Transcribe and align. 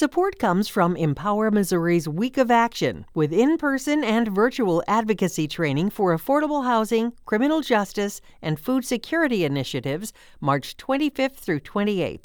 Support 0.00 0.38
comes 0.38 0.66
from 0.66 0.96
Empower 0.96 1.50
Missouri's 1.50 2.08
Week 2.08 2.38
of 2.38 2.50
Action, 2.50 3.04
with 3.12 3.34
in 3.34 3.58
person 3.58 4.02
and 4.02 4.28
virtual 4.28 4.82
advocacy 4.88 5.46
training 5.46 5.90
for 5.90 6.16
affordable 6.16 6.64
housing, 6.64 7.12
criminal 7.26 7.60
justice, 7.60 8.22
and 8.40 8.58
food 8.58 8.86
security 8.86 9.44
initiatives, 9.44 10.14
March 10.40 10.78
25th 10.78 11.34
through 11.34 11.60
28th. 11.60 12.22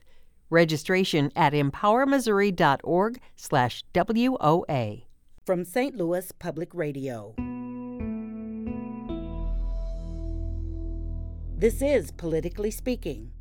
Registration 0.50 1.34
at 1.36 1.52
empowermissouri.org/slash 1.52 3.84
WOA. 3.94 5.04
From 5.46 5.66
St. 5.66 5.98
Louis 5.98 6.32
Public 6.32 6.74
Radio. 6.74 7.36
This 11.58 11.82
is 11.82 12.12
Politically 12.12 12.72
Speaking. 12.72 13.32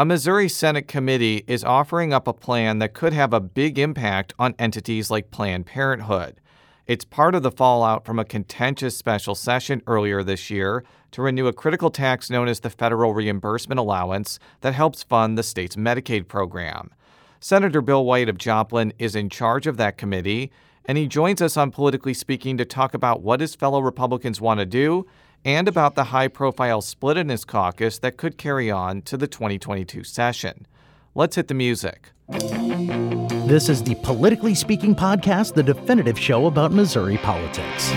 A 0.00 0.04
Missouri 0.06 0.48
Senate 0.48 0.88
committee 0.88 1.44
is 1.46 1.62
offering 1.62 2.14
up 2.14 2.26
a 2.26 2.32
plan 2.32 2.78
that 2.78 2.94
could 2.94 3.12
have 3.12 3.34
a 3.34 3.38
big 3.38 3.78
impact 3.78 4.32
on 4.38 4.54
entities 4.58 5.10
like 5.10 5.30
Planned 5.30 5.66
Parenthood. 5.66 6.40
It's 6.86 7.04
part 7.04 7.34
of 7.34 7.42
the 7.42 7.50
fallout 7.50 8.06
from 8.06 8.18
a 8.18 8.24
contentious 8.24 8.96
special 8.96 9.34
session 9.34 9.82
earlier 9.86 10.22
this 10.22 10.48
year 10.48 10.84
to 11.10 11.20
renew 11.20 11.48
a 11.48 11.52
critical 11.52 11.90
tax 11.90 12.30
known 12.30 12.48
as 12.48 12.60
the 12.60 12.70
Federal 12.70 13.12
Reimbursement 13.12 13.78
Allowance 13.78 14.38
that 14.62 14.72
helps 14.72 15.02
fund 15.02 15.36
the 15.36 15.42
state's 15.42 15.76
Medicaid 15.76 16.28
program. 16.28 16.94
Senator 17.38 17.82
Bill 17.82 18.02
White 18.02 18.30
of 18.30 18.38
Joplin 18.38 18.94
is 18.98 19.14
in 19.14 19.28
charge 19.28 19.66
of 19.66 19.76
that 19.76 19.98
committee, 19.98 20.50
and 20.86 20.96
he 20.96 21.06
joins 21.06 21.42
us 21.42 21.58
on 21.58 21.70
Politically 21.70 22.14
Speaking 22.14 22.56
to 22.56 22.64
talk 22.64 22.94
about 22.94 23.20
what 23.20 23.40
his 23.40 23.54
fellow 23.54 23.80
Republicans 23.80 24.40
want 24.40 24.60
to 24.60 24.66
do 24.66 25.06
and 25.44 25.68
about 25.68 25.94
the 25.94 26.04
high 26.04 26.28
profile 26.28 26.82
split 26.82 27.16
in 27.16 27.28
his 27.28 27.44
caucus 27.44 27.98
that 27.98 28.16
could 28.16 28.36
carry 28.36 28.70
on 28.70 29.02
to 29.02 29.16
the 29.16 29.26
2022 29.26 30.04
session. 30.04 30.66
Let's 31.14 31.36
hit 31.36 31.48
the 31.48 31.54
music. 31.54 32.10
This 32.28 33.68
is 33.68 33.82
the 33.82 33.96
Politically 33.96 34.54
Speaking 34.54 34.94
podcast, 34.94 35.54
the 35.54 35.62
definitive 35.62 36.18
show 36.18 36.46
about 36.46 36.70
Missouri 36.70 37.16
politics. 37.18 37.90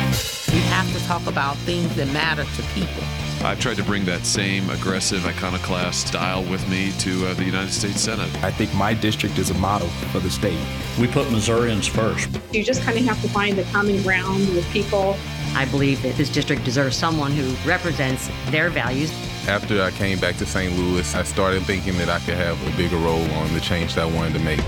We 0.52 0.59
have 0.62 0.92
to 0.94 1.06
talk 1.06 1.28
about 1.28 1.56
things 1.58 1.95
that 1.95 2.08
matter 2.08 2.44
to 2.44 2.62
people. 2.73 3.04
I've 3.45 3.60
tried 3.60 3.76
to 3.76 3.84
bring 3.84 4.06
that 4.06 4.26
same 4.26 4.67
aggressive 4.70 5.26
iconoclast 5.26 6.08
style 6.08 6.44
with 6.45 6.67
me 6.70 6.92
to 7.00 7.28
uh, 7.28 7.34
the 7.34 7.44
United 7.44 7.72
States 7.72 8.02
Senate. 8.02 8.34
I 8.44 8.50
think 8.50 8.73
my 8.73 8.94
district 8.94 9.38
is 9.38 9.52
a 9.52 9.54
model 9.56 9.89
for 10.12 10.20
the 10.20 10.32
state. 10.32 10.58
We 11.00 11.08
put 11.08 11.30
Missourians 11.32 11.86
first. 11.86 12.30
You 12.52 12.64
just 12.64 12.82
kind 12.84 12.98
of 12.98 13.04
have 13.06 13.22
to 13.22 13.30
find 13.30 13.58
the 13.58 13.64
common 13.66 14.02
ground 14.02 14.48
with 14.56 14.66
people 14.72 15.17
I 15.56 15.66
believe 15.66 16.02
that 16.02 16.16
this 16.16 16.30
district 16.30 16.64
deserves 16.64 16.98
someone 16.98 17.32
who 17.32 17.54
represents 17.68 18.30
their 18.48 18.70
values. 18.70 19.12
After 19.48 19.82
I 19.84 19.92
came 19.92 20.20
back 20.20 20.36
to 20.38 20.45
St. 20.45 20.76
Louis, 20.78 21.14
I 21.14 21.23
started 21.23 21.64
thinking 21.64 21.98
that 21.98 22.10
I 22.10 22.20
could 22.20 22.36
have 22.36 22.62
a 22.68 22.78
bigger 22.78 22.98
role 22.98 23.30
on 23.34 23.54
the 23.54 23.62
change 23.62 23.95
that 23.95 24.04
I 24.04 24.12
wanted 24.12 24.34
to 24.34 24.40
make. 24.40 24.60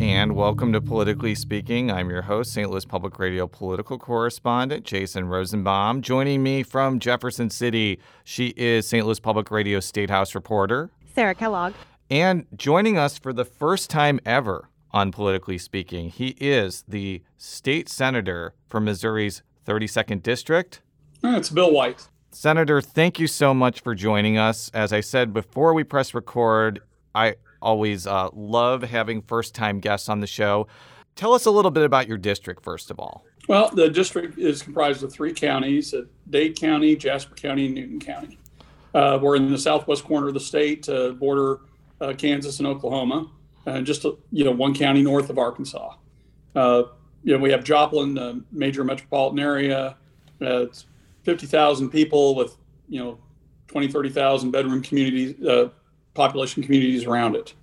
And 0.00 0.34
welcome 0.34 0.72
to 0.72 0.80
Politically 0.80 1.34
Speaking. 1.34 1.90
I'm 1.90 2.10
your 2.10 2.22
host, 2.22 2.52
St. 2.52 2.70
Louis 2.70 2.84
Public 2.84 3.18
Radio 3.18 3.46
political 3.46 3.98
correspondent 3.98 4.84
Jason 4.84 5.26
Rosenbaum. 5.28 6.00
Joining 6.00 6.42
me 6.42 6.62
from 6.62 6.98
Jefferson 6.98 7.50
City, 7.50 8.00
she 8.24 8.48
is 8.56 8.88
St. 8.88 9.04
Louis 9.04 9.20
Public 9.20 9.50
Radio 9.50 9.78
State 9.78 10.10
House 10.10 10.34
reporter 10.34 10.90
Sarah 11.14 11.34
Kellogg. 11.34 11.74
And 12.10 12.46
joining 12.54 12.96
us 12.96 13.18
for 13.18 13.32
the 13.32 13.44
first 13.44 13.90
time 13.90 14.20
ever 14.24 14.68
on 14.92 15.10
Politically 15.10 15.58
Speaking, 15.58 16.08
he 16.08 16.36
is 16.38 16.84
the 16.86 17.22
state 17.36 17.88
senator 17.88 18.54
from 18.68 18.84
Missouri's 18.84 19.42
32nd 19.66 20.22
District. 20.22 20.82
It's 21.24 21.50
Bill 21.50 21.72
White. 21.72 22.08
Senator, 22.30 22.80
thank 22.80 23.18
you 23.18 23.26
so 23.26 23.52
much 23.52 23.80
for 23.80 23.94
joining 23.96 24.38
us. 24.38 24.70
As 24.72 24.92
I 24.92 25.00
said 25.00 25.32
before 25.32 25.74
we 25.74 25.82
press 25.82 26.14
record, 26.14 26.80
I 27.12 27.36
always 27.60 28.06
uh, 28.06 28.28
love 28.32 28.84
having 28.84 29.20
first 29.22 29.52
time 29.54 29.80
guests 29.80 30.08
on 30.08 30.20
the 30.20 30.28
show. 30.28 30.68
Tell 31.16 31.32
us 31.32 31.44
a 31.44 31.50
little 31.50 31.72
bit 31.72 31.82
about 31.82 32.06
your 32.06 32.18
district, 32.18 32.62
first 32.62 32.92
of 32.92 33.00
all. 33.00 33.24
Well, 33.48 33.70
the 33.70 33.88
district 33.88 34.38
is 34.38 34.62
comprised 34.62 35.02
of 35.02 35.12
three 35.12 35.32
counties 35.32 35.92
uh, 35.92 36.02
Dade 36.30 36.56
County, 36.56 36.94
Jasper 36.94 37.34
County, 37.34 37.66
and 37.66 37.74
Newton 37.74 37.98
County. 37.98 38.38
Uh, 38.94 39.18
we're 39.20 39.34
in 39.34 39.50
the 39.50 39.58
southwest 39.58 40.04
corner 40.04 40.28
of 40.28 40.34
the 40.34 40.40
state, 40.40 40.88
uh, 40.88 41.10
border 41.10 41.60
uh, 42.00 42.12
Kansas 42.16 42.58
and 42.58 42.66
Oklahoma, 42.66 43.30
and 43.66 43.86
just 43.86 44.04
you 44.04 44.44
know 44.44 44.50
one 44.50 44.74
county 44.74 45.02
north 45.02 45.30
of 45.30 45.38
Arkansas. 45.38 45.94
Uh, 46.54 46.84
you 47.22 47.32
know 47.32 47.38
we 47.38 47.50
have 47.50 47.64
Joplin, 47.64 48.14
the 48.14 48.42
major 48.52 48.84
metropolitan 48.84 49.38
area. 49.38 49.96
Uh, 50.40 50.62
it's 50.62 50.86
50,000 51.24 51.90
people 51.90 52.34
with 52.34 52.56
you 52.88 53.02
know 53.02 53.18
20, 53.68 53.88
30,000 53.88 54.50
bedroom 54.50 54.82
communities, 54.82 55.44
uh, 55.44 55.70
population 56.14 56.62
communities 56.62 57.04
around 57.04 57.34
it. 57.34 57.54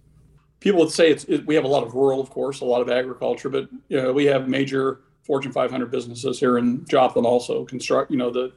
People 0.59 0.79
would 0.81 0.91
say 0.91 1.09
it's 1.09 1.23
it, 1.25 1.45
we 1.45 1.55
have 1.55 1.63
a 1.63 1.67
lot 1.67 1.83
of 1.83 1.93
rural, 1.93 2.19
of 2.19 2.29
course, 2.29 2.61
a 2.61 2.65
lot 2.65 2.81
of 2.81 2.89
agriculture, 2.89 3.49
but 3.49 3.69
you 3.89 4.01
know 4.01 4.11
we 4.13 4.25
have 4.25 4.47
major 4.47 5.01
Fortune 5.23 5.51
500 5.51 5.89
businesses 5.89 6.39
here 6.39 6.57
in 6.57 6.85
Joplin 6.85 7.25
also 7.25 7.63
construct 7.65 8.11
you 8.11 8.17
know 8.17 8.29
the 8.29 8.51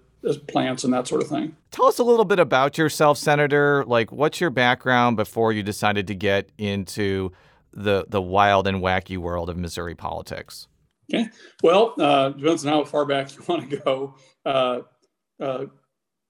plants 0.49 0.85
and 0.85 0.93
that 0.93 1.07
sort 1.07 1.23
of 1.23 1.29
thing. 1.29 1.57
Tell 1.71 1.87
us 1.87 1.99
a 1.99 2.05
little 2.05 2.25
bit 2.25 2.39
about 2.39 2.79
yourself, 2.79 3.19
Senator. 3.19 3.85
Like, 3.87 4.11
what's 4.11 4.41
your 4.41 4.51
background 4.51 5.17
before 5.17 5.53
you 5.53 5.63
decided 5.63 6.07
to 6.09 6.15
get 6.15 6.51
into 6.59 7.33
the 7.73 8.07
the 8.09 8.23
wild 8.23 8.67
and 8.67 8.79
wacky 8.79 9.19
world 9.19 9.51
of 9.51 9.57
Missouri 9.57 9.95
politics? 9.95 10.67
Okay. 11.13 11.29
Well, 11.63 11.95
uh, 12.01 12.31
depends 12.31 12.67
on 12.67 12.73
how 12.73 12.85
far 12.85 13.05
back 13.05 13.35
you 13.37 13.45
want 13.47 13.71
to 13.71 13.77
go. 13.77 14.15
Uh, 14.45 14.81
uh, 15.41 15.67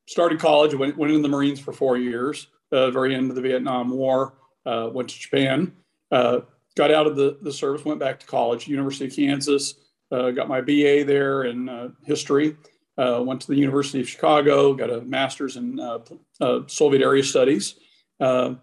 started 0.09 0.39
college, 0.39 0.75
went, 0.75 0.97
went 0.97 1.13
in 1.13 1.23
the 1.23 1.29
Marines 1.29 1.61
for 1.61 1.73
four 1.73 1.97
years, 1.97 2.49
uh, 2.73 2.91
very 2.91 3.15
end 3.15 3.31
of 3.31 3.37
the 3.37 3.43
Vietnam 3.43 3.91
War, 3.91 4.35
uh, 4.65 4.91
went 4.93 5.09
to 5.09 5.19
Japan, 5.19 5.73
uh, 6.11 6.41
got 6.77 6.91
out 6.91 7.07
of 7.07 7.17
the, 7.17 7.39
the 7.43 7.53
service, 7.53 7.85
went 7.85 8.01
back 8.01 8.21
to 8.21 8.27
college, 8.27 8.69
University 8.69 9.07
of 9.07 9.15
Kansas, 9.15 9.75
uh, 10.13 10.31
got 10.31 10.49
my 10.49 10.61
BA 10.61 11.05
there 11.05 11.45
in 11.45 11.69
uh, 11.69 11.89
history, 12.05 12.57
uh, 12.99 13.23
went 13.25 13.41
to 13.43 13.49
the 13.49 13.57
University 13.57 14.01
of 14.01 14.09
Chicago, 14.09 14.75
got 14.75 14.91
a 14.91 15.01
master's 15.03 15.57
in 15.57 15.79
uh, 15.79 15.99
uh, 16.41 16.61
Soviet 16.67 17.03
area 17.03 17.23
studies. 17.23 17.77
Uh, 18.21 18.55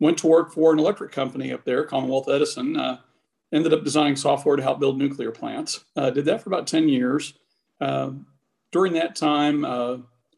went 0.00 0.18
to 0.18 0.26
work 0.26 0.52
for 0.52 0.72
an 0.72 0.78
electric 0.78 1.12
company 1.12 1.52
up 1.52 1.64
there, 1.64 1.84
Commonwealth 1.84 2.28
Edison. 2.28 2.76
Uh, 2.76 2.98
ended 3.52 3.74
up 3.74 3.84
designing 3.84 4.16
software 4.16 4.56
to 4.56 4.62
help 4.62 4.80
build 4.80 4.98
nuclear 4.98 5.30
plants. 5.30 5.84
Uh, 5.94 6.10
did 6.10 6.24
that 6.24 6.42
for 6.42 6.48
about 6.48 6.66
10 6.66 6.88
years. 6.88 7.34
during 7.80 8.94
that 8.94 9.14
time, 9.14 9.64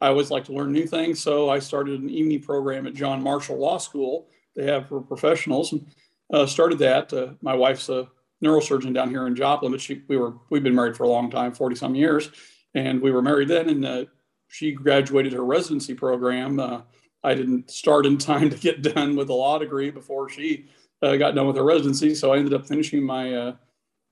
I 0.01 0.09
always 0.09 0.29
like 0.29 0.43
to 0.45 0.53
learn 0.53 0.73
new 0.73 0.85
things, 0.85 1.21
so 1.21 1.49
I 1.49 1.59
started 1.59 2.01
an 2.01 2.09
evening 2.09 2.41
program 2.41 2.85
at 2.85 2.93
John 2.93 3.23
Marshall 3.23 3.57
Law 3.57 3.77
School. 3.77 4.27
They 4.55 4.65
have 4.65 4.89
for 4.89 4.99
professionals, 4.99 5.71
and 5.71 6.49
started 6.49 6.77
that. 6.79 7.37
my 7.41 7.55
wife's 7.55 7.87
a 7.87 8.09
neurosurgeon 8.43 8.93
down 8.93 9.09
here 9.09 9.25
in 9.25 9.35
Joplin, 9.35 9.71
but 9.71 9.79
she, 9.79 10.03
we 10.09 10.17
were 10.17 10.33
we've 10.49 10.63
been 10.63 10.75
married 10.75 10.97
for 10.97 11.03
a 11.03 11.09
long 11.09 11.31
time, 11.31 11.53
40 11.53 11.77
some 11.77 11.95
years 11.95 12.29
and 12.75 13.01
we 13.01 13.09
were 13.09 13.21
married 13.21 13.47
then. 13.47 13.69
And 13.69 13.85
uh, 13.85 14.05
she 14.49 14.73
graduated 14.73 15.33
her 15.33 15.43
residency 15.43 15.95
program. 15.95 16.59
Uh, 16.59 16.81
I 17.23 17.33
didn't 17.33 17.71
start 17.71 18.05
in 18.05 18.17
time 18.17 18.49
to 18.51 18.57
get 18.57 18.83
done 18.83 19.15
with 19.15 19.29
a 19.29 19.33
law 19.33 19.57
degree 19.57 19.89
before 19.89 20.29
she 20.29 20.67
uh, 21.01 21.15
got 21.15 21.33
done 21.33 21.47
with 21.47 21.55
her 21.55 21.63
residency, 21.63 22.13
so 22.13 22.33
I 22.33 22.37
ended 22.37 22.53
up 22.53 22.67
finishing 22.67 23.03
my 23.03 23.33
uh, 23.33 23.55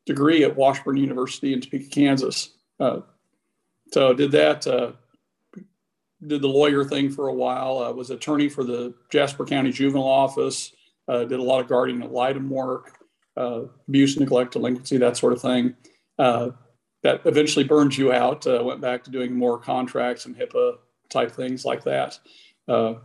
degree 0.06 0.44
at 0.44 0.56
Washburn 0.56 0.97
University 0.97 1.53
in 1.53 1.62
Topeka, 1.62 1.90
Kansas. 1.90 2.50
Uh, 2.79 3.01
so 3.91 4.13
did 4.13 4.31
that. 4.31 4.66
Uh, 4.66 4.94
did 6.25 6.41
the 6.41 6.47
lawyer 6.47 6.85
thing 6.85 7.09
for 7.09 7.28
a 7.28 7.34
while. 7.34 7.80
I 7.80 7.90
was 7.90 8.09
attorney 8.09 8.47
for 8.47 8.63
the 8.63 8.94
Jasper 9.12 9.45
County 9.45 9.72
Juvenile 9.72 10.07
Office. 10.07 10.72
did 11.09 11.34
a 11.34 11.44
lot 11.44 11.59
of 11.59 11.68
guardian 11.68 12.01
ad 12.01 12.12
litem 12.12 12.50
work, 12.50 12.97
abuse, 13.35 14.18
neglect, 14.18 14.53
delinquency, 14.53 14.97
that 14.97 15.18
sort 15.18 15.34
of 15.34 15.41
thing 15.41 15.75
that 17.03 17.22
eventually 17.25 17.66
burned 17.66 17.96
you 17.96 18.12
out. 18.12 18.47
Uh, 18.47 18.62
went 18.64 18.81
back 18.81 19.03
to 19.03 19.12
doing 19.12 19.36
more 19.36 19.59
contracts 19.59 20.25
and 20.25 20.36
HIPAA 20.36 20.78
type 21.09 21.31
things 21.31 21.66
like 21.66 21.84
that. 21.84 22.18
Uh, 22.68 22.96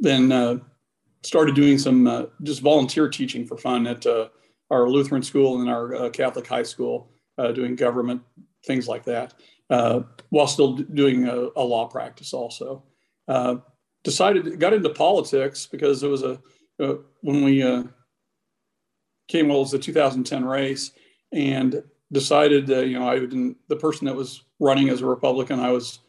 then 0.00 0.30
uh, 0.30 0.58
started 1.22 1.54
doing 1.54 1.78
some 1.78 2.06
uh, 2.06 2.24
just 2.42 2.60
volunteer 2.60 3.08
teaching 3.08 3.46
for 3.46 3.56
fun 3.56 3.86
at 3.86 4.04
uh, 4.06 4.28
our 4.70 4.88
Lutheran 4.88 5.22
school 5.22 5.60
and 5.60 5.70
our 5.70 5.94
uh, 5.94 6.10
Catholic 6.10 6.46
high 6.46 6.62
school, 6.62 7.10
doing 7.54 7.74
government 7.74 8.22
things 8.64 8.86
like 8.86 9.04
that, 9.04 9.34
while 10.30 10.46
still 10.46 10.76
doing 10.76 11.26
a, 11.28 11.48
a, 11.56 11.62
law 11.62 11.86
practice 11.88 12.32
also. 12.32 12.84
decided 14.04 14.58
got 14.58 14.72
into 14.72 14.88
politics 14.90 15.66
because 15.66 16.02
it 16.02 16.08
was 16.08 16.22
a 16.22 16.40
when 17.20 17.44
we 17.44 17.60
came 19.28 19.48
well 19.48 19.58
it 19.58 19.60
was 19.60 19.70
the 19.70 19.78
2010 19.78 20.44
race 20.44 20.92
and 21.32 21.82
decided 22.12 22.66
that 22.66 22.88
you 22.88 22.98
know 22.98 23.08
I 23.08 23.18
didn't 23.18 23.56
the 23.68 23.76
person 23.76 24.06
that 24.06 24.14
was 24.14 24.44
running 24.60 24.88
as 24.88 25.00
a 25.00 25.06
Republican 25.06 25.60
I 25.60 25.70
was 25.70 26.00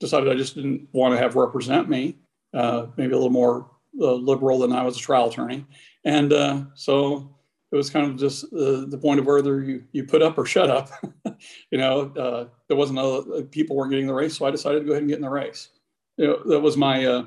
decided 0.00 0.28
I 0.28 0.34
just 0.34 0.54
didn't 0.54 0.88
want 0.92 1.14
to 1.14 1.18
have 1.18 1.34
represent 1.36 1.88
me 1.88 2.18
uh, 2.54 2.86
maybe 2.96 3.12
a 3.12 3.16
little 3.16 3.30
more 3.30 3.70
uh, 4.00 4.12
liberal 4.12 4.58
than 4.58 4.72
I 4.72 4.82
was 4.82 4.96
a 4.96 5.00
trial 5.00 5.28
attorney 5.28 5.64
and 6.04 6.32
uh, 6.32 6.64
so 6.74 7.34
it 7.72 7.76
was 7.76 7.90
kind 7.90 8.10
of 8.10 8.16
just 8.16 8.44
uh, 8.44 8.86
the 8.86 8.98
point 9.00 9.18
of 9.18 9.26
whether 9.26 9.60
you, 9.62 9.84
you 9.92 10.04
put 10.04 10.22
up 10.22 10.38
or 10.38 10.46
shut 10.46 10.70
up 10.70 10.90
you 11.70 11.78
know 11.78 12.12
uh, 12.16 12.46
there 12.68 12.76
wasn't 12.76 12.98
a, 12.98 13.46
people 13.50 13.76
weren't 13.76 13.90
getting 13.90 14.06
the 14.06 14.14
race 14.14 14.36
so 14.36 14.46
I 14.46 14.50
decided 14.50 14.80
to 14.80 14.84
go 14.84 14.92
ahead 14.92 15.02
and 15.02 15.08
get 15.08 15.16
in 15.16 15.22
the 15.22 15.30
race 15.30 15.70
you 16.16 16.26
know, 16.26 16.42
that 16.46 16.60
was 16.60 16.76
my 16.76 17.04
uh, 17.04 17.24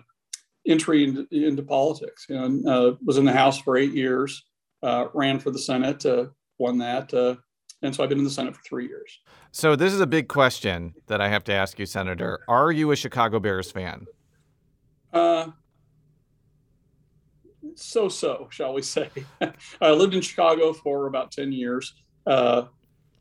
entry 0.68 1.04
into, 1.04 1.28
into 1.32 1.64
politics. 1.64 2.26
You 2.30 2.36
know, 2.36 2.72
uh, 2.72 2.96
was 3.04 3.18
in 3.18 3.26
the 3.26 3.34
House 3.34 3.60
for 3.60 3.78
eight 3.78 3.94
years, 3.94 4.44
uh, 4.84 5.08
ran 5.14 5.40
for 5.40 5.52
the 5.52 5.60
Senate, 5.60 6.06
uh, 6.06 6.28
won 6.58 6.78
that, 6.80 7.14
uh, 7.14 7.36
and 7.82 7.96
so 7.96 8.04
I've 8.04 8.10
been 8.10 8.18
in 8.18 8.24
the 8.24 8.30
Senate 8.30 8.56
for 8.56 8.62
three 8.64 8.88
years. 8.88 9.20
So 9.52 9.76
this 9.76 9.94
is 9.94 10.02
a 10.02 10.08
big 10.08 10.28
question 10.28 10.94
that 11.08 11.22
I 11.22 11.30
have 11.30 11.44
to 11.46 11.54
ask 11.54 11.80
you, 11.80 11.86
Senator. 11.86 12.40
Are 12.48 12.72
you 12.72 12.92
a 12.92 12.96
Chicago 12.96 13.40
Bears 13.40 13.72
fan? 13.72 14.06
Uh, 15.14 15.48
so 17.76 18.10
so, 18.10 18.48
shall 18.52 18.74
we 18.74 18.82
say. 18.82 19.10
I 19.82 19.92
lived 19.92 20.14
in 20.14 20.22
Chicago 20.22 20.74
for 20.74 21.08
about 21.08 21.32
10 21.32 21.52
years. 21.52 21.94
Uh, 22.26 22.64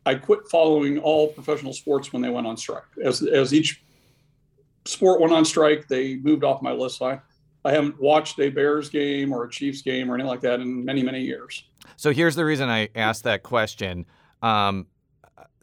I 0.04 0.14
quit 0.14 0.40
following 0.50 0.98
all 0.98 1.28
professional 1.28 1.72
sports 1.72 2.12
when 2.12 2.22
they 2.22 2.30
went 2.30 2.46
on 2.46 2.56
strike. 2.56 2.82
As, 3.02 3.22
as 3.22 3.54
each 3.54 3.82
sport 4.84 5.20
went 5.20 5.32
on 5.32 5.44
strike, 5.44 5.86
they 5.88 6.16
moved 6.16 6.44
off 6.44 6.62
my 6.62 6.72
list. 6.72 7.02
I, 7.02 7.20
I 7.64 7.72
haven't 7.72 8.00
watched 8.00 8.38
a 8.40 8.48
Bears 8.48 8.88
game 8.88 9.32
or 9.32 9.44
a 9.44 9.50
Chiefs 9.50 9.82
game 9.82 10.10
or 10.10 10.14
anything 10.14 10.28
like 10.28 10.40
that 10.40 10.60
in 10.60 10.84
many, 10.84 11.02
many 11.02 11.20
years. 11.20 11.64
So 11.96 12.12
here's 12.12 12.34
the 12.34 12.44
reason 12.44 12.68
I 12.68 12.88
asked 12.94 13.24
that 13.24 13.42
question. 13.42 14.06
Um, 14.42 14.86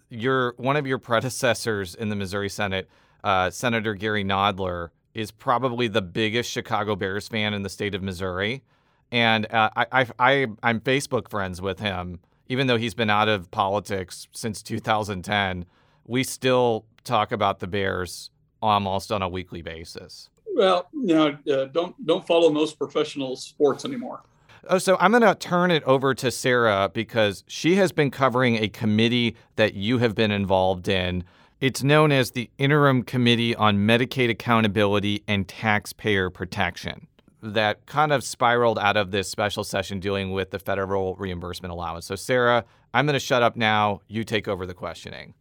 your 0.10 0.54
one 0.58 0.76
of 0.76 0.86
your 0.88 0.98
predecessors 0.98 1.96
in 1.96 2.10
the 2.10 2.16
Missouri 2.16 2.50
Senate, 2.50 2.90
uh, 3.24 3.50
Senator 3.50 3.94
Gary 3.94 4.24
Nodler, 4.24 4.90
is 5.14 5.32
probably 5.32 5.88
the 5.88 6.02
biggest 6.02 6.50
Chicago 6.52 6.96
Bears 6.96 7.28
fan 7.28 7.54
in 7.54 7.64
the 7.64 7.70
state 7.70 7.96
of 7.96 8.04
Missouri, 8.04 8.64
and 9.12 9.52
uh, 9.52 9.70
I, 9.76 9.86
I, 9.92 10.08
I 10.20 10.48
I'm 10.64 10.80
Facebook 10.80 11.30
friends 11.30 11.62
with 11.62 11.80
him, 11.80 12.20
even 12.48 12.68
though 12.68 12.78
he's 12.78 12.94
been 12.94 13.10
out 13.10 13.28
of 13.28 13.52
politics 13.52 14.28
since 14.32 14.62
2010. 14.62 15.66
We 16.08 16.24
still 16.24 16.86
talk 17.04 17.32
about 17.32 17.60
the 17.60 17.68
Bears 17.68 18.30
almost 18.62 19.12
on 19.12 19.22
a 19.22 19.30
weekly 19.30 19.62
basis. 19.62 20.30
Well, 20.56 20.88
you 20.94 21.14
know, 21.14 21.38
uh, 21.52 21.66
don't 21.66 22.06
don't 22.06 22.26
follow 22.26 22.50
most 22.50 22.78
professional 22.78 23.36
sports 23.36 23.86
anymore. 23.86 24.22
Oh, 24.68 24.78
so 24.80 24.98
I'm 25.00 25.12
going 25.12 25.22
to 25.22 25.36
turn 25.36 25.70
it 25.70 25.84
over 25.84 26.16
to 26.16 26.32
Sarah 26.32 26.90
because 26.92 27.44
she 27.48 27.76
has 27.76 27.92
been 27.92 28.10
covering 28.10 28.56
a 28.56 28.68
committee 28.68 29.36
that 29.58 29.76
you 29.76 30.00
have 30.00 30.16
been 30.16 30.32
involved 30.32 30.88
in. 30.88 31.24
It's 31.62 31.84
known 31.84 32.12
as 32.12 32.32
the 32.32 32.50
Interim 32.58 33.04
Committee 33.04 33.56
on 33.56 33.78
Medicaid 33.78 34.30
Accountability 34.30 35.24
and 35.28 35.48
Taxpayer 35.48 36.30
Protection. 36.30 37.08
That 37.44 37.86
kind 37.86 38.12
of 38.12 38.24
spiraled 38.24 38.80
out 38.80 38.98
of 38.98 39.12
this 39.12 39.30
special 39.30 39.64
session 39.64 40.00
dealing 40.00 40.32
with 40.32 40.50
the 40.50 40.58
federal 40.58 41.16
reimbursement 41.16 41.72
allowance. 41.72 42.08
So, 42.08 42.16
Sarah, 42.16 42.66
I'm 42.94 43.06
going 43.06 43.14
to 43.14 43.20
shut 43.20 43.44
up 43.44 43.56
now. 43.56 44.02
You 44.08 44.24
take 44.24 44.48
over 44.48 44.66
the 44.66 44.74
questioning. 44.74 45.36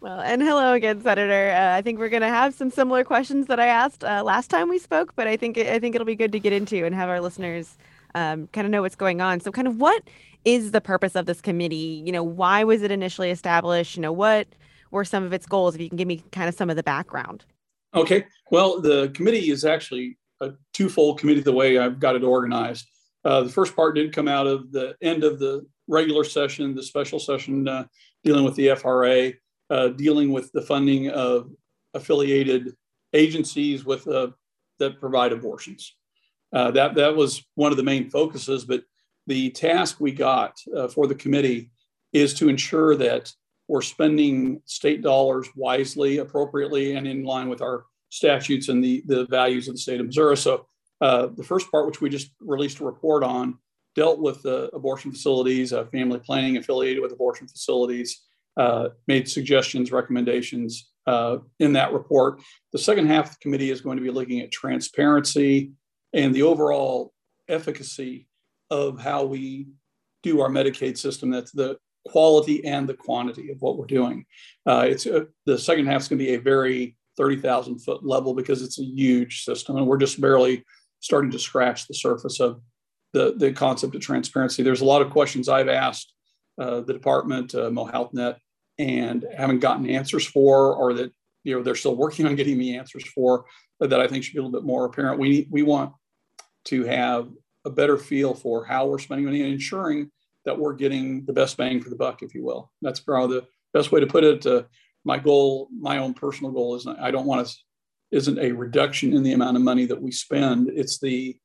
Well, 0.00 0.20
and 0.20 0.40
hello 0.40 0.74
again, 0.74 1.02
Senator. 1.02 1.50
Uh, 1.50 1.76
I 1.76 1.82
think 1.82 1.98
we're 1.98 2.08
going 2.08 2.22
to 2.22 2.28
have 2.28 2.54
some 2.54 2.70
similar 2.70 3.02
questions 3.02 3.48
that 3.48 3.58
I 3.58 3.66
asked 3.66 4.04
uh, 4.04 4.22
last 4.22 4.48
time 4.48 4.68
we 4.68 4.78
spoke, 4.78 5.16
but 5.16 5.26
I 5.26 5.36
think 5.36 5.58
I 5.58 5.80
think 5.80 5.96
it'll 5.96 6.04
be 6.04 6.14
good 6.14 6.30
to 6.32 6.38
get 6.38 6.52
into 6.52 6.86
and 6.86 6.94
have 6.94 7.08
our 7.08 7.20
listeners 7.20 7.76
um, 8.14 8.48
kind 8.48 8.66
of 8.66 8.70
know 8.70 8.82
what's 8.82 8.96
going 8.96 9.20
on. 9.20 9.40
So, 9.40 9.50
kind 9.50 9.68
of 9.68 9.80
what 9.80 10.02
is 10.44 10.70
the 10.70 10.80
purpose 10.80 11.14
of 11.16 11.26
this 11.26 11.40
committee? 11.40 12.02
You 12.04 12.12
know, 12.12 12.22
why 12.22 12.64
was 12.64 12.82
it 12.82 12.90
initially 12.90 13.30
established? 13.30 13.96
You 13.96 14.02
know, 14.02 14.12
what 14.12 14.48
were 14.90 15.04
some 15.04 15.24
of 15.24 15.32
its 15.32 15.46
goals? 15.46 15.74
If 15.74 15.80
you 15.80 15.88
can 15.88 15.96
give 15.96 16.08
me 16.08 16.22
kind 16.32 16.48
of 16.48 16.54
some 16.54 16.70
of 16.70 16.76
the 16.76 16.82
background. 16.82 17.44
Okay. 17.94 18.26
Well, 18.50 18.80
the 18.80 19.10
committee 19.14 19.50
is 19.50 19.64
actually 19.64 20.18
a 20.40 20.52
twofold 20.72 21.18
committee 21.18 21.40
the 21.40 21.52
way 21.52 21.78
I've 21.78 22.00
got 22.00 22.16
it 22.16 22.22
organized. 22.22 22.86
Uh, 23.24 23.42
the 23.42 23.48
first 23.48 23.74
part 23.74 23.94
did 23.94 24.12
come 24.12 24.28
out 24.28 24.46
of 24.46 24.70
the 24.72 24.94
end 25.02 25.24
of 25.24 25.38
the 25.38 25.66
regular 25.88 26.24
session, 26.24 26.74
the 26.74 26.82
special 26.82 27.18
session 27.18 27.66
uh, 27.66 27.84
dealing 28.22 28.44
with 28.44 28.54
the 28.54 28.74
FRA 28.74 29.32
uh, 29.70 29.88
dealing 29.88 30.32
with 30.32 30.50
the 30.52 30.62
funding 30.62 31.10
of 31.10 31.50
affiliated 31.94 32.74
agencies 33.12 33.84
with 33.84 34.06
uh, 34.08 34.28
that 34.78 35.00
provide 35.00 35.32
abortions. 35.32 35.96
Uh, 36.52 36.70
that 36.70 36.94
that 36.94 37.14
was 37.14 37.44
one 37.54 37.70
of 37.70 37.76
the 37.76 37.82
main 37.82 38.08
focuses. 38.10 38.64
But 38.64 38.84
the 39.26 39.50
task 39.50 40.00
we 40.00 40.12
got 40.12 40.56
uh, 40.74 40.88
for 40.88 41.06
the 41.06 41.14
committee 41.14 41.70
is 42.12 42.34
to 42.34 42.48
ensure 42.48 42.96
that 42.96 43.32
we're 43.68 43.82
spending 43.82 44.62
state 44.64 45.02
dollars 45.02 45.46
wisely, 45.54 46.18
appropriately, 46.18 46.94
and 46.94 47.06
in 47.06 47.24
line 47.24 47.48
with 47.48 47.60
our 47.60 47.84
statutes 48.08 48.68
and 48.68 48.82
the 48.82 49.02
the 49.06 49.26
values 49.26 49.68
of 49.68 49.74
the 49.74 49.80
state 49.80 50.00
of 50.00 50.06
Missouri. 50.06 50.36
So 50.36 50.66
uh, 51.00 51.28
the 51.36 51.44
first 51.44 51.70
part, 51.70 51.86
which 51.86 52.00
we 52.00 52.08
just 52.08 52.30
released 52.40 52.80
a 52.80 52.84
report 52.84 53.22
on, 53.22 53.58
dealt 53.94 54.18
with 54.18 54.42
the 54.42 54.70
abortion 54.72 55.12
facilities, 55.12 55.72
uh, 55.72 55.84
family 55.86 56.18
planning 56.18 56.56
affiliated 56.56 57.02
with 57.02 57.12
abortion 57.12 57.46
facilities 57.46 58.22
uh, 58.58 58.88
made 59.06 59.28
suggestions, 59.28 59.92
recommendations 59.92 60.90
uh, 61.06 61.38
in 61.60 61.72
that 61.72 61.92
report. 61.92 62.40
The 62.72 62.78
second 62.78 63.06
half 63.06 63.26
of 63.26 63.30
the 63.32 63.38
committee 63.40 63.70
is 63.70 63.80
going 63.80 63.96
to 63.96 64.02
be 64.02 64.10
looking 64.10 64.40
at 64.40 64.50
transparency 64.50 65.72
and 66.12 66.34
the 66.34 66.42
overall 66.42 67.12
efficacy 67.48 68.28
of 68.70 69.00
how 69.00 69.24
we 69.24 69.68
do 70.22 70.40
our 70.40 70.48
Medicaid 70.48 70.98
system. 70.98 71.30
That's 71.30 71.52
the 71.52 71.78
quality 72.06 72.64
and 72.64 72.88
the 72.88 72.94
quantity 72.94 73.50
of 73.50 73.60
what 73.60 73.76
we're 73.78 73.86
doing. 73.86 74.24
Uh, 74.66 74.86
it's 74.88 75.06
uh, 75.06 75.24
the 75.46 75.58
second 75.58 75.86
half 75.86 76.02
is 76.02 76.08
going 76.08 76.18
to 76.18 76.24
be 76.24 76.34
a 76.34 76.40
very 76.40 76.96
30,000 77.16 77.80
foot 77.80 78.04
level 78.04 78.34
because 78.34 78.62
it's 78.62 78.78
a 78.78 78.84
huge 78.84 79.44
system, 79.44 79.76
and 79.76 79.86
we're 79.86 79.98
just 79.98 80.20
barely 80.20 80.64
starting 81.00 81.30
to 81.30 81.38
scratch 81.38 81.86
the 81.86 81.94
surface 81.94 82.40
of 82.40 82.60
the 83.12 83.34
the 83.36 83.52
concept 83.52 83.94
of 83.94 84.00
transparency. 84.00 84.62
There's 84.62 84.80
a 84.80 84.86
lot 84.86 85.02
of 85.02 85.10
questions 85.10 85.48
I've 85.48 85.68
asked 85.68 86.12
uh, 86.60 86.80
the 86.80 86.92
department, 86.92 87.54
uh, 87.54 87.70
MoHealthNet, 87.70 88.36
and 88.78 89.26
haven't 89.36 89.60
gotten 89.60 89.88
answers 89.88 90.26
for, 90.26 90.74
or 90.74 90.92
that 90.94 91.12
you 91.44 91.54
know 91.54 91.62
they're 91.62 91.74
still 91.74 91.96
working 91.96 92.26
on 92.26 92.36
getting 92.36 92.58
me 92.58 92.76
answers 92.76 93.08
for, 93.08 93.44
that 93.80 94.00
I 94.00 94.06
think 94.06 94.24
should 94.24 94.34
be 94.34 94.38
a 94.38 94.42
little 94.42 94.58
bit 94.58 94.66
more 94.66 94.84
apparent. 94.84 95.18
We 95.18 95.48
we 95.50 95.62
want 95.62 95.92
to 96.68 96.84
have 96.84 97.28
a 97.64 97.70
better 97.70 97.98
feel 97.98 98.34
for 98.34 98.64
how 98.64 98.86
we're 98.86 98.98
spending 98.98 99.24
money 99.26 99.42
and 99.42 99.52
ensuring 99.52 100.10
that 100.44 100.58
we're 100.58 100.74
getting 100.74 101.24
the 101.26 101.32
best 101.32 101.56
bang 101.56 101.80
for 101.80 101.90
the 101.90 101.96
buck, 101.96 102.22
if 102.22 102.34
you 102.34 102.44
will. 102.44 102.70
That's 102.80 103.00
probably 103.00 103.40
the 103.40 103.46
best 103.74 103.92
way 103.92 104.00
to 104.00 104.06
put 104.06 104.24
it. 104.24 104.46
Uh, 104.46 104.62
my 105.04 105.18
goal, 105.18 105.68
my 105.78 105.98
own 105.98 106.14
personal 106.14 106.52
goal, 106.52 106.74
is 106.76 106.86
I 106.86 107.10
don't 107.10 107.26
want 107.26 107.46
to 107.46 107.54
isn't 108.10 108.38
a 108.38 108.52
reduction 108.52 109.12
in 109.12 109.22
the 109.22 109.34
amount 109.34 109.56
of 109.56 109.62
money 109.62 109.84
that 109.84 110.00
we 110.00 110.10
spend. 110.10 110.70
It's 110.74 110.98
the 110.98 111.36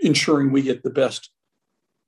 ensuring 0.00 0.52
we 0.52 0.62
get 0.62 0.84
the 0.84 0.90
best 0.90 1.30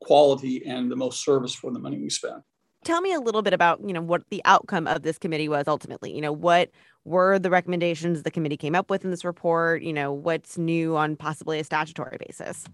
quality 0.01 0.65
and 0.67 0.91
the 0.91 0.97
most 0.97 1.25
service 1.25 1.55
for 1.55 1.73
the 1.73 1.79
money 1.79 1.99
we 1.99 2.11
spend 2.11 2.43
tell 2.85 3.01
me 3.01 3.13
a 3.13 3.21
little 3.21 3.43
bit 3.43 3.53
about 3.53 3.81
you 3.85 3.93
know 3.93 4.03
what 4.03 4.23
the 4.31 4.43
outcome 4.45 4.87
of 4.87 5.03
this 5.03 5.19
committee 5.19 5.49
was 5.49 5.67
ultimately 5.67 6.15
you 6.15 6.21
know 6.21 6.33
what 6.33 6.71
were 7.05 7.39
the 7.39 7.51
recommendations 7.51 8.23
the 8.23 8.31
committee 8.31 8.57
came 8.57 8.75
up 8.75 8.91
with 8.91 9.05
in 9.05 9.11
this 9.11 9.25
report? 9.25 9.83
You 9.83 9.93
know 9.93 10.13
what's 10.13 10.59
new 10.59 10.97
on 10.97 11.17
possibly 11.17 11.61
a 11.61 11.65
statutory 11.65 12.17
basis? 12.27 12.65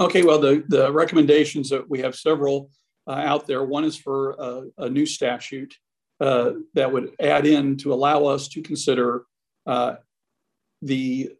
Okay 0.00 0.22
well 0.22 0.40
the, 0.40 0.64
the 0.68 0.92
recommendations 0.92 1.70
that 1.70 1.88
we 1.88 2.00
have 2.00 2.14
several 2.14 2.70
uh, 3.06 3.12
out 3.12 3.46
there. 3.46 3.64
One 3.64 3.84
is 3.84 3.96
for 3.96 4.30
a, 4.32 4.62
a 4.78 4.88
new 4.88 5.06
statute 5.06 5.74
uh, 6.20 6.52
that 6.74 6.92
would 6.92 7.12
add 7.20 7.46
in 7.46 7.76
to 7.78 7.92
allow 7.92 8.24
us 8.24 8.48
to 8.48 8.62
consider 8.62 9.24
uh, 9.66 9.96
the 10.82 11.32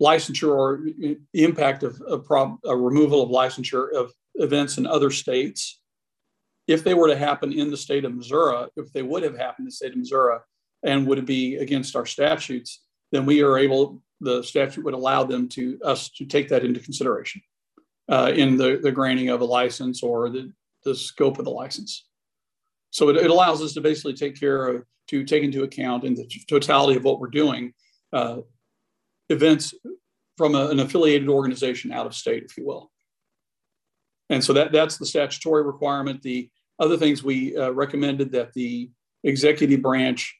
licensure 0.00 0.54
or 0.54 0.86
impact 1.34 1.82
of, 1.82 2.00
of 2.02 2.24
prob- 2.24 2.58
a 2.64 2.76
removal 2.76 3.22
of 3.22 3.30
licensure 3.30 3.92
of 3.92 4.12
events 4.36 4.78
in 4.78 4.86
other 4.86 5.10
states. 5.10 5.80
If 6.66 6.84
they 6.84 6.94
were 6.94 7.08
to 7.08 7.16
happen 7.16 7.52
in 7.52 7.70
the 7.70 7.76
state 7.76 8.04
of 8.04 8.14
Missouri, 8.14 8.68
if 8.76 8.92
they 8.92 9.02
would 9.02 9.22
have 9.22 9.36
happened 9.36 9.64
in 9.64 9.66
the 9.66 9.72
state 9.72 9.92
of 9.92 9.96
Missouri 9.96 10.38
and 10.82 11.06
would 11.06 11.18
it 11.18 11.26
be 11.26 11.56
against 11.56 11.96
our 11.96 12.06
statutes, 12.06 12.82
then 13.12 13.26
we 13.26 13.42
are 13.42 13.58
able, 13.58 14.02
the 14.20 14.42
statute 14.42 14.84
would 14.84 14.94
allow 14.94 15.24
them 15.24 15.48
to 15.48 15.78
us 15.84 16.10
to 16.10 16.24
take 16.24 16.48
that 16.48 16.64
into 16.64 16.80
consideration 16.80 17.42
uh, 18.08 18.32
in 18.34 18.56
the, 18.56 18.80
the 18.82 18.92
granting 18.92 19.28
of 19.28 19.40
a 19.40 19.44
license 19.44 20.02
or 20.02 20.28
the, 20.28 20.52
the 20.84 20.94
scope 20.94 21.38
of 21.38 21.44
the 21.44 21.50
license. 21.50 22.06
So 22.90 23.08
it, 23.08 23.16
it 23.16 23.30
allows 23.30 23.62
us 23.62 23.74
to 23.74 23.80
basically 23.80 24.14
take 24.14 24.38
care 24.38 24.68
of, 24.68 24.84
to 25.08 25.24
take 25.24 25.42
into 25.42 25.62
account 25.62 26.04
in 26.04 26.14
the 26.14 26.28
totality 26.48 26.96
of 26.96 27.04
what 27.04 27.20
we're 27.20 27.28
doing, 27.28 27.72
uh, 28.12 28.38
events 29.28 29.74
from 30.36 30.54
a, 30.54 30.68
an 30.68 30.80
affiliated 30.80 31.28
organization 31.28 31.92
out 31.92 32.06
of 32.06 32.14
state, 32.14 32.44
if 32.44 32.56
you 32.56 32.66
will. 32.66 32.90
And 34.30 34.44
so 34.44 34.52
that, 34.52 34.72
that's 34.72 34.98
the 34.98 35.06
statutory 35.06 35.62
requirement. 35.62 36.22
The 36.22 36.50
other 36.78 36.96
things 36.96 37.22
we 37.22 37.56
uh, 37.56 37.70
recommended 37.70 38.32
that 38.32 38.52
the 38.52 38.90
executive 39.24 39.82
branch 39.82 40.36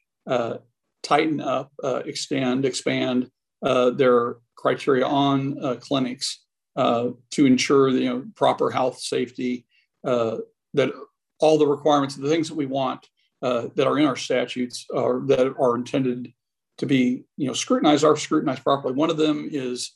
tighten 1.03 1.41
up, 1.41 1.71
uh, 1.83 2.01
extend, 2.05 2.65
expand 2.65 3.29
uh, 3.63 3.91
their 3.91 4.37
criteria 4.55 5.05
on 5.05 5.57
uh, 5.63 5.75
clinics 5.75 6.45
uh, 6.75 7.09
to 7.31 7.45
ensure 7.45 7.89
you 7.89 8.09
know 8.09 8.25
proper 8.35 8.69
health 8.69 8.99
safety, 8.99 9.65
that 10.03 10.91
all 11.39 11.57
the 11.57 11.67
requirements, 11.67 12.15
the 12.15 12.29
things 12.29 12.49
that 12.49 12.55
we 12.55 12.65
want 12.65 13.07
that 13.41 13.87
are 13.87 13.97
in 13.97 14.05
our 14.05 14.15
statutes 14.15 14.85
are 14.93 15.21
that 15.27 15.53
are 15.59 15.75
intended 15.75 16.31
to 16.77 16.85
be 16.85 17.23
you 17.37 17.47
know 17.47 17.53
scrutinized 17.53 18.03
are 18.03 18.15
scrutinized 18.15 18.63
properly. 18.63 18.93
One 18.93 19.09
of 19.09 19.17
them 19.17 19.49
is 19.51 19.95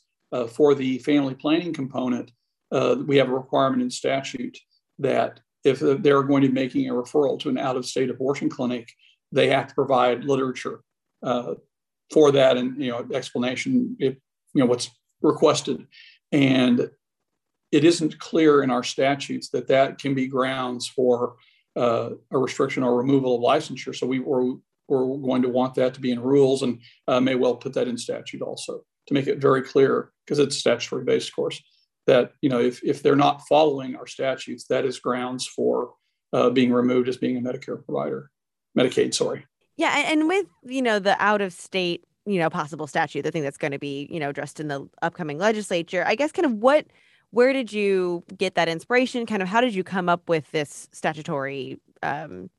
for 0.50 0.74
the 0.74 0.98
family 0.98 1.34
planning 1.34 1.72
component. 1.72 2.32
we 3.06 3.16
have 3.16 3.28
a 3.28 3.34
requirement 3.34 3.82
in 3.82 3.90
statute 3.90 4.58
that 4.98 5.40
if 5.64 5.80
they're 5.80 6.22
going 6.22 6.42
to 6.42 6.48
be 6.48 6.54
making 6.54 6.90
a 6.90 6.92
referral 6.92 7.40
to 7.40 7.48
an 7.48 7.56
out 7.56 7.76
of 7.76 7.86
state 7.86 8.10
abortion 8.10 8.50
clinic, 8.50 8.86
they 9.34 9.48
have 9.48 9.68
to 9.68 9.74
provide 9.74 10.24
literature 10.24 10.80
uh, 11.22 11.54
for 12.12 12.30
that 12.32 12.56
and 12.56 12.80
you 12.82 12.90
know 12.90 13.06
explanation 13.12 13.96
if 13.98 14.14
you 14.54 14.60
know 14.60 14.66
what's 14.66 14.90
requested. 15.22 15.86
And 16.32 16.90
it 17.72 17.84
isn't 17.84 18.18
clear 18.18 18.62
in 18.62 18.70
our 18.70 18.84
statutes 18.84 19.48
that 19.50 19.68
that 19.68 19.98
can 19.98 20.14
be 20.14 20.26
grounds 20.26 20.86
for 20.86 21.34
uh, 21.76 22.10
a 22.30 22.38
restriction 22.38 22.82
or 22.82 22.96
removal 22.96 23.34
of 23.34 23.42
licensure. 23.42 23.94
So 23.94 24.06
we 24.06 24.20
were 24.20 24.54
we're 24.88 25.16
going 25.18 25.42
to 25.42 25.48
want 25.48 25.74
that 25.74 25.94
to 25.94 26.00
be 26.00 26.12
in 26.12 26.20
rules 26.20 26.62
and 26.62 26.80
uh, 27.08 27.20
may 27.20 27.34
well 27.34 27.56
put 27.56 27.72
that 27.74 27.88
in 27.88 27.96
statute 27.96 28.42
also 28.42 28.84
to 29.06 29.14
make 29.14 29.26
it 29.26 29.38
very 29.38 29.62
clear 29.62 30.12
because 30.24 30.38
it's 30.38 30.56
statutory 30.56 31.04
based 31.04 31.28
of 31.28 31.36
course 31.36 31.62
that 32.06 32.32
you 32.42 32.50
know 32.50 32.60
if, 32.60 32.82
if 32.84 33.02
they're 33.02 33.16
not 33.16 33.46
following 33.48 33.96
our 33.96 34.06
statutes 34.06 34.66
that 34.68 34.84
is 34.84 34.98
grounds 34.98 35.46
for 35.46 35.94
uh, 36.34 36.50
being 36.50 36.72
removed 36.72 37.08
as 37.08 37.16
being 37.16 37.38
a 37.38 37.40
medicare 37.40 37.82
provider 37.82 38.30
medicaid 38.76 39.14
sorry 39.14 39.46
yeah, 39.76 40.04
and 40.06 40.28
with 40.28 40.46
you 40.64 40.82
know 40.82 40.98
the 40.98 41.20
out 41.22 41.40
of 41.40 41.52
state 41.52 42.04
you 42.26 42.38
know 42.38 42.48
possible 42.48 42.86
statute, 42.86 43.22
the 43.22 43.30
thing 43.30 43.42
that's 43.42 43.58
going 43.58 43.72
to 43.72 43.78
be 43.78 44.08
you 44.10 44.20
know 44.20 44.30
addressed 44.30 44.60
in 44.60 44.68
the 44.68 44.88
upcoming 45.02 45.38
legislature. 45.38 46.04
I 46.06 46.14
guess 46.14 46.32
kind 46.32 46.46
of 46.46 46.52
what 46.54 46.86
where 47.30 47.52
did 47.52 47.72
you 47.72 48.22
get 48.36 48.54
that 48.54 48.68
inspiration? 48.68 49.26
Kind 49.26 49.42
of 49.42 49.48
how 49.48 49.60
did 49.60 49.74
you 49.74 49.82
come 49.82 50.08
up 50.08 50.28
with 50.28 50.50
this 50.52 50.88
statutory 50.92 51.78
um, 52.02 52.50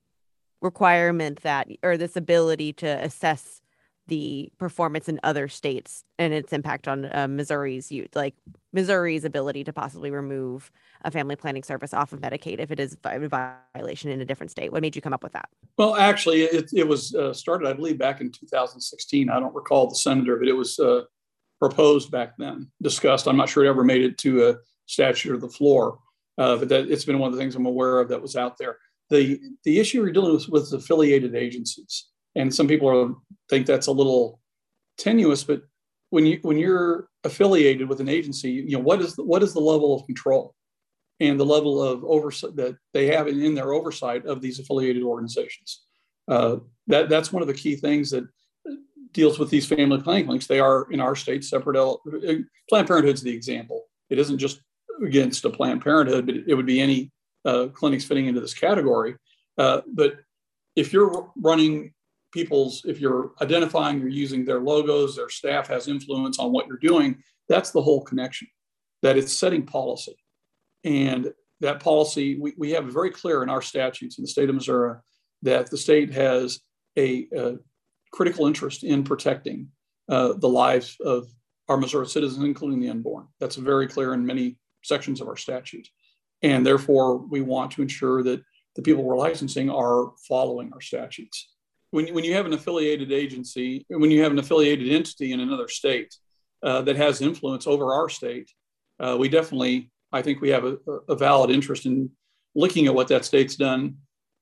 requirement 0.61 1.41
that 1.43 1.67
or 1.83 1.95
this 1.95 2.17
ability 2.17 2.73
to 2.73 2.87
assess 2.87 3.61
the 4.07 4.51
performance 4.57 5.09
in 5.09 5.19
other 5.23 5.47
states 5.47 6.03
and 6.19 6.33
its 6.33 6.53
impact 6.53 6.87
on 6.87 7.05
uh, 7.05 7.27
Missouri's 7.27 7.91
youth, 7.91 8.15
like 8.15 8.35
Missouri's 8.71 9.25
ability 9.25 9.63
to 9.63 9.73
possibly 9.73 10.11
remove 10.11 10.71
a 11.03 11.11
family 11.11 11.35
planning 11.35 11.63
service 11.63 11.93
off 11.93 12.13
of 12.13 12.19
Medicaid 12.19 12.59
if 12.59 12.71
it 12.71 12.79
is 12.79 12.97
a 13.03 13.27
violation 13.75 14.11
in 14.11 14.21
a 14.21 14.25
different 14.25 14.51
state. 14.51 14.71
What 14.71 14.81
made 14.81 14.95
you 14.95 15.01
come 15.01 15.13
up 15.13 15.23
with 15.23 15.33
that? 15.33 15.49
Well, 15.77 15.95
actually, 15.95 16.43
it, 16.43 16.69
it 16.73 16.87
was 16.87 17.15
uh, 17.15 17.33
started, 17.33 17.67
I 17.67 17.73
believe, 17.73 17.97
back 17.97 18.21
in 18.21 18.31
2016. 18.31 19.29
I 19.29 19.39
don't 19.39 19.55
recall 19.55 19.87
the 19.87 19.95
senator, 19.95 20.37
but 20.37 20.47
it 20.47 20.53
was 20.53 20.77
uh, 20.79 21.03
proposed 21.59 22.11
back 22.11 22.33
then, 22.37 22.69
discussed. 22.81 23.27
I'm 23.27 23.37
not 23.37 23.49
sure 23.49 23.65
it 23.65 23.69
ever 23.69 23.83
made 23.83 24.03
it 24.03 24.17
to 24.19 24.49
a 24.49 24.55
statute 24.85 25.33
or 25.33 25.37
the 25.37 25.49
floor, 25.49 25.99
uh, 26.37 26.57
but 26.57 26.69
that, 26.69 26.91
it's 26.91 27.05
been 27.05 27.19
one 27.19 27.29
of 27.29 27.33
the 27.35 27.41
things 27.41 27.55
I'm 27.55 27.65
aware 27.65 27.99
of 27.99 28.09
that 28.09 28.21
was 28.21 28.35
out 28.35 28.57
there. 28.57 28.77
The, 29.09 29.39
the 29.63 29.79
issue 29.79 30.01
we're 30.01 30.11
dealing 30.11 30.33
with 30.33 30.49
with 30.49 30.73
affiliated 30.73 31.35
agencies 31.35 32.07
and 32.35 32.53
some 32.53 32.67
people 32.67 32.89
are, 32.89 33.13
think 33.49 33.65
that's 33.65 33.87
a 33.87 33.91
little 33.91 34.39
tenuous 34.97 35.43
but 35.43 35.61
when 36.09 36.25
you 36.25 36.39
when 36.41 36.57
you're 36.57 37.07
affiliated 37.23 37.89
with 37.89 37.99
an 37.99 38.09
agency 38.09 38.51
you 38.51 38.71
know 38.71 38.79
what 38.79 39.01
is 39.01 39.15
the, 39.15 39.23
what 39.23 39.43
is 39.43 39.53
the 39.53 39.59
level 39.59 39.95
of 39.95 40.05
control 40.05 40.55
and 41.19 41.39
the 41.39 41.45
level 41.45 41.81
of 41.81 42.03
oversight 42.03 42.55
that 42.55 42.77
they 42.93 43.07
have 43.07 43.27
in, 43.27 43.41
in 43.41 43.55
their 43.55 43.73
oversight 43.73 44.25
of 44.25 44.41
these 44.41 44.59
affiliated 44.59 45.03
organizations? 45.03 45.83
Uh, 46.27 46.57
that 46.87 47.09
that's 47.09 47.31
one 47.31 47.41
of 47.41 47.47
the 47.47 47.53
key 47.53 47.75
things 47.75 48.11
that 48.11 48.27
deals 49.13 49.39
with 49.39 49.49
these 49.49 49.65
family 49.65 50.01
planning 50.01 50.25
clinics. 50.25 50.47
They 50.47 50.59
are 50.59 50.87
in 50.91 50.99
our 50.99 51.15
state 51.15 51.43
separate 51.43 51.77
L- 51.77 52.01
planned 52.69 52.87
parenthood's 52.87 53.21
the 53.21 53.33
example. 53.33 53.83
It 54.09 54.19
isn't 54.19 54.39
just 54.39 54.61
against 55.03 55.45
a 55.45 55.49
planned 55.49 55.81
parenthood 55.81 56.25
but 56.25 56.35
it 56.47 56.53
would 56.53 56.65
be 56.65 56.81
any 56.81 57.11
uh, 57.45 57.67
clinics 57.73 58.05
fitting 58.05 58.25
into 58.27 58.41
this 58.41 58.53
category. 58.53 59.15
Uh, 59.57 59.81
but 59.93 60.15
if 60.75 60.91
you're 60.91 61.31
running 61.37 61.93
people's, 62.35 62.83
if 62.85 62.99
you're 62.99 63.31
identifying, 63.41 63.97
you're 63.97 64.09
using 64.09 64.43
their 64.43 64.59
logos, 64.59 65.15
their 65.15 65.29
staff 65.29 65.67
has 65.67 65.87
influence 65.87 66.37
on 66.37 66.51
what 66.51 66.67
you're 66.67 66.77
doing, 66.77 67.15
that's 67.47 67.71
the 67.71 67.81
whole 67.81 68.03
connection, 68.03 68.47
that 69.01 69.17
it's 69.17 69.35
setting 69.35 69.65
policy. 69.65 70.17
And 70.83 71.33
that 71.61 71.79
policy, 71.79 72.37
we, 72.37 72.53
we 72.57 72.71
have 72.71 72.85
very 72.85 73.09
clear 73.09 73.41
in 73.41 73.49
our 73.49 73.61
statutes 73.61 74.17
in 74.17 74.23
the 74.23 74.27
state 74.27 74.49
of 74.49 74.55
Missouri 74.55 74.97
that 75.43 75.71
the 75.71 75.77
state 75.77 76.13
has 76.13 76.59
a, 76.97 77.27
a 77.35 77.55
critical 78.11 78.47
interest 78.47 78.83
in 78.83 79.03
protecting 79.03 79.69
uh, 80.09 80.33
the 80.33 80.49
lives 80.49 80.97
of 80.99 81.27
our 81.69 81.77
Missouri 81.77 82.07
citizens, 82.07 82.43
including 82.43 82.81
the 82.81 82.89
unborn. 82.89 83.27
That's 83.39 83.55
very 83.55 83.87
clear 83.87 84.13
in 84.13 84.25
many 84.25 84.57
sections 84.83 85.21
of 85.21 85.29
our 85.29 85.37
statute. 85.37 85.87
And 86.43 86.65
therefore, 86.65 87.17
we 87.17 87.41
want 87.41 87.71
to 87.71 87.81
ensure 87.81 88.21
that 88.23 88.43
the 88.75 88.81
people 88.81 89.03
we're 89.03 89.17
licensing 89.17 89.69
are 89.69 90.11
following 90.27 90.71
our 90.73 90.81
statutes 90.81 91.54
when, 91.91 92.13
when 92.13 92.23
you 92.23 92.33
have 92.33 92.45
an 92.45 92.53
affiliated 92.53 93.11
agency, 93.11 93.85
when 93.89 94.11
you 94.11 94.21
have 94.23 94.31
an 94.31 94.39
affiliated 94.39 94.89
entity 94.89 95.31
in 95.31 95.39
another 95.39 95.67
state 95.67 96.15
uh, 96.63 96.81
that 96.81 96.95
has 96.95 97.21
influence 97.21 97.67
over 97.67 97.93
our 97.93 98.09
state, 98.09 98.51
uh, 98.99 99.15
we 99.19 99.29
definitely, 99.29 99.91
I 100.11 100.21
think 100.21 100.41
we 100.41 100.49
have 100.49 100.65
a, 100.65 100.77
a, 101.09 101.15
valid 101.15 101.51
interest 101.51 101.85
in 101.85 102.09
looking 102.53 102.87
at 102.87 102.95
what 102.95 103.09
that 103.09 103.25
state's 103.25 103.55
done 103.55 103.97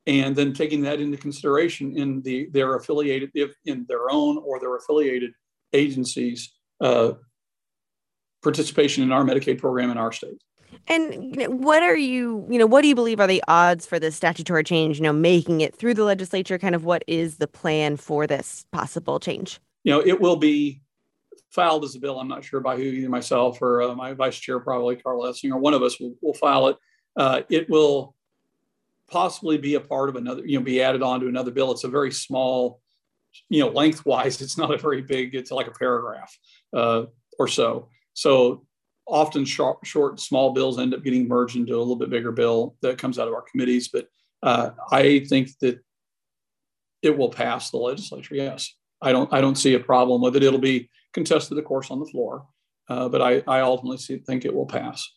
and 0.05 0.35
then 0.35 0.53
taking 0.53 0.81
that 0.81 0.99
into 0.99 1.17
consideration 1.17 1.97
in 1.97 2.21
the 2.21 2.49
their 2.51 2.75
affiliated 2.75 3.31
in 3.65 3.85
their 3.87 4.11
own 4.11 4.37
or 4.37 4.59
their 4.59 4.75
affiliated 4.75 5.31
agencies 5.71 6.53
uh, 6.81 7.13
participation 8.43 9.03
in 9.03 9.11
our 9.11 9.23
Medicaid 9.23 9.57
program 9.59 9.89
in 9.89 9.97
our 9.97 10.11
state. 10.11 10.41
And 10.87 11.63
what 11.63 11.83
are 11.83 11.95
you, 11.95 12.45
you 12.49 12.59
know, 12.59 12.65
what 12.65 12.81
do 12.81 12.87
you 12.87 12.95
believe 12.95 13.19
are 13.19 13.27
the 13.27 13.43
odds 13.47 13.85
for 13.85 13.99
this 13.99 14.15
statutory 14.15 14.63
change, 14.63 14.97
you 14.97 15.03
know, 15.03 15.13
making 15.13 15.61
it 15.61 15.75
through 15.75 15.93
the 15.93 16.03
legislature? 16.03 16.57
Kind 16.57 16.75
of 16.75 16.85
what 16.85 17.03
is 17.07 17.37
the 17.37 17.47
plan 17.47 17.97
for 17.97 18.27
this 18.27 18.65
possible 18.71 19.19
change? 19.19 19.59
You 19.83 19.93
know, 19.93 19.99
it 19.99 20.19
will 20.19 20.35
be 20.35 20.81
filed 21.49 21.83
as 21.83 21.95
a 21.95 21.99
bill. 21.99 22.19
I'm 22.19 22.27
not 22.27 22.43
sure 22.43 22.59
by 22.59 22.75
who, 22.75 22.83
either 22.83 23.09
myself 23.09 23.61
or 23.61 23.81
uh, 23.81 23.95
my 23.95 24.13
vice 24.13 24.37
chair, 24.37 24.59
probably 24.59 24.95
Carl 24.95 25.23
Essing, 25.23 25.51
or 25.51 25.57
one 25.57 25.73
of 25.73 25.83
us 25.83 25.99
will, 25.99 26.15
will 26.21 26.33
file 26.33 26.67
it. 26.67 26.77
Uh, 27.15 27.41
it 27.49 27.69
will 27.69 28.15
possibly 29.09 29.57
be 29.57 29.75
a 29.75 29.79
part 29.79 30.09
of 30.09 30.15
another, 30.15 30.45
you 30.45 30.57
know, 30.57 30.63
be 30.63 30.81
added 30.81 31.03
on 31.03 31.19
to 31.19 31.27
another 31.27 31.51
bill. 31.51 31.71
It's 31.71 31.83
a 31.83 31.89
very 31.89 32.11
small, 32.11 32.81
you 33.49 33.59
know, 33.59 33.69
lengthwise, 33.69 34.41
it's 34.41 34.57
not 34.57 34.73
a 34.73 34.77
very 34.77 35.01
big, 35.01 35.35
it's 35.35 35.51
like 35.51 35.67
a 35.67 35.71
paragraph 35.71 36.35
uh, 36.75 37.03
or 37.37 37.47
so. 37.47 37.89
So 38.13 38.65
often 39.07 39.45
short, 39.45 39.79
short, 39.83 40.19
small 40.19 40.53
bills 40.53 40.79
end 40.79 40.93
up 40.93 41.03
getting 41.03 41.27
merged 41.27 41.55
into 41.55 41.75
a 41.75 41.79
little 41.79 41.95
bit 41.95 42.09
bigger 42.09 42.31
bill 42.31 42.75
that 42.81 42.97
comes 42.97 43.19
out 43.19 43.27
of 43.27 43.33
our 43.33 43.41
committees. 43.43 43.89
But 43.89 44.07
uh, 44.41 44.71
I 44.91 45.25
think 45.29 45.49
that 45.61 45.79
it 47.01 47.17
will 47.17 47.29
pass 47.29 47.69
the 47.69 47.77
legislature. 47.77 48.35
Yes, 48.35 48.73
I 49.01 49.11
don't. 49.11 49.31
I 49.33 49.41
don't 49.41 49.57
see 49.57 49.73
a 49.73 49.79
problem 49.79 50.21
with 50.21 50.35
it. 50.35 50.43
It'll 50.43 50.59
be 50.59 50.89
contested, 51.13 51.57
of 51.57 51.65
course, 51.65 51.91
on 51.91 51.99
the 51.99 52.05
floor, 52.05 52.47
uh, 52.89 53.09
but 53.09 53.21
I, 53.21 53.43
I 53.47 53.61
ultimately 53.61 53.97
see, 53.97 54.17
think 54.17 54.45
it 54.45 54.53
will 54.53 54.65
pass. 54.65 55.07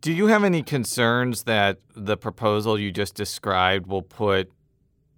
Do 0.00 0.12
you 0.12 0.26
have 0.26 0.44
any 0.44 0.62
concerns 0.62 1.44
that 1.44 1.78
the 1.94 2.16
proposal 2.16 2.78
you 2.78 2.92
just 2.92 3.14
described 3.14 3.86
will 3.86 4.02
put 4.02 4.50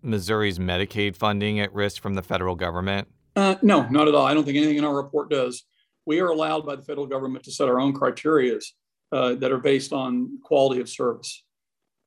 Missouri's 0.02 0.58
Medicaid 0.58 1.16
funding 1.16 1.58
at 1.58 1.72
risk 1.72 2.00
from 2.00 2.14
the 2.14 2.22
federal 2.22 2.54
government? 2.54 3.08
Uh, 3.34 3.56
no, 3.62 3.88
not 3.88 4.06
at 4.06 4.14
all. 4.14 4.26
I 4.26 4.34
don't 4.34 4.44
think 4.44 4.56
anything 4.56 4.76
in 4.76 4.84
our 4.84 4.94
report 4.94 5.30
does 5.30 5.64
we 6.06 6.20
are 6.20 6.28
allowed 6.28 6.66
by 6.66 6.76
the 6.76 6.82
federal 6.82 7.06
government 7.06 7.44
to 7.44 7.52
set 7.52 7.68
our 7.68 7.80
own 7.80 7.92
criterias 7.92 8.64
uh, 9.12 9.34
that 9.34 9.52
are 9.52 9.58
based 9.58 9.92
on 9.92 10.38
quality 10.42 10.80
of 10.80 10.88
service. 10.88 11.44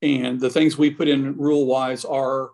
And 0.01 0.39
the 0.39 0.49
things 0.49 0.77
we 0.77 0.89
put 0.89 1.07
in 1.07 1.37
rule 1.37 1.65
wise 1.65 2.03
are, 2.05 2.51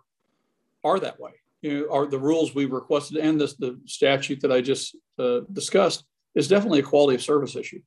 are 0.84 1.00
that 1.00 1.18
way. 1.18 1.32
You 1.62 1.80
know, 1.80 1.92
are 1.92 2.06
the 2.06 2.18
rules 2.18 2.54
we 2.54 2.64
requested 2.64 3.18
and 3.18 3.40
this, 3.40 3.54
the 3.54 3.80
statute 3.86 4.40
that 4.40 4.52
I 4.52 4.60
just 4.60 4.96
uh, 5.18 5.40
discussed 5.52 6.04
is 6.34 6.48
definitely 6.48 6.80
a 6.80 6.84
quality 6.84 7.14
of 7.14 7.22
service 7.22 7.56
issue. 7.56 7.80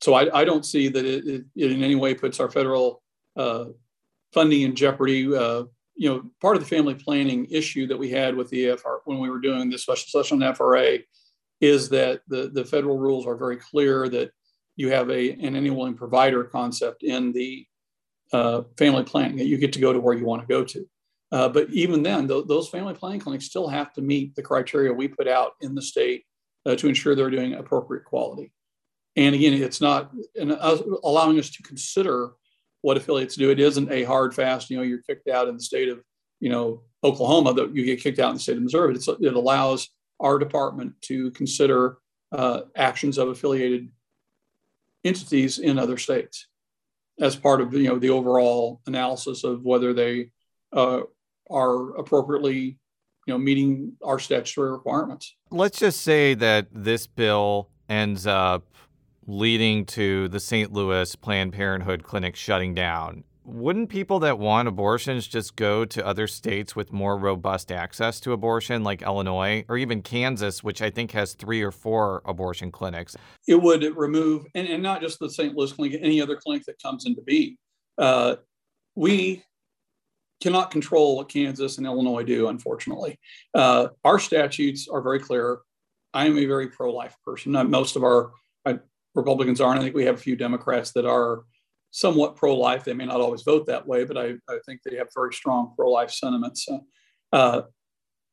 So 0.00 0.14
I, 0.14 0.40
I 0.40 0.44
don't 0.44 0.64
see 0.64 0.88
that 0.88 1.04
it, 1.04 1.26
it, 1.26 1.44
it, 1.54 1.72
in 1.72 1.82
any 1.82 1.94
way 1.94 2.14
puts 2.14 2.38
our 2.38 2.50
federal 2.50 3.02
uh, 3.36 3.66
funding 4.32 4.62
in 4.62 4.74
jeopardy. 4.74 5.34
Uh, 5.34 5.64
you 5.94 6.10
know, 6.10 6.22
part 6.42 6.56
of 6.56 6.62
the 6.62 6.68
family 6.68 6.94
planning 6.94 7.46
issue 7.50 7.86
that 7.86 7.98
we 7.98 8.10
had 8.10 8.36
with 8.36 8.50
the 8.50 8.76
FR 8.76 8.96
when 9.06 9.18
we 9.18 9.30
were 9.30 9.40
doing 9.40 9.70
this 9.70 9.82
special 9.82 10.22
session 10.22 10.42
on 10.42 10.54
FRA 10.54 10.98
is 11.60 11.88
that 11.90 12.20
the, 12.28 12.50
the 12.52 12.64
federal 12.64 12.98
rules 12.98 13.26
are 13.26 13.36
very 13.36 13.56
clear 13.56 14.08
that 14.08 14.30
you 14.76 14.90
have 14.90 15.10
a 15.10 15.30
an 15.32 15.56
enabling 15.56 15.94
provider 15.94 16.44
concept 16.44 17.02
in 17.02 17.32
the 17.32 17.66
uh, 18.32 18.62
family 18.76 19.04
planning 19.04 19.36
that 19.36 19.46
you 19.46 19.56
get 19.56 19.72
to 19.72 19.80
go 19.80 19.92
to 19.92 20.00
where 20.00 20.14
you 20.14 20.24
want 20.24 20.42
to 20.42 20.48
go 20.48 20.64
to. 20.64 20.86
Uh, 21.32 21.48
but 21.48 21.68
even 21.70 22.02
then, 22.02 22.28
th- 22.28 22.46
those 22.46 22.68
family 22.68 22.94
planning 22.94 23.20
clinics 23.20 23.46
still 23.46 23.68
have 23.68 23.92
to 23.92 24.00
meet 24.00 24.34
the 24.34 24.42
criteria 24.42 24.92
we 24.92 25.08
put 25.08 25.26
out 25.26 25.52
in 25.60 25.74
the 25.74 25.82
state 25.82 26.24
uh, 26.66 26.76
to 26.76 26.88
ensure 26.88 27.14
they're 27.14 27.30
doing 27.30 27.54
appropriate 27.54 28.04
quality. 28.04 28.52
And 29.16 29.34
again, 29.34 29.54
it's 29.54 29.80
not 29.80 30.12
allowing 31.04 31.38
us 31.38 31.50
to 31.50 31.62
consider 31.62 32.32
what 32.82 32.96
affiliates 32.96 33.34
do. 33.34 33.50
It 33.50 33.58
isn't 33.58 33.90
a 33.90 34.04
hard 34.04 34.34
fast. 34.34 34.68
You 34.68 34.76
know, 34.76 34.82
you're 34.82 35.02
kicked 35.02 35.28
out 35.28 35.48
in 35.48 35.56
the 35.56 35.62
state 35.62 35.88
of 35.88 36.02
you 36.38 36.50
know 36.50 36.82
Oklahoma 37.02 37.54
that 37.54 37.74
you 37.74 37.84
get 37.84 38.00
kicked 38.00 38.18
out 38.18 38.30
in 38.30 38.34
the 38.34 38.40
state 38.40 38.58
of 38.58 38.62
Missouri. 38.62 38.96
But 39.06 39.22
it 39.22 39.34
allows 39.34 39.88
our 40.20 40.38
department 40.38 40.94
to 41.02 41.30
consider 41.32 41.98
uh, 42.32 42.62
actions 42.74 43.18
of 43.18 43.28
affiliated 43.28 43.88
entities 45.04 45.58
in 45.58 45.78
other 45.78 45.96
states 45.96 46.48
as 47.20 47.36
part 47.36 47.60
of 47.60 47.72
you 47.72 47.88
know 47.88 47.98
the 47.98 48.10
overall 48.10 48.80
analysis 48.86 49.44
of 49.44 49.62
whether 49.62 49.92
they 49.92 50.30
uh, 50.72 51.00
are 51.50 51.96
appropriately 51.96 52.78
you 53.26 53.34
know 53.34 53.38
meeting 53.38 53.92
our 54.02 54.18
statutory 54.18 54.70
requirements. 54.70 55.36
Let's 55.50 55.78
just 55.78 56.02
say 56.02 56.34
that 56.34 56.68
this 56.72 57.06
bill 57.06 57.68
ends 57.88 58.26
up 58.26 58.64
leading 59.26 59.84
to 59.84 60.28
the 60.28 60.40
St. 60.40 60.72
Louis 60.72 61.16
Planned 61.16 61.52
Parenthood 61.52 62.04
clinic 62.04 62.36
shutting 62.36 62.74
down. 62.74 63.24
Wouldn't 63.46 63.88
people 63.88 64.18
that 64.20 64.38
want 64.38 64.66
abortions 64.66 65.26
just 65.26 65.54
go 65.54 65.84
to 65.84 66.04
other 66.04 66.26
states 66.26 66.74
with 66.74 66.92
more 66.92 67.16
robust 67.16 67.70
access 67.70 68.18
to 68.20 68.32
abortion, 68.32 68.82
like 68.82 69.02
Illinois 69.02 69.64
or 69.68 69.78
even 69.78 70.02
Kansas, 70.02 70.64
which 70.64 70.82
I 70.82 70.90
think 70.90 71.12
has 71.12 71.34
three 71.34 71.62
or 71.62 71.70
four 71.70 72.22
abortion 72.24 72.72
clinics? 72.72 73.16
It 73.46 73.62
would 73.62 73.84
remove, 73.96 74.46
and, 74.54 74.66
and 74.66 74.82
not 74.82 75.00
just 75.00 75.20
the 75.20 75.30
St. 75.30 75.54
Louis 75.54 75.72
clinic, 75.72 76.00
any 76.02 76.20
other 76.20 76.36
clinic 76.36 76.64
that 76.66 76.82
comes 76.82 77.06
into 77.06 77.22
being. 77.22 77.56
Uh, 77.96 78.36
we 78.96 79.44
cannot 80.42 80.70
control 80.70 81.16
what 81.16 81.28
Kansas 81.28 81.78
and 81.78 81.86
Illinois 81.86 82.24
do, 82.24 82.48
unfortunately. 82.48 83.18
Uh, 83.54 83.88
our 84.04 84.18
statutes 84.18 84.88
are 84.88 85.00
very 85.00 85.20
clear. 85.20 85.60
I 86.12 86.26
am 86.26 86.36
a 86.36 86.46
very 86.46 86.68
pro 86.68 86.92
life 86.92 87.16
person. 87.24 87.52
most 87.70 87.96
of 87.96 88.02
our 88.02 88.32
Republicans 89.14 89.60
aren't. 89.60 89.80
I 89.80 89.82
think 89.82 89.94
we 89.94 90.04
have 90.04 90.16
a 90.16 90.18
few 90.18 90.36
Democrats 90.36 90.92
that 90.92 91.06
are 91.06 91.42
somewhat 91.96 92.36
pro-life. 92.36 92.84
They 92.84 92.92
may 92.92 93.06
not 93.06 93.22
always 93.22 93.40
vote 93.40 93.64
that 93.66 93.86
way, 93.86 94.04
but 94.04 94.18
I, 94.18 94.34
I 94.50 94.58
think 94.66 94.82
they 94.82 94.96
have 94.96 95.08
very 95.14 95.32
strong 95.32 95.72
pro-life 95.74 96.10
sentiments. 96.10 96.68
Uh, 96.68 96.80
uh, 97.32 97.62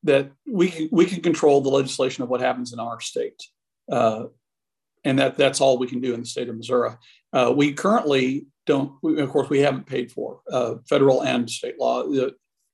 that 0.04 0.32
we 0.46 0.70
can, 0.70 0.90
we 0.92 1.06
can 1.06 1.22
control 1.22 1.62
the 1.62 1.70
legislation 1.70 2.24
of 2.24 2.30
what 2.30 2.42
happens 2.42 2.74
in 2.74 2.80
our 2.80 3.00
state, 3.00 3.42
uh, 3.90 4.26
and 5.06 5.18
that 5.18 5.38
that's 5.38 5.62
all 5.62 5.78
we 5.78 5.88
can 5.88 6.02
do 6.02 6.14
in 6.14 6.20
the 6.20 6.26
state 6.26 6.50
of 6.50 6.58
Missouri. 6.58 6.92
Uh, 7.32 7.54
we 7.56 7.72
currently 7.72 8.48
don't. 8.66 8.92
We, 9.02 9.22
of 9.22 9.30
course, 9.30 9.50
we 9.50 9.60
haven't 9.60 9.86
paid 9.86 10.12
for 10.12 10.42
uh, 10.52 10.76
federal 10.90 11.24
and 11.24 11.50
state 11.50 11.80
law 11.80 12.04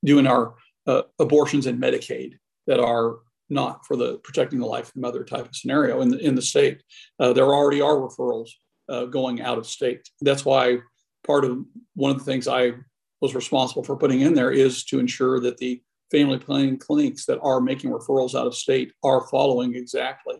doing 0.03 0.25
our 0.25 0.55
uh, 0.87 1.03
abortions 1.19 1.67
in 1.67 1.79
Medicaid 1.79 2.33
that 2.65 2.79
are 2.79 3.17
not 3.51 3.85
for 3.85 3.95
the 3.95 4.17
protecting 4.23 4.57
the 4.57 4.65
life 4.65 4.87
of 4.87 4.93
the 4.95 5.01
mother 5.01 5.23
type 5.23 5.45
of 5.45 5.55
scenario 5.55 6.01
in 6.01 6.09
the 6.09 6.17
in 6.17 6.33
the 6.33 6.41
state. 6.41 6.81
there 7.19 7.53
already 7.53 7.79
are 7.79 7.97
referrals 7.97 8.49
uh, 8.89 9.05
going 9.05 9.41
out 9.41 9.57
of 9.57 9.67
state. 9.67 10.09
That's 10.21 10.45
why 10.45 10.79
part 11.25 11.45
of 11.45 11.63
one 11.95 12.11
of 12.11 12.17
the 12.17 12.25
things 12.25 12.47
I 12.47 12.73
was 13.21 13.35
responsible 13.35 13.83
for 13.83 13.97
putting 13.97 14.21
in 14.21 14.33
there 14.33 14.51
is 14.51 14.83
to 14.85 14.99
ensure 14.99 15.39
that 15.41 15.57
the 15.57 15.81
family 16.11 16.39
planning 16.39 16.77
clinics 16.77 17.25
that 17.25 17.39
are 17.41 17.61
making 17.61 17.91
referrals 17.91 18.39
out 18.39 18.47
of 18.47 18.55
state 18.55 18.93
are 19.03 19.27
following 19.27 19.75
exactly 19.75 20.35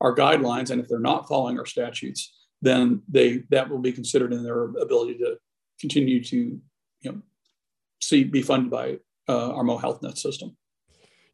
our 0.00 0.14
guidelines. 0.14 0.70
And 0.70 0.80
if 0.80 0.88
they're 0.88 0.98
not 0.98 1.28
following 1.28 1.58
our 1.58 1.66
statutes, 1.66 2.34
then 2.60 3.02
they 3.08 3.42
that 3.50 3.68
will 3.68 3.78
be 3.78 3.92
considered 3.92 4.32
in 4.32 4.42
their 4.42 4.64
ability 4.64 5.18
to 5.18 5.36
continue 5.80 6.22
to 6.24 6.36
you 6.36 7.12
know 7.12 7.20
see 8.00 8.24
be 8.24 8.42
funded 8.42 8.70
by 8.70 8.98
uh, 9.28 9.52
our 9.52 9.64
Mo 9.64 9.76
Health 9.76 10.02
Net 10.02 10.18
system. 10.18 10.56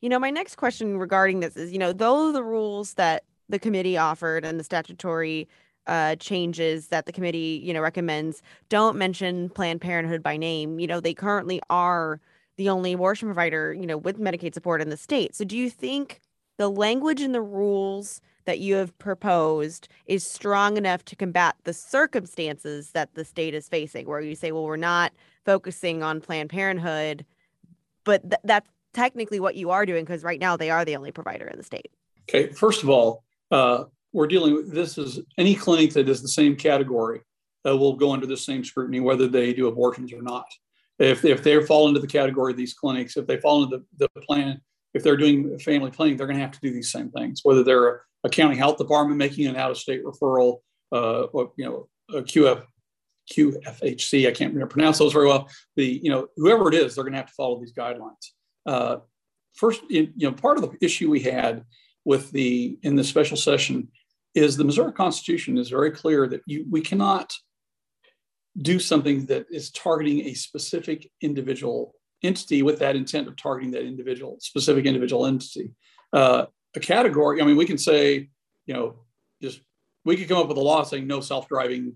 You 0.00 0.08
know, 0.08 0.18
my 0.18 0.30
next 0.30 0.56
question 0.56 0.96
regarding 0.96 1.40
this 1.40 1.56
is, 1.56 1.72
you 1.72 1.78
know, 1.78 1.92
though 1.92 2.32
the 2.32 2.42
rules 2.42 2.94
that 2.94 3.24
the 3.48 3.58
committee 3.58 3.98
offered 3.98 4.44
and 4.44 4.58
the 4.58 4.64
statutory 4.64 5.48
uh, 5.90 6.14
changes 6.16 6.86
that 6.86 7.04
the 7.04 7.12
committee, 7.12 7.60
you 7.62 7.74
know, 7.74 7.80
recommends 7.80 8.42
don't 8.68 8.96
mention 8.96 9.50
Planned 9.50 9.80
Parenthood 9.80 10.22
by 10.22 10.36
name. 10.36 10.78
You 10.78 10.86
know, 10.86 11.00
they 11.00 11.12
currently 11.12 11.60
are 11.68 12.20
the 12.56 12.68
only 12.68 12.92
abortion 12.92 13.26
provider, 13.26 13.74
you 13.74 13.86
know, 13.86 13.98
with 13.98 14.18
Medicaid 14.18 14.54
support 14.54 14.80
in 14.80 14.88
the 14.88 14.96
state. 14.96 15.34
So 15.34 15.44
do 15.44 15.58
you 15.58 15.68
think 15.68 16.20
the 16.58 16.68
language 16.68 17.20
in 17.20 17.32
the 17.32 17.42
rules 17.42 18.20
that 18.44 18.60
you 18.60 18.76
have 18.76 18.96
proposed 18.98 19.88
is 20.06 20.24
strong 20.24 20.76
enough 20.76 21.04
to 21.06 21.16
combat 21.16 21.56
the 21.64 21.72
circumstances 21.72 22.92
that 22.92 23.14
the 23.14 23.24
state 23.24 23.52
is 23.52 23.68
facing, 23.68 24.06
where 24.06 24.20
you 24.20 24.36
say, 24.36 24.52
well, 24.52 24.64
we're 24.64 24.76
not 24.76 25.12
focusing 25.44 26.04
on 26.04 26.20
Planned 26.20 26.50
Parenthood, 26.50 27.26
but 28.04 28.22
th- 28.22 28.40
that's 28.44 28.68
technically 28.92 29.40
what 29.40 29.56
you 29.56 29.70
are 29.70 29.84
doing 29.84 30.04
because 30.04 30.22
right 30.22 30.40
now 30.40 30.56
they 30.56 30.70
are 30.70 30.84
the 30.84 30.96
only 30.96 31.10
provider 31.10 31.46
in 31.48 31.56
the 31.56 31.64
state. 31.64 31.90
Okay, 32.28 32.52
first 32.52 32.84
of 32.84 32.88
all, 32.88 33.24
uh, 33.50 33.84
we're 34.12 34.26
dealing 34.26 34.54
with 34.54 34.72
this 34.72 34.98
is 34.98 35.20
any 35.38 35.54
clinic 35.54 35.92
that 35.92 36.08
is 36.08 36.22
the 36.22 36.28
same 36.28 36.56
category 36.56 37.20
uh, 37.66 37.76
will 37.76 37.94
go 37.94 38.12
under 38.12 38.26
the 38.26 38.36
same 38.36 38.64
scrutiny 38.64 39.00
whether 39.00 39.28
they 39.28 39.52
do 39.52 39.68
abortions 39.68 40.12
or 40.12 40.22
not. 40.22 40.46
If, 40.98 41.24
if 41.24 41.42
they 41.42 41.64
fall 41.64 41.88
into 41.88 42.00
the 42.00 42.06
category 42.06 42.52
of 42.52 42.58
these 42.58 42.74
clinics, 42.74 43.16
if 43.16 43.26
they 43.26 43.38
fall 43.38 43.62
into 43.64 43.84
the, 43.98 44.08
the 44.14 44.20
plan, 44.20 44.60
if 44.92 45.02
they're 45.02 45.16
doing 45.16 45.58
family 45.58 45.90
planning, 45.90 46.16
they're 46.16 46.26
going 46.26 46.36
to 46.36 46.42
have 46.42 46.52
to 46.52 46.60
do 46.60 46.72
these 46.72 46.92
same 46.92 47.10
things. 47.10 47.40
Whether 47.42 47.62
they're 47.62 48.02
a, 48.24 48.28
county 48.28 48.56
health 48.56 48.76
department 48.76 49.16
making 49.16 49.46
an 49.46 49.56
out-of-state 49.56 50.04
referral, 50.04 50.58
uh, 50.92 51.22
or 51.32 51.52
you 51.56 51.64
know, 51.64 51.88
a 52.14 52.22
QF, 52.22 52.64
QFHC, 53.32 54.28
I 54.28 54.32
can't 54.32 54.68
pronounce 54.68 54.98
those 54.98 55.12
very 55.12 55.26
well. 55.26 55.48
The 55.76 55.86
you 56.02 56.10
know 56.10 56.26
whoever 56.36 56.68
it 56.68 56.74
is, 56.74 56.94
they're 56.94 57.04
going 57.04 57.12
to 57.12 57.18
have 57.18 57.28
to 57.28 57.34
follow 57.34 57.60
these 57.60 57.72
guidelines. 57.72 58.32
Uh, 58.66 58.96
first, 59.54 59.82
you 59.88 60.12
know, 60.16 60.32
part 60.32 60.58
of 60.58 60.62
the 60.62 60.84
issue 60.84 61.08
we 61.08 61.20
had 61.20 61.64
with 62.04 62.30
the 62.32 62.78
in 62.82 62.96
the 62.96 63.04
special 63.04 63.36
session 63.36 63.88
is 64.34 64.56
the 64.56 64.64
Missouri 64.64 64.92
Constitution 64.92 65.58
is 65.58 65.70
very 65.70 65.90
clear 65.90 66.28
that 66.28 66.42
you, 66.46 66.64
we 66.70 66.80
cannot 66.80 67.32
do 68.58 68.78
something 68.78 69.26
that 69.26 69.46
is 69.50 69.70
targeting 69.70 70.26
a 70.26 70.34
specific 70.34 71.10
individual 71.20 71.94
entity 72.22 72.62
with 72.62 72.78
that 72.78 72.96
intent 72.96 73.28
of 73.28 73.36
targeting 73.36 73.70
that 73.72 73.82
individual 73.82 74.36
specific 74.40 74.84
individual 74.84 75.26
entity. 75.26 75.70
Uh, 76.12 76.46
a 76.76 76.80
category, 76.80 77.40
I 77.40 77.44
mean, 77.44 77.56
we 77.56 77.64
can 77.64 77.78
say, 77.78 78.28
you 78.66 78.74
know, 78.74 79.04
just 79.42 79.60
we 80.04 80.16
could 80.16 80.28
come 80.28 80.38
up 80.38 80.48
with 80.48 80.58
a 80.58 80.62
law 80.62 80.82
saying 80.82 81.06
no 81.06 81.20
self-driving 81.20 81.94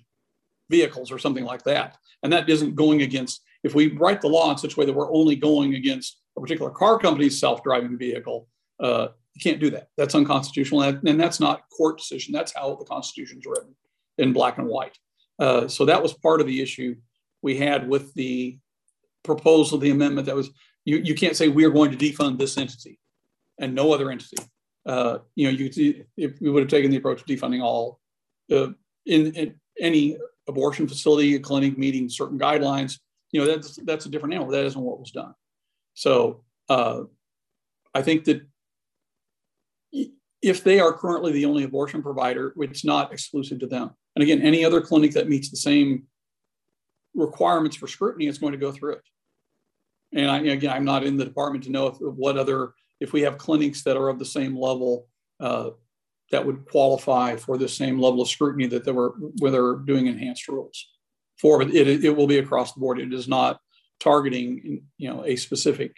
vehicles 0.70 1.12
or 1.12 1.18
something 1.18 1.44
like 1.44 1.62
that, 1.64 1.96
and 2.22 2.32
that 2.32 2.48
isn't 2.48 2.74
going 2.74 3.02
against. 3.02 3.42
If 3.62 3.74
we 3.74 3.96
write 3.96 4.20
the 4.20 4.28
law 4.28 4.50
in 4.50 4.58
such 4.58 4.76
a 4.76 4.80
way 4.80 4.86
that 4.86 4.92
we're 4.92 5.12
only 5.12 5.36
going 5.36 5.74
against 5.74 6.20
a 6.36 6.40
particular 6.40 6.70
car 6.70 6.98
company's 6.98 7.38
self-driving 7.38 7.96
vehicle, 7.98 8.48
uh, 8.80 9.08
you 9.34 9.40
can't 9.42 9.60
do 9.60 9.70
that. 9.70 9.88
That's 9.96 10.14
unconstitutional, 10.14 10.82
and 10.82 11.20
that's 11.20 11.40
not 11.40 11.68
court 11.76 11.98
decision. 11.98 12.32
That's 12.32 12.54
how 12.54 12.76
the 12.76 12.84
Constitution 12.84 13.38
is 13.38 13.46
written 13.46 13.74
in 14.18 14.32
black 14.32 14.58
and 14.58 14.68
white. 14.68 14.96
Uh, 15.38 15.66
so 15.66 15.84
that 15.84 16.02
was 16.02 16.12
part 16.12 16.40
of 16.40 16.46
the 16.46 16.62
issue 16.62 16.94
we 17.42 17.56
had 17.56 17.88
with 17.88 18.14
the 18.14 18.58
proposal, 19.24 19.78
the 19.78 19.90
amendment 19.90 20.26
that 20.26 20.36
was 20.36 20.50
you, 20.84 20.98
you 20.98 21.14
can't 21.14 21.36
say 21.36 21.48
we 21.48 21.64
are 21.64 21.70
going 21.70 21.90
to 21.90 21.96
defund 21.96 22.38
this 22.38 22.56
entity 22.58 22.98
and 23.58 23.74
no 23.74 23.92
other 23.92 24.10
entity. 24.10 24.36
Uh, 24.86 25.18
you 25.34 25.46
know, 25.46 25.50
you 25.50 26.04
if 26.16 26.40
we 26.40 26.50
would 26.50 26.62
have 26.62 26.70
taken 26.70 26.90
the 26.90 26.96
approach 26.98 27.20
of 27.20 27.26
defunding 27.26 27.62
all 27.62 28.00
uh, 28.52 28.68
in, 29.06 29.32
in, 29.34 29.54
any 29.80 30.16
abortion 30.46 30.86
facility, 30.86 31.34
a 31.34 31.40
clinic 31.40 31.76
meeting 31.76 32.08
certain 32.08 32.38
guidelines, 32.38 33.00
you 33.32 33.40
know, 33.40 33.46
that's 33.46 33.76
that's 33.84 34.06
a 34.06 34.08
different 34.08 34.34
animal. 34.34 34.52
That 34.52 34.66
isn't 34.66 34.80
what 34.80 35.00
was 35.00 35.10
done. 35.10 35.34
So 35.94 36.44
uh, 36.68 37.00
I 37.92 38.02
think 38.02 38.24
that 38.24 38.46
if 40.44 40.62
they 40.62 40.78
are 40.78 40.92
currently 40.92 41.32
the 41.32 41.46
only 41.46 41.64
abortion 41.64 42.02
provider, 42.02 42.52
it's 42.58 42.84
not 42.84 43.12
exclusive 43.14 43.58
to 43.60 43.66
them. 43.66 43.90
And 44.14 44.22
again, 44.22 44.42
any 44.42 44.62
other 44.62 44.82
clinic 44.82 45.12
that 45.12 45.26
meets 45.26 45.48
the 45.50 45.56
same 45.56 46.04
requirements 47.14 47.76
for 47.76 47.86
scrutiny 47.86 48.26
is 48.26 48.36
going 48.36 48.52
to 48.52 48.58
go 48.58 48.70
through 48.70 48.96
it. 48.96 49.02
And 50.12 50.30
I, 50.30 50.40
again, 50.40 50.70
I'm 50.70 50.84
not 50.84 51.02
in 51.02 51.16
the 51.16 51.24
department 51.24 51.64
to 51.64 51.70
know 51.70 51.86
if, 51.86 51.96
what 51.98 52.36
other, 52.36 52.74
if 53.00 53.14
we 53.14 53.22
have 53.22 53.38
clinics 53.38 53.82
that 53.84 53.96
are 53.96 54.10
of 54.10 54.18
the 54.18 54.24
same 54.26 54.54
level 54.54 55.08
uh, 55.40 55.70
that 56.30 56.44
would 56.44 56.66
qualify 56.66 57.36
for 57.36 57.56
the 57.56 57.68
same 57.68 57.98
level 57.98 58.20
of 58.20 58.28
scrutiny 58.28 58.66
that 58.66 58.84
they 58.84 58.92
were, 58.92 59.14
where 59.38 59.50
they're 59.50 59.76
doing 59.76 60.08
enhanced 60.08 60.46
rules 60.48 60.88
for, 61.40 61.58
but 61.58 61.74
it, 61.74 62.04
it 62.04 62.14
will 62.14 62.26
be 62.26 62.38
across 62.38 62.74
the 62.74 62.80
board. 62.80 63.00
It 63.00 63.14
is 63.14 63.28
not 63.28 63.60
targeting, 63.98 64.82
you 64.98 65.08
know, 65.08 65.24
a 65.24 65.36
specific 65.36 65.96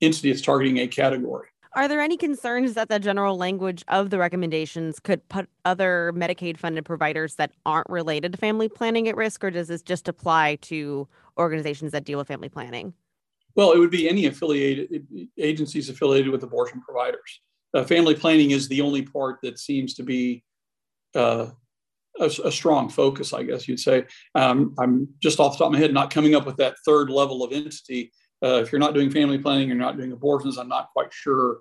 entity. 0.00 0.30
It's 0.30 0.40
targeting 0.40 0.78
a 0.78 0.86
category. 0.86 1.48
Are 1.74 1.86
there 1.86 2.00
any 2.00 2.16
concerns 2.16 2.74
that 2.74 2.88
the 2.88 2.98
general 2.98 3.36
language 3.36 3.84
of 3.88 4.10
the 4.10 4.18
recommendations 4.18 4.98
could 4.98 5.26
put 5.28 5.48
other 5.64 6.12
Medicaid 6.14 6.56
funded 6.56 6.84
providers 6.84 7.34
that 7.34 7.52
aren't 7.66 7.88
related 7.90 8.32
to 8.32 8.38
family 8.38 8.68
planning 8.68 9.08
at 9.08 9.16
risk, 9.16 9.44
or 9.44 9.50
does 9.50 9.68
this 9.68 9.82
just 9.82 10.08
apply 10.08 10.56
to 10.62 11.06
organizations 11.38 11.92
that 11.92 12.04
deal 12.04 12.18
with 12.18 12.28
family 12.28 12.48
planning? 12.48 12.94
Well, 13.54 13.72
it 13.72 13.78
would 13.78 13.90
be 13.90 14.08
any 14.08 14.26
affiliated 14.26 15.06
agencies 15.36 15.88
affiliated 15.88 16.30
with 16.30 16.42
abortion 16.42 16.80
providers. 16.80 17.40
Uh, 17.74 17.84
family 17.84 18.14
planning 18.14 18.52
is 18.52 18.68
the 18.68 18.80
only 18.80 19.02
part 19.02 19.38
that 19.42 19.58
seems 19.58 19.94
to 19.94 20.02
be 20.02 20.44
uh, 21.14 21.48
a, 22.18 22.24
a, 22.44 22.52
strong 22.52 22.88
focus, 22.88 23.32
I 23.32 23.42
guess 23.42 23.68
you'd 23.68 23.80
say. 23.80 24.04
Um, 24.34 24.74
I'm 24.78 25.08
just 25.22 25.40
off 25.40 25.52
the 25.52 25.58
top 25.58 25.66
of 25.68 25.72
my 25.72 25.78
head 25.78 25.92
not 25.92 26.10
coming 26.10 26.34
up 26.34 26.46
with 26.46 26.56
that 26.56 26.76
third 26.86 27.10
level 27.10 27.44
of 27.44 27.52
entity 27.52 28.12
uh, 28.42 28.62
if 28.62 28.72
you're 28.72 28.78
not 28.78 28.94
doing 28.94 29.10
family 29.10 29.38
planning, 29.38 29.68
you're 29.68 29.76
not 29.76 29.96
doing 29.96 30.12
abortions, 30.12 30.58
I'm 30.58 30.68
not 30.68 30.90
quite 30.92 31.12
sure 31.12 31.58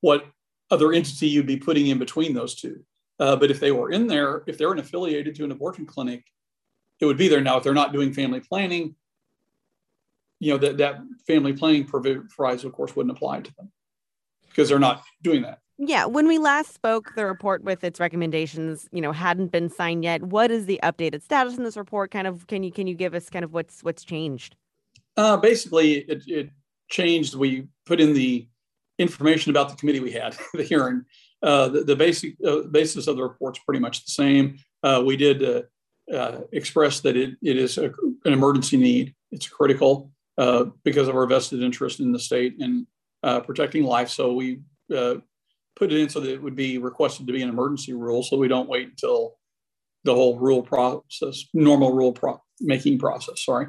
what 0.00 0.26
other 0.70 0.92
entity 0.92 1.28
you'd 1.28 1.46
be 1.46 1.56
putting 1.56 1.88
in 1.88 1.98
between 1.98 2.34
those 2.34 2.54
two. 2.54 2.84
Uh, 3.18 3.36
but 3.36 3.50
if 3.50 3.60
they 3.60 3.72
were 3.72 3.90
in 3.90 4.06
there, 4.06 4.42
if 4.46 4.58
they're 4.58 4.72
an 4.72 4.78
affiliated 4.78 5.34
to 5.36 5.44
an 5.44 5.50
abortion 5.50 5.86
clinic, 5.86 6.24
it 7.00 7.06
would 7.06 7.16
be 7.16 7.28
there. 7.28 7.40
Now, 7.40 7.56
if 7.56 7.64
they're 7.64 7.74
not 7.74 7.92
doing 7.92 8.12
family 8.12 8.40
planning, 8.40 8.94
you 10.38 10.52
know, 10.52 10.58
that, 10.58 10.76
that 10.78 10.98
family 11.26 11.54
planning 11.54 11.86
proviso, 11.86 12.68
of 12.68 12.72
course, 12.72 12.94
wouldn't 12.94 13.16
apply 13.16 13.40
to 13.40 13.54
them 13.56 13.72
because 14.48 14.68
they're 14.68 14.78
not 14.78 15.02
doing 15.22 15.42
that. 15.42 15.60
Yeah, 15.78 16.06
when 16.06 16.26
we 16.26 16.38
last 16.38 16.72
spoke, 16.72 17.14
the 17.16 17.26
report 17.26 17.62
with 17.62 17.84
its 17.84 18.00
recommendations, 18.00 18.88
you 18.92 19.02
know, 19.02 19.12
hadn't 19.12 19.52
been 19.52 19.68
signed 19.68 20.04
yet. 20.04 20.22
What 20.22 20.50
is 20.50 20.64
the 20.64 20.80
updated 20.82 21.22
status 21.22 21.58
in 21.58 21.64
this 21.64 21.76
report? 21.76 22.10
Kind 22.10 22.26
of, 22.26 22.46
can 22.46 22.62
you 22.62 22.72
can 22.72 22.86
you 22.86 22.94
give 22.94 23.14
us 23.14 23.28
kind 23.28 23.44
of 23.44 23.52
what's 23.52 23.82
what's 23.82 24.02
changed? 24.02 24.56
Uh, 25.16 25.36
basically, 25.36 25.98
it, 25.98 26.22
it, 26.26 26.50
changed. 26.88 27.34
We 27.34 27.66
put 27.84 28.00
in 28.00 28.14
the 28.14 28.46
information 29.00 29.50
about 29.50 29.68
the 29.68 29.74
committee 29.74 29.98
we 29.98 30.12
had, 30.12 30.36
the 30.54 30.62
hearing. 30.62 31.04
Uh, 31.42 31.68
the, 31.68 31.82
the, 31.82 31.96
basic 31.96 32.36
uh, 32.46 32.60
basis 32.70 33.08
of 33.08 33.16
the 33.16 33.24
report's 33.24 33.58
pretty 33.58 33.80
much 33.80 34.04
the 34.04 34.10
same. 34.12 34.56
Uh, 34.84 35.02
we 35.04 35.16
did 35.16 35.66
uh, 36.14 36.38
expressed 36.52 37.02
that 37.02 37.16
it, 37.16 37.34
it 37.42 37.56
is 37.56 37.76
a, 37.76 37.86
an 38.24 38.32
emergency 38.32 38.76
need. 38.76 39.14
It's 39.32 39.48
critical 39.48 40.12
because 40.84 41.08
of 41.08 41.16
our 41.16 41.26
vested 41.26 41.60
interest 41.60 41.98
in 41.98 42.12
the 42.12 42.20
state 42.20 42.54
and 42.60 42.86
protecting 43.44 43.82
life. 43.82 44.08
So 44.08 44.32
we 44.32 44.60
put 44.88 45.92
it 45.92 46.00
in 46.00 46.08
so 46.08 46.20
that 46.20 46.32
it 46.32 46.42
would 46.42 46.56
be 46.56 46.78
requested 46.78 47.26
to 47.26 47.32
be 47.32 47.42
an 47.42 47.48
emergency 47.48 47.92
rule, 47.92 48.22
so 48.22 48.36
we 48.36 48.48
don't 48.48 48.68
wait 48.68 48.88
until 48.88 49.36
the 50.04 50.14
whole 50.14 50.38
rule 50.38 50.62
process, 50.62 51.44
normal 51.52 51.92
rule 51.92 52.12
pro- 52.12 52.42
making 52.60 52.98
process. 52.98 53.44
Sorry, 53.44 53.66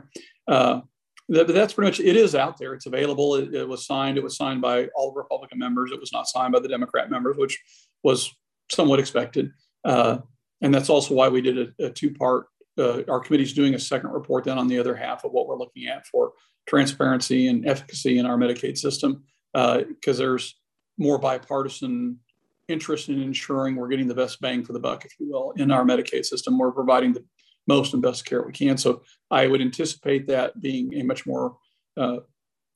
uh, 0.47 0.81
that, 1.29 1.47
that's 1.47 1.73
pretty 1.73 1.87
much. 1.87 1.99
It 1.99 2.15
is 2.15 2.35
out 2.35 2.57
there. 2.57 2.73
It's 2.73 2.85
available. 2.85 3.35
It, 3.35 3.53
it, 3.53 3.67
was 3.67 3.85
signed. 3.85 4.17
It 4.17 4.23
was 4.23 4.37
signed 4.37 4.61
by 4.61 4.87
all 4.95 5.13
Republican 5.13 5.59
members. 5.59 5.91
It 5.91 5.99
was 5.99 6.13
not 6.13 6.27
signed 6.27 6.53
by 6.53 6.59
the 6.59 6.67
Democrat 6.67 7.09
members, 7.09 7.37
which 7.37 7.59
was 8.03 8.33
somewhat 8.71 8.99
expected. 8.99 9.51
Uh, 9.83 10.19
and 10.61 10.73
that's 10.73 10.89
also 10.89 11.13
why 11.13 11.29
we 11.29 11.41
did 11.41 11.57
a, 11.57 11.85
a 11.85 11.89
two-part. 11.89 12.47
Uh, 12.77 13.01
our 13.09 13.19
committee's 13.19 13.53
doing 13.53 13.73
a 13.73 13.79
second 13.79 14.11
report 14.11 14.43
then 14.43 14.57
on 14.57 14.67
the 14.67 14.77
other 14.77 14.95
half 14.95 15.23
of 15.23 15.31
what 15.31 15.47
we're 15.47 15.57
looking 15.57 15.87
at 15.87 16.05
for 16.05 16.33
transparency 16.67 17.47
and 17.47 17.67
efficacy 17.67 18.19
in 18.19 18.25
our 18.25 18.37
Medicaid 18.37 18.77
system, 18.77 19.23
because 19.53 20.19
uh, 20.19 20.23
there's 20.23 20.55
more 20.97 21.17
bipartisan 21.17 22.19
interest 22.67 23.09
in 23.09 23.21
ensuring 23.21 23.75
we're 23.75 23.87
getting 23.87 24.07
the 24.07 24.13
best 24.13 24.41
bang 24.41 24.63
for 24.63 24.73
the 24.73 24.79
buck, 24.79 25.05
if 25.05 25.13
you 25.19 25.29
will, 25.29 25.51
in 25.57 25.71
our 25.71 25.83
Medicaid 25.83 26.25
system. 26.25 26.57
We're 26.57 26.71
providing 26.71 27.13
the 27.13 27.23
most 27.67 27.93
and 27.93 28.01
best 28.01 28.25
care 28.25 28.43
we 28.43 28.51
can. 28.51 28.77
So 28.77 29.03
I 29.29 29.47
would 29.47 29.61
anticipate 29.61 30.27
that 30.27 30.59
being 30.61 30.93
a 30.95 31.03
much 31.03 31.25
more, 31.25 31.57
uh, 31.97 32.17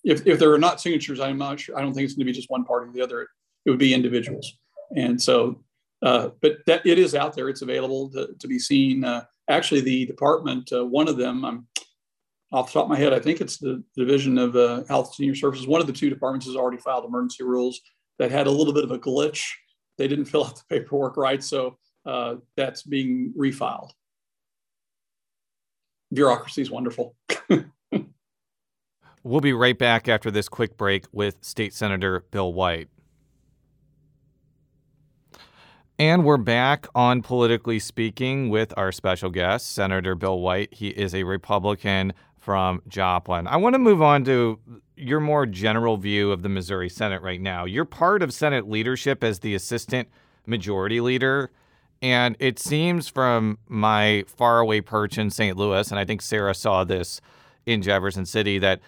if, 0.04 0.26
if 0.28 0.40
there 0.40 0.52
are 0.52 0.60
not 0.60 0.82
signatures, 0.82 1.20
I'm 1.20 1.38
not 1.38 1.60
sure, 1.60 1.78
I 1.78 1.82
don't 1.82 1.94
think 1.94 2.06
it's 2.06 2.14
going 2.14 2.26
to 2.26 2.32
be 2.32 2.38
just 2.38 2.50
one 2.50 2.66
party 2.66 2.90
or 2.90 2.94
the 2.94 3.02
other. 3.02 3.28
It 3.66 3.70
would 3.70 3.80
be 3.80 3.94
individuals. 3.94 4.58
And 4.96 5.22
so, 5.22 5.64
uh, 6.04 6.30
but 6.42 6.58
that 6.66 6.86
it 6.86 6.98
is 6.98 7.16
out 7.16 7.36
there, 7.36 7.48
it's 7.48 7.62
available 7.62 8.10
to, 8.12 8.30
to 8.40 8.48
be 8.48 8.60
seen. 8.60 9.04
Uh, 9.04 9.24
actually, 9.50 9.82
the 9.82 10.06
department, 10.06 10.72
uh, 10.74 10.86
one 10.86 11.08
of 11.08 11.18
them, 11.18 11.46
I'm 11.46 11.68
off 12.52 12.68
the 12.68 12.74
top 12.74 12.86
of 12.86 12.90
my 12.90 12.98
head, 12.98 13.14
I 13.14 13.20
think 13.20 13.40
it's 13.40 13.58
the 13.58 13.84
Division 13.96 14.38
of 14.38 14.56
uh, 14.56 14.84
Health 14.90 15.14
Senior 15.16 15.36
Services. 15.36 15.68
One 15.68 15.80
of 15.80 15.88
the 15.88 15.94
two 15.94 16.10
departments 16.10 16.48
has 16.48 16.56
already 16.56 16.78
filed 16.78 17.06
emergency 17.06 17.44
rules 17.44 17.80
that 18.20 18.32
had 18.32 18.48
a 18.48 18.52
little 18.52 18.74
bit 18.74 18.84
of 18.84 18.92
a 18.92 19.00
glitch. 19.00 19.48
They 19.98 20.08
didn't 20.08 20.26
fill 20.26 20.46
out 20.46 20.58
the 20.58 20.64
paperwork 20.70 21.16
right, 21.16 21.42
so 21.42 21.78
uh, 22.06 22.36
that's 22.58 22.84
being 22.84 23.34
refiled. 23.38 23.92
Bureaucracy 26.14 26.62
is 26.62 26.72
wonderful. 26.72 27.16
we'll 29.24 29.42
be 29.42 29.54
right 29.54 29.78
back 29.78 30.08
after 30.08 30.30
this 30.30 30.50
quick 30.50 30.78
break 30.78 31.06
with 31.12 31.38
State 31.42 31.74
Senator 31.74 32.26
Bill 32.32 32.54
White. 32.54 32.90
And 35.98 36.26
we're 36.26 36.38
back 36.38 36.88
on 36.96 37.22
Politically 37.22 37.78
Speaking 37.78 38.50
with 38.50 38.74
our 38.76 38.92
special 38.92 39.30
guest, 39.30 39.72
Senator 39.72 40.16
Bill 40.16 40.40
White. 40.40 40.74
He 40.74 40.88
is 40.88 41.14
a 41.14 41.24
Republican 41.24 42.14
from 42.40 42.82
Joplin. 42.88 43.46
I 43.46 43.58
want 43.58 43.76
to 43.76 43.80
move 43.80 44.02
on 44.02 44.26
to 44.26 44.60
your 44.98 45.20
more 45.20 45.46
general 45.46 45.98
view 45.98 46.32
of 46.32 46.42
the 46.42 46.50
Missouri 46.50 46.90
Senate 46.90 47.22
right 47.22 47.40
now. 47.40 47.66
You're 47.66 47.86
part 47.86 48.24
of 48.24 48.34
Senate 48.34 48.68
leadership 48.68 49.24
as 49.24 49.40
the 49.40 49.54
assistant 49.54 50.10
majority 50.48 51.00
leader. 51.00 51.52
And 52.02 52.36
it 52.40 52.58
seems 52.58 53.08
from 53.08 53.60
my 53.68 54.24
faraway 54.28 54.82
perch 54.82 55.18
in 55.18 55.30
St. 55.30 55.56
Louis, 55.56 55.90
and 55.92 56.00
I 56.00 56.06
think 56.06 56.22
Sarah 56.22 56.56
saw 56.56 56.84
this 56.84 57.22
in 57.66 57.82
Jefferson 57.82 58.26
City, 58.26 58.58
that 58.58 58.80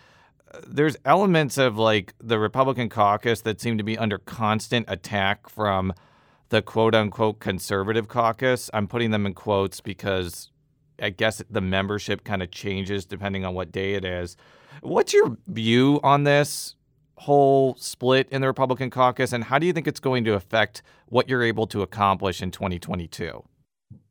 uh, 0.52 0.60
there's 0.68 0.98
elements 1.06 1.58
of 1.58 1.78
like 1.78 2.14
the 2.20 2.40
Republican 2.40 2.90
caucus 2.90 3.42
that 3.42 3.62
seem 3.62 3.78
to 3.78 3.84
be 3.84 3.98
under 3.98 4.18
constant 4.18 4.86
attack 4.90 5.48
from 5.48 5.94
the 6.50 6.62
quote 6.62 6.96
unquote 6.96 7.40
conservative 7.40 8.08
caucus. 8.08 8.70
I'm 8.74 8.88
putting 8.88 9.12
them 9.12 9.26
in 9.26 9.34
quotes 9.36 9.80
because 9.80 10.50
I 11.02 11.12
guess 11.12 11.42
the 11.50 11.62
membership 11.62 12.24
kind 12.24 12.42
of 12.42 12.50
changes 12.50 13.06
depending 13.06 13.46
on 13.46 13.54
what 13.54 13.72
day 13.72 13.94
it 13.94 14.06
is. 14.06 14.38
What's 14.82 15.14
your 15.14 15.38
view 15.48 16.00
on 16.04 16.24
this 16.24 16.76
whole 17.24 17.76
split 17.76 18.28
in 18.32 18.42
the 18.42 18.48
Republican 18.48 18.90
caucus, 18.90 19.32
and 19.32 19.46
how 19.46 19.58
do 19.58 19.66
you 19.66 19.72
think 19.72 19.88
it's 19.88 20.00
going 20.00 20.26
to 20.26 20.34
affect 20.34 20.82
what 21.08 21.30
you're 21.30 21.44
able 21.44 21.66
to 21.68 21.82
accomplish 21.82 22.42
in 22.42 22.52
2022? 22.52 23.44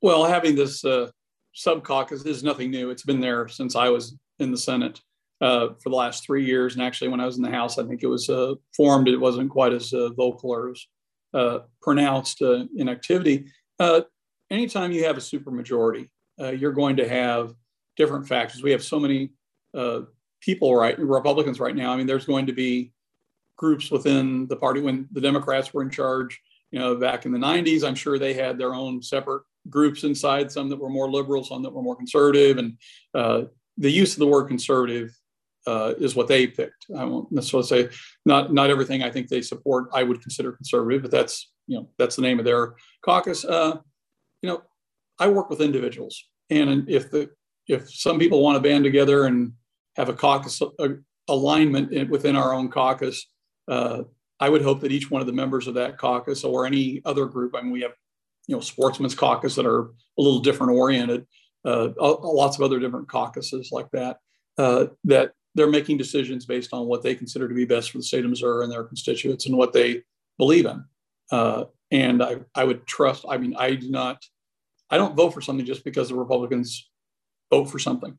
Well, 0.01 0.25
having 0.25 0.57
this 0.57 0.83
uh, 0.85 1.11
sub 1.53 1.85
caucus 1.85 2.25
is 2.25 2.43
nothing 2.43 2.71
new. 2.71 2.91
It's 2.91 3.03
been 3.03 3.21
there 3.21 3.49
since 3.49 3.77
I 3.77 3.91
was 3.91 4.17
in 4.39 4.51
the 4.51 4.57
Senate 4.57 5.01
uh, 5.43 5.69
for 5.83 5.91
the 5.91 5.97
last 5.97 6.25
three 6.25 6.45
years, 6.45 6.75
and 6.75 6.83
actually, 6.83 7.09
when 7.09 7.21
I 7.21 7.27
was 7.27 7.37
in 7.37 7.43
the 7.43 7.51
House, 7.51 7.79
I 7.79 7.85
think 7.87 8.03
it 8.03 8.07
was 8.07 8.31
uh, 8.31 8.55
formed. 8.75 9.09
It 9.09 9.19
wasn't 9.19 9.51
quite 9.51 9.75
as 9.75 9.93
uh, 9.93 10.09
vocal 10.17 10.51
or 10.51 10.71
as 10.71 10.87
uh, 11.35 11.59
pronounced 11.83 12.41
uh, 12.41 12.65
in 12.77 12.89
activity. 12.89 13.47
anytime 14.51 14.91
you 14.91 15.05
have 15.05 15.19
a 15.19 15.21
supermajority, 15.21 16.09
you're 16.39 16.73
going 16.73 16.97
to 16.97 17.09
have 17.09 17.53
different 17.97 18.27
factors. 18.27 18.63
We 18.63 18.71
have 18.71 18.83
so 18.83 18.99
many 18.99 19.33
people, 20.41 20.75
right, 20.75 20.99
Republicans 20.99 21.61
right 21.61 21.77
now. 21.77 21.93
I 21.93 21.97
mean, 21.97 22.07
there's 22.07 22.27
going 22.27 22.47
to 22.47 22.53
be 22.55 22.93
groups 23.63 23.93
within 23.93 24.49
the 24.49 24.57
party 24.57 24.81
when 24.81 25.07
the 25.13 25.21
Democrats 25.21 25.73
were 25.73 25.83
in 25.83 25.91
charge. 25.91 26.41
You 26.73 26.81
know, 26.81 26.97
back 26.97 27.27
in 27.27 27.33
the 27.33 27.39
90s, 27.39 27.85
I'm 27.85 27.95
sure 27.95 28.19
they 28.19 28.35
had 28.35 28.59
their 28.59 28.75
own 28.75 29.01
separate 29.01 29.45
groups 29.71 30.03
inside. 30.03 30.51
Some 30.51 30.69
that 30.71 30.81
were 30.81 30.91
more 30.91 31.09
liberal, 31.09 31.45
some 31.45 31.63
that 31.63 31.73
were 31.73 31.83
more 31.83 31.95
conservative, 31.95 32.59
and 32.59 32.77
uh, 33.15 33.43
the 33.79 33.91
use 33.91 34.15
of 34.15 34.19
the 34.19 34.27
word 34.27 34.49
conservative 34.49 35.17
uh, 35.69 35.95
is 35.99 36.17
what 36.17 36.27
they 36.27 36.49
picked. 36.49 36.87
I 36.97 37.05
won't 37.05 37.31
necessarily 37.31 37.69
say 37.69 37.97
not 38.27 38.53
not 38.53 38.71
everything 38.71 39.03
I 39.05 39.11
think 39.11 39.29
they 39.29 39.43
support 39.43 39.91
I 39.93 40.03
would 40.03 40.21
consider 40.21 40.51
conservative, 40.51 41.03
but 41.03 41.13
that's 41.13 41.53
you 41.69 41.77
know 41.77 41.89
that's 41.99 42.17
the 42.17 42.23
name 42.23 42.41
of 42.41 42.45
their 42.45 42.75
caucus. 43.05 43.45
Uh, 43.45 43.77
you 44.43 44.51
know, 44.51 44.63
I 45.21 45.29
work 45.29 45.51
with 45.51 45.61
individuals, 45.61 46.25
and 46.51 46.89
if 46.89 47.13
the 47.13 47.31
if 47.69 47.93
some 47.93 48.19
people 48.19 48.43
want 48.43 48.57
to 48.57 48.69
band 48.69 48.83
together 48.83 49.27
and 49.27 49.53
have 49.95 50.09
a 50.09 50.15
caucus 50.15 50.61
a, 50.63 50.97
alignment 51.29 52.11
within 52.11 52.35
our 52.35 52.53
own 52.53 52.69
caucus, 52.69 53.27
uh, 53.69 54.03
I 54.41 54.49
would 54.49 54.63
hope 54.63 54.81
that 54.81 54.93
each 54.93 55.11
one 55.11 55.21
of 55.21 55.27
the 55.27 55.33
members 55.33 55.67
of 55.67 55.75
that 55.75 55.99
caucus 55.99 56.45
or 56.45 56.67
any 56.67 57.01
other 57.05 57.27
group, 57.27 57.55
I 57.55 57.63
mean, 57.63 57.71
we 57.71 57.83
have 57.83 57.93
you 58.49 58.57
know 58.57 58.61
sportsmen's 58.61 59.15
caucus 59.15 59.55
that 59.55 59.67
are 59.67 59.83
a 59.83 60.23
little 60.23 60.41
different 60.41 60.73
oriented, 60.73 61.27
uh, 61.65 61.91
lots 61.99 62.57
of 62.57 62.63
other 62.63 62.81
different 62.81 63.09
caucuses 63.09 63.71
like 63.71 63.91
that, 63.93 64.19
uh, 64.59 64.87
that 65.05 65.33
they're 65.55 65.71
making 65.71 65.99
decisions 65.99 66.47
based 66.47 66.73
on 66.73 66.87
what 66.87 67.03
they 67.03 67.15
consider 67.15 67.49
to 67.49 67.55
be 67.55 67.65
best 67.65 67.91
for 67.91 67.99
the 67.99 68.05
state 68.05 68.25
of 68.25 68.31
Missouri 68.31 68.65
and 68.65 68.73
their 68.73 68.85
constituents 68.85 69.47
and 69.47 69.57
what 69.57 69.73
they 69.73 70.03
believe 70.39 70.67
in. 70.67 70.85
Uh, 71.31 71.65
and 71.91 72.23
I, 72.23 72.37
I 72.55 72.65
would 72.65 72.87
trust, 72.87 73.27
I 73.29 73.37
mean, 73.37 73.55
I 73.57 73.75
do 73.75 73.91
not 73.91 74.23
I 74.93 74.99
don't 74.99 75.17
vote 75.17 75.31
for 75.31 75.41
something 75.41 75.65
just 75.65 75.85
because 75.85 76.11
the 76.11 76.15
Republicans 76.15 76.91
vote 77.51 77.65
for 77.65 77.79
something. 77.79 78.19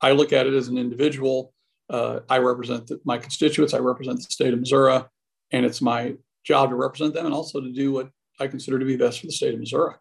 I 0.00 0.12
look 0.12 0.32
at 0.32 0.46
it 0.46 0.54
as 0.54 0.68
an 0.68 0.78
individual. 0.78 1.52
Uh, 1.90 2.20
I 2.28 2.38
represent 2.38 2.86
the, 2.86 3.00
my 3.04 3.18
constituents. 3.18 3.74
I 3.74 3.78
represent 3.78 4.18
the 4.18 4.24
state 4.24 4.54
of 4.54 4.60
Missouri, 4.60 5.02
and 5.50 5.66
it's 5.66 5.82
my 5.82 6.14
job 6.44 6.70
to 6.70 6.76
represent 6.76 7.14
them 7.14 7.26
and 7.26 7.34
also 7.34 7.60
to 7.60 7.72
do 7.72 7.92
what 7.92 8.10
I 8.38 8.46
consider 8.46 8.78
to 8.78 8.84
be 8.84 8.96
best 8.96 9.20
for 9.20 9.26
the 9.26 9.32
state 9.32 9.54
of 9.54 9.60
Missouri. 9.60 9.94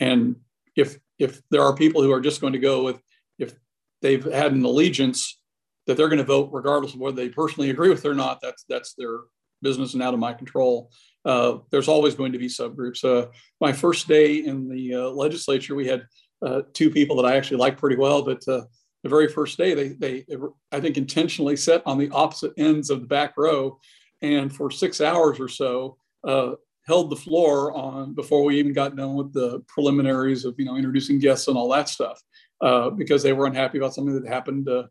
And 0.00 0.36
if 0.76 0.98
if 1.18 1.40
there 1.50 1.62
are 1.62 1.74
people 1.74 2.02
who 2.02 2.12
are 2.12 2.20
just 2.20 2.40
going 2.40 2.52
to 2.52 2.58
go 2.58 2.84
with 2.84 3.00
if 3.38 3.54
they've 4.02 4.24
had 4.24 4.52
an 4.52 4.64
allegiance 4.64 5.40
that 5.86 5.96
they're 5.96 6.08
going 6.08 6.18
to 6.18 6.24
vote 6.24 6.50
regardless 6.52 6.94
of 6.94 7.00
whether 7.00 7.16
they 7.16 7.28
personally 7.28 7.70
agree 7.70 7.88
with 7.88 8.04
it 8.04 8.08
or 8.08 8.14
not, 8.14 8.40
that's 8.42 8.64
that's 8.68 8.94
their 8.94 9.20
business 9.62 9.94
and 9.94 10.02
out 10.02 10.14
of 10.14 10.20
my 10.20 10.32
control. 10.32 10.90
Uh, 11.24 11.58
there's 11.70 11.88
always 11.88 12.14
going 12.14 12.32
to 12.32 12.38
be 12.38 12.46
subgroups. 12.46 13.04
Uh, 13.04 13.28
my 13.60 13.72
first 13.72 14.06
day 14.06 14.36
in 14.36 14.68
the 14.68 14.94
uh, 14.94 15.08
legislature, 15.08 15.74
we 15.74 15.86
had 15.86 16.06
uh, 16.44 16.62
two 16.72 16.90
people 16.90 17.16
that 17.16 17.26
I 17.26 17.36
actually 17.36 17.56
liked 17.56 17.80
pretty 17.80 17.96
well, 17.96 18.22
but 18.22 18.46
uh, 18.46 18.62
the 19.02 19.08
very 19.08 19.28
first 19.28 19.58
day, 19.58 19.74
they, 19.74 19.88
they, 19.88 20.26
I 20.72 20.80
think, 20.80 20.96
intentionally 20.96 21.56
sat 21.56 21.82
on 21.86 21.98
the 21.98 22.10
opposite 22.10 22.52
ends 22.56 22.90
of 22.90 23.00
the 23.00 23.06
back 23.06 23.34
row, 23.36 23.78
and 24.22 24.54
for 24.54 24.70
six 24.70 25.00
hours 25.00 25.38
or 25.38 25.48
so, 25.48 25.96
uh, 26.26 26.52
held 26.86 27.10
the 27.10 27.16
floor 27.16 27.72
on 27.74 28.14
before 28.14 28.42
we 28.42 28.58
even 28.58 28.72
got 28.72 28.96
done 28.96 29.14
with 29.14 29.32
the 29.32 29.62
preliminaries 29.68 30.44
of 30.44 30.54
you 30.58 30.64
know 30.64 30.76
introducing 30.76 31.18
guests 31.18 31.46
and 31.46 31.56
all 31.56 31.70
that 31.70 31.88
stuff, 31.88 32.20
uh, 32.60 32.90
because 32.90 33.22
they 33.22 33.32
were 33.32 33.46
unhappy 33.46 33.78
about 33.78 33.94
something 33.94 34.20
that 34.20 34.28
happened 34.28 34.68
uh, 34.68 34.84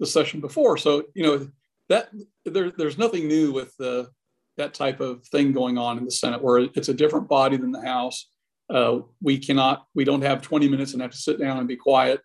the 0.00 0.06
session 0.06 0.40
before. 0.40 0.76
So 0.76 1.04
you 1.14 1.22
know 1.22 1.48
that 1.88 2.10
there, 2.44 2.70
there's 2.70 2.98
nothing 2.98 3.28
new 3.28 3.52
with 3.52 3.76
the 3.78 4.10
that 4.56 4.74
type 4.74 5.00
of 5.00 5.24
thing 5.26 5.52
going 5.52 5.78
on 5.78 5.98
in 5.98 6.04
the 6.04 6.10
Senate, 6.10 6.42
where 6.42 6.58
it's 6.58 6.88
a 6.88 6.94
different 6.94 7.28
body 7.28 7.56
than 7.56 7.72
the 7.72 7.80
House. 7.82 8.28
Uh, 8.68 9.00
we 9.20 9.38
cannot, 9.38 9.86
we 9.94 10.04
don't 10.04 10.22
have 10.22 10.42
20 10.42 10.68
minutes 10.68 10.92
and 10.92 11.02
have 11.02 11.10
to 11.10 11.16
sit 11.16 11.38
down 11.38 11.58
and 11.58 11.68
be 11.68 11.76
quiet, 11.76 12.20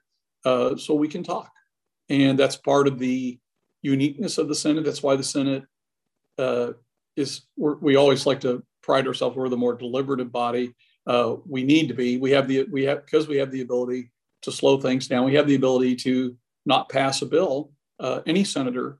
uh, 0.45 0.75
so 0.75 0.93
we 0.93 1.07
can 1.07 1.23
talk, 1.23 1.51
and 2.09 2.37
that's 2.37 2.55
part 2.55 2.87
of 2.87 2.99
the 2.99 3.39
uniqueness 3.81 4.37
of 4.37 4.47
the 4.47 4.55
Senate. 4.55 4.83
That's 4.83 5.03
why 5.03 5.15
the 5.15 5.23
Senate 5.23 5.63
uh, 6.37 6.73
is. 7.15 7.41
we 7.57 7.95
always 7.95 8.25
like 8.25 8.41
to 8.41 8.63
pride 8.81 9.07
ourselves. 9.07 9.35
We're 9.35 9.49
the 9.49 9.57
more 9.57 9.75
deliberative 9.75 10.31
body. 10.31 10.73
Uh, 11.05 11.37
we 11.45 11.63
need 11.63 11.87
to 11.87 11.93
be. 11.93 12.17
We 12.17 12.31
have 12.31 12.47
the 12.47 12.63
we 12.71 12.83
have 12.83 13.05
because 13.05 13.27
we 13.27 13.37
have 13.37 13.51
the 13.51 13.61
ability 13.61 14.11
to 14.43 14.51
slow 14.51 14.79
things 14.79 15.07
down. 15.07 15.25
We 15.25 15.35
have 15.35 15.47
the 15.47 15.55
ability 15.55 15.95
to 15.97 16.37
not 16.65 16.89
pass 16.89 17.21
a 17.21 17.25
bill. 17.25 17.71
Uh, 17.99 18.21
any 18.25 18.43
senator 18.43 18.99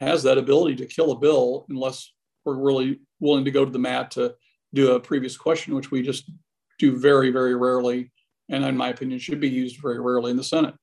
has 0.00 0.22
that 0.22 0.38
ability 0.38 0.76
to 0.76 0.86
kill 0.86 1.12
a 1.12 1.18
bill 1.18 1.66
unless 1.68 2.12
we're 2.44 2.56
really 2.56 3.00
willing 3.20 3.44
to 3.44 3.50
go 3.50 3.64
to 3.64 3.70
the 3.70 3.78
mat 3.78 4.10
to 4.12 4.34
do 4.74 4.92
a 4.92 5.00
previous 5.00 5.36
question, 5.36 5.74
which 5.74 5.90
we 5.90 6.02
just 6.02 6.30
do 6.78 6.98
very, 6.98 7.30
very 7.30 7.54
rarely 7.54 8.10
and 8.48 8.64
in 8.64 8.76
my 8.76 8.88
opinion, 8.88 9.18
should 9.18 9.40
be 9.40 9.48
used 9.48 9.80
very 9.80 10.00
rarely 10.00 10.30
in 10.30 10.36
the 10.36 10.44
Senate. 10.44 10.74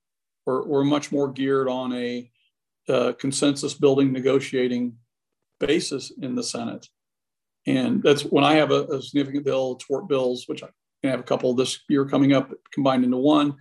We're, 0.45 0.65
we're 0.65 0.83
much 0.83 1.11
more 1.11 1.31
geared 1.31 1.67
on 1.67 1.93
a 1.93 2.29
uh, 2.89 3.13
consensus 3.13 3.73
building 3.73 4.11
negotiating 4.11 4.97
basis 5.59 6.11
in 6.21 6.35
the 6.35 6.43
Senate. 6.43 6.87
And 7.65 8.03
that's 8.03 8.23
when 8.23 8.43
I 8.43 8.55
have 8.55 8.71
a, 8.71 8.83
a 8.85 9.01
significant 9.01 9.45
bill, 9.45 9.75
tort 9.75 10.07
bills, 10.07 10.45
which 10.47 10.63
I 10.63 10.67
can 11.01 11.11
have 11.11 11.19
a 11.19 11.23
couple 11.23 11.53
this 11.53 11.79
year 11.87 12.05
coming 12.05 12.33
up 12.33 12.51
combined 12.73 13.05
into 13.05 13.17
one. 13.17 13.55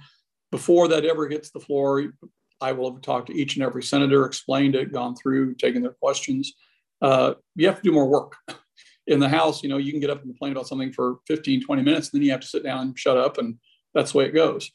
Before 0.50 0.88
that 0.88 1.04
ever 1.04 1.26
gets 1.28 1.50
the 1.50 1.60
floor, 1.60 2.12
I 2.60 2.72
will 2.72 2.92
have 2.92 3.02
talked 3.02 3.28
to 3.28 3.34
each 3.34 3.56
and 3.56 3.64
every 3.64 3.82
senator, 3.82 4.24
explained 4.24 4.74
it, 4.74 4.92
gone 4.92 5.16
through, 5.16 5.54
taken 5.54 5.82
their 5.82 5.92
questions. 5.92 6.52
Uh, 7.00 7.34
you 7.56 7.66
have 7.66 7.76
to 7.76 7.82
do 7.82 7.92
more 7.92 8.08
work. 8.08 8.36
In 9.08 9.18
the 9.18 9.28
House, 9.28 9.64
you 9.64 9.68
know, 9.68 9.78
you 9.78 9.90
can 9.90 10.00
get 10.00 10.10
up 10.10 10.22
and 10.22 10.30
complain 10.30 10.52
about 10.52 10.68
something 10.68 10.92
for 10.92 11.16
15, 11.26 11.64
20 11.64 11.82
minutes, 11.82 12.10
and 12.10 12.20
then 12.20 12.24
you 12.24 12.30
have 12.30 12.40
to 12.40 12.46
sit 12.46 12.62
down 12.62 12.82
and 12.82 12.98
shut 12.98 13.16
up, 13.16 13.36
and 13.36 13.56
that's 13.94 14.12
the 14.12 14.18
way 14.18 14.24
it 14.26 14.34
goes. 14.34 14.70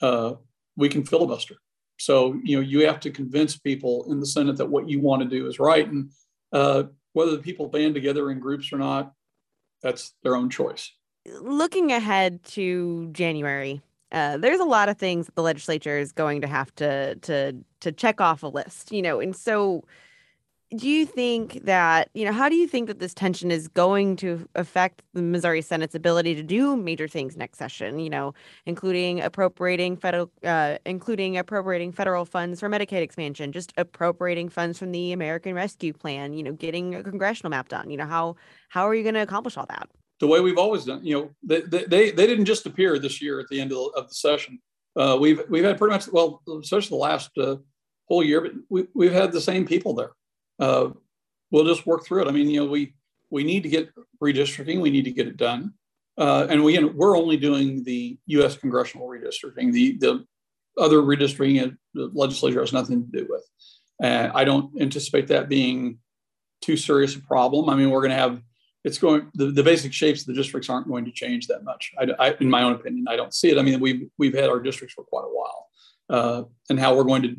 Uh, 0.00 0.34
we 0.76 0.88
can 0.88 1.04
filibuster. 1.04 1.56
So, 1.98 2.38
you 2.44 2.56
know, 2.56 2.62
you 2.62 2.86
have 2.86 3.00
to 3.00 3.10
convince 3.10 3.58
people 3.58 4.10
in 4.10 4.20
the 4.20 4.26
Senate 4.26 4.56
that 4.58 4.70
what 4.70 4.88
you 4.88 5.00
want 5.00 5.22
to 5.22 5.28
do 5.28 5.46
is 5.46 5.58
right. 5.58 5.86
And 5.86 6.10
uh, 6.52 6.84
whether 7.12 7.32
the 7.32 7.42
people 7.42 7.68
band 7.68 7.94
together 7.94 8.30
in 8.30 8.38
groups 8.38 8.72
or 8.72 8.78
not, 8.78 9.12
that's 9.82 10.14
their 10.22 10.36
own 10.36 10.50
choice. 10.50 10.92
Looking 11.40 11.92
ahead 11.92 12.42
to 12.44 13.08
January, 13.12 13.82
uh, 14.12 14.38
there's 14.38 14.60
a 14.60 14.64
lot 14.64 14.88
of 14.88 14.96
things 14.96 15.26
that 15.26 15.34
the 15.34 15.42
legislature 15.42 15.98
is 15.98 16.12
going 16.12 16.40
to 16.40 16.46
have 16.46 16.74
to 16.76 17.16
to 17.16 17.54
to 17.80 17.92
check 17.92 18.20
off 18.20 18.42
a 18.42 18.46
list, 18.46 18.92
you 18.92 19.02
know, 19.02 19.20
and 19.20 19.36
so 19.36 19.84
do 20.76 20.88
you 20.88 21.06
think 21.06 21.64
that 21.64 22.10
you 22.14 22.24
know 22.24 22.32
how 22.32 22.48
do 22.48 22.54
you 22.54 22.68
think 22.68 22.88
that 22.88 22.98
this 22.98 23.14
tension 23.14 23.50
is 23.50 23.68
going 23.68 24.16
to 24.16 24.46
affect 24.54 25.02
the 25.14 25.22
missouri 25.22 25.62
senate's 25.62 25.94
ability 25.94 26.34
to 26.34 26.42
do 26.42 26.76
major 26.76 27.08
things 27.08 27.36
next 27.36 27.58
session 27.58 27.98
you 27.98 28.10
know 28.10 28.34
including 28.66 29.20
appropriating 29.20 29.96
federal 29.96 30.30
uh, 30.44 30.76
including 30.84 31.38
appropriating 31.38 31.90
federal 31.90 32.24
funds 32.24 32.60
for 32.60 32.68
medicaid 32.68 33.00
expansion 33.00 33.50
just 33.50 33.72
appropriating 33.78 34.48
funds 34.48 34.78
from 34.78 34.92
the 34.92 35.12
american 35.12 35.54
rescue 35.54 35.92
plan 35.92 36.34
you 36.34 36.42
know 36.42 36.52
getting 36.52 36.94
a 36.94 37.02
congressional 37.02 37.50
map 37.50 37.68
done? 37.68 37.90
You 37.90 37.96
know 37.96 38.06
how 38.06 38.36
how 38.68 38.86
are 38.86 38.94
you 38.94 39.02
going 39.02 39.14
to 39.14 39.22
accomplish 39.22 39.56
all 39.56 39.66
that? 39.68 39.88
The 40.20 40.26
way 40.26 40.40
we've 40.40 40.58
always 40.58 40.84
done 40.84 41.04
you 41.04 41.14
know 41.14 41.30
they 41.42 41.60
they, 41.62 42.10
they 42.10 42.26
didn't 42.26 42.44
just 42.44 42.66
appear 42.66 42.98
this 42.98 43.22
year 43.22 43.40
at 43.40 43.48
the 43.48 43.60
end 43.60 43.72
of 43.72 43.78
the, 43.78 44.00
of 44.00 44.08
the 44.08 44.14
session. 44.14 44.58
Uh, 44.96 45.16
we've 45.20 45.42
we've 45.48 45.64
had 45.64 45.78
pretty 45.78 45.92
much 45.92 46.08
well 46.08 46.42
especially 46.60 46.96
the 46.96 47.02
last 47.02 47.30
uh, 47.38 47.56
whole 48.06 48.22
year 48.22 48.40
but 48.40 48.52
we, 48.68 48.86
we've 48.94 49.12
had 49.12 49.32
the 49.32 49.40
same 49.40 49.66
people 49.66 49.94
there 49.94 50.12
uh, 50.58 50.90
we'll 51.50 51.64
just 51.64 51.86
work 51.86 52.04
through 52.04 52.22
it. 52.22 52.28
I 52.28 52.32
mean, 52.32 52.48
you 52.48 52.60
know, 52.60 52.70
we 52.70 52.94
we 53.30 53.44
need 53.44 53.62
to 53.62 53.68
get 53.68 53.90
redistricting. 54.22 54.80
We 54.80 54.90
need 54.90 55.04
to 55.04 55.10
get 55.10 55.28
it 55.28 55.36
done, 55.36 55.74
uh, 56.16 56.46
and 56.48 56.64
we 56.64 56.82
we're 56.82 57.16
only 57.16 57.36
doing 57.36 57.84
the 57.84 58.18
U.S. 58.26 58.56
congressional 58.56 59.08
redistricting. 59.08 59.72
The 59.72 59.98
the 59.98 60.24
other 60.78 60.98
redistricting 60.98 61.76
the 61.94 62.10
legislature 62.14 62.60
has 62.60 62.72
nothing 62.72 63.04
to 63.04 63.18
do 63.18 63.26
with. 63.28 63.44
Uh, 64.02 64.30
I 64.32 64.44
don't 64.44 64.80
anticipate 64.80 65.26
that 65.28 65.48
being 65.48 65.98
too 66.60 66.76
serious 66.76 67.16
a 67.16 67.20
problem. 67.20 67.68
I 67.68 67.74
mean, 67.76 67.90
we're 67.90 68.00
going 68.00 68.10
to 68.10 68.16
have 68.16 68.40
it's 68.84 68.98
going 68.98 69.30
the, 69.34 69.46
the 69.46 69.62
basic 69.62 69.92
shapes 69.92 70.20
of 70.20 70.26
the 70.28 70.34
districts 70.34 70.70
aren't 70.70 70.88
going 70.88 71.04
to 71.04 71.10
change 71.10 71.46
that 71.48 71.64
much. 71.64 71.92
I, 71.98 72.06
I, 72.18 72.34
in 72.40 72.48
my 72.48 72.62
own 72.62 72.74
opinion, 72.74 73.06
I 73.08 73.16
don't 73.16 73.34
see 73.34 73.50
it. 73.50 73.58
I 73.58 73.62
mean, 73.62 73.80
we've 73.80 74.08
we've 74.18 74.34
had 74.34 74.48
our 74.48 74.60
districts 74.60 74.94
for 74.94 75.04
quite 75.04 75.24
a 75.24 75.34
while, 75.34 75.68
uh, 76.10 76.42
and 76.70 76.78
how 76.78 76.96
we're 76.96 77.04
going 77.04 77.22
to 77.22 77.36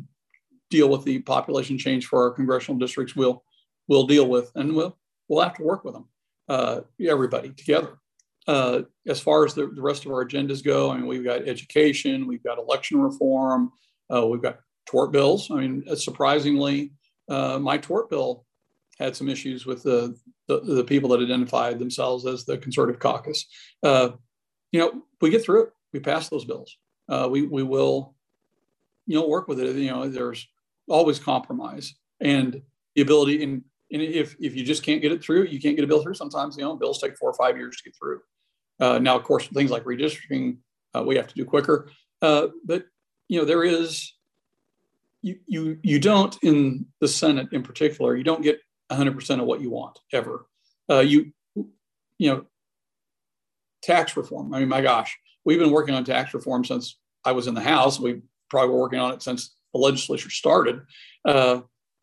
deal 0.70 0.88
with 0.88 1.04
the 1.04 1.18
population 1.20 1.78
change 1.78 2.06
for 2.06 2.22
our 2.22 2.30
congressional 2.30 2.78
districts, 2.78 3.16
we'll 3.16 3.42
we'll 3.88 4.06
deal 4.06 4.28
with, 4.28 4.50
and 4.54 4.74
we'll 4.74 4.96
we'll 5.28 5.42
have 5.42 5.54
to 5.54 5.62
work 5.62 5.84
with 5.84 5.94
them, 5.94 6.08
uh, 6.48 6.80
everybody 7.06 7.50
together. 7.50 7.98
Uh, 8.46 8.82
as 9.06 9.20
far 9.20 9.44
as 9.44 9.54
the, 9.54 9.66
the, 9.66 9.82
rest 9.82 10.06
of 10.06 10.10
our 10.10 10.24
agendas 10.24 10.64
go, 10.64 10.90
I 10.90 10.96
mean, 10.96 11.06
we've 11.06 11.22
got 11.22 11.46
education, 11.46 12.26
we've 12.26 12.42
got 12.42 12.58
election 12.58 13.00
reform, 13.00 13.70
uh, 14.12 14.26
we've 14.26 14.42
got 14.42 14.60
tort 14.86 15.12
bills. 15.12 15.50
I 15.50 15.56
mean, 15.56 15.84
surprisingly, 15.94 16.92
uh, 17.28 17.58
my 17.60 17.78
tort 17.78 18.10
bill 18.10 18.46
had 18.98 19.14
some 19.14 19.28
issues 19.28 19.66
with 19.66 19.82
the, 19.82 20.16
the, 20.48 20.60
the 20.60 20.84
people 20.84 21.10
that 21.10 21.20
identified 21.20 21.78
themselves 21.78 22.26
as 22.26 22.44
the 22.44 22.58
conservative 22.58 22.98
caucus. 22.98 23.46
Uh, 23.82 24.10
you 24.72 24.80
know, 24.80 25.02
we 25.20 25.30
get 25.30 25.44
through 25.44 25.64
it. 25.64 25.72
We 25.92 26.00
pass 26.00 26.28
those 26.28 26.44
bills. 26.44 26.76
Uh, 27.08 27.28
we 27.30 27.42
we 27.42 27.62
will, 27.62 28.14
you 29.06 29.18
know, 29.18 29.26
work 29.26 29.48
with 29.48 29.60
it. 29.60 29.76
You 29.76 29.90
know, 29.90 30.08
there's 30.08 30.46
always 30.90 31.18
compromise 31.18 31.94
and 32.20 32.60
the 32.94 33.02
ability 33.02 33.42
and, 33.42 33.62
and 33.92 34.02
if, 34.02 34.36
if 34.38 34.54
you 34.54 34.64
just 34.64 34.82
can't 34.82 35.02
get 35.02 35.12
it 35.12 35.22
through, 35.22 35.44
you 35.44 35.60
can't 35.60 35.76
get 35.76 35.84
a 35.84 35.88
bill 35.88 36.02
through. 36.02 36.14
Sometimes, 36.14 36.56
you 36.56 36.62
know, 36.62 36.76
bills 36.76 37.00
take 37.00 37.16
four 37.16 37.30
or 37.30 37.34
five 37.34 37.56
years 37.56 37.76
to 37.76 37.82
get 37.84 37.96
through. 37.96 38.20
Uh, 38.78 38.98
now, 38.98 39.16
of 39.16 39.24
course, 39.24 39.48
things 39.48 39.70
like 39.70 39.84
redistricting, 39.84 40.58
uh, 40.94 41.02
we 41.02 41.16
have 41.16 41.26
to 41.26 41.34
do 41.34 41.44
quicker. 41.44 41.90
Uh, 42.22 42.48
but, 42.64 42.84
you 43.28 43.38
know, 43.38 43.44
there 43.44 43.64
is, 43.64 44.14
you, 45.22 45.36
you, 45.46 45.78
you 45.82 45.98
don't 45.98 46.36
in 46.42 46.86
the 47.00 47.08
Senate 47.08 47.48
in 47.52 47.62
particular, 47.62 48.16
you 48.16 48.24
don't 48.24 48.42
get 48.42 48.60
100% 48.90 49.40
of 49.40 49.46
what 49.46 49.60
you 49.60 49.70
want 49.70 49.98
ever. 50.12 50.46
Uh, 50.88 51.00
you, 51.00 51.32
you 52.18 52.30
know, 52.30 52.44
tax 53.82 54.16
reform. 54.16 54.54
I 54.54 54.60
mean, 54.60 54.68
my 54.68 54.80
gosh, 54.80 55.16
we've 55.44 55.58
been 55.58 55.70
working 55.70 55.94
on 55.94 56.04
tax 56.04 56.32
reform 56.34 56.64
since 56.64 56.98
I 57.24 57.32
was 57.32 57.46
in 57.46 57.54
the 57.54 57.60
House. 57.60 57.98
We 57.98 58.22
probably 58.48 58.74
were 58.74 58.80
working 58.80 59.00
on 59.00 59.12
it 59.12 59.22
since 59.22 59.54
the 59.72 59.78
legislature 59.78 60.30
started. 60.30 60.80
Uh, 61.24 61.60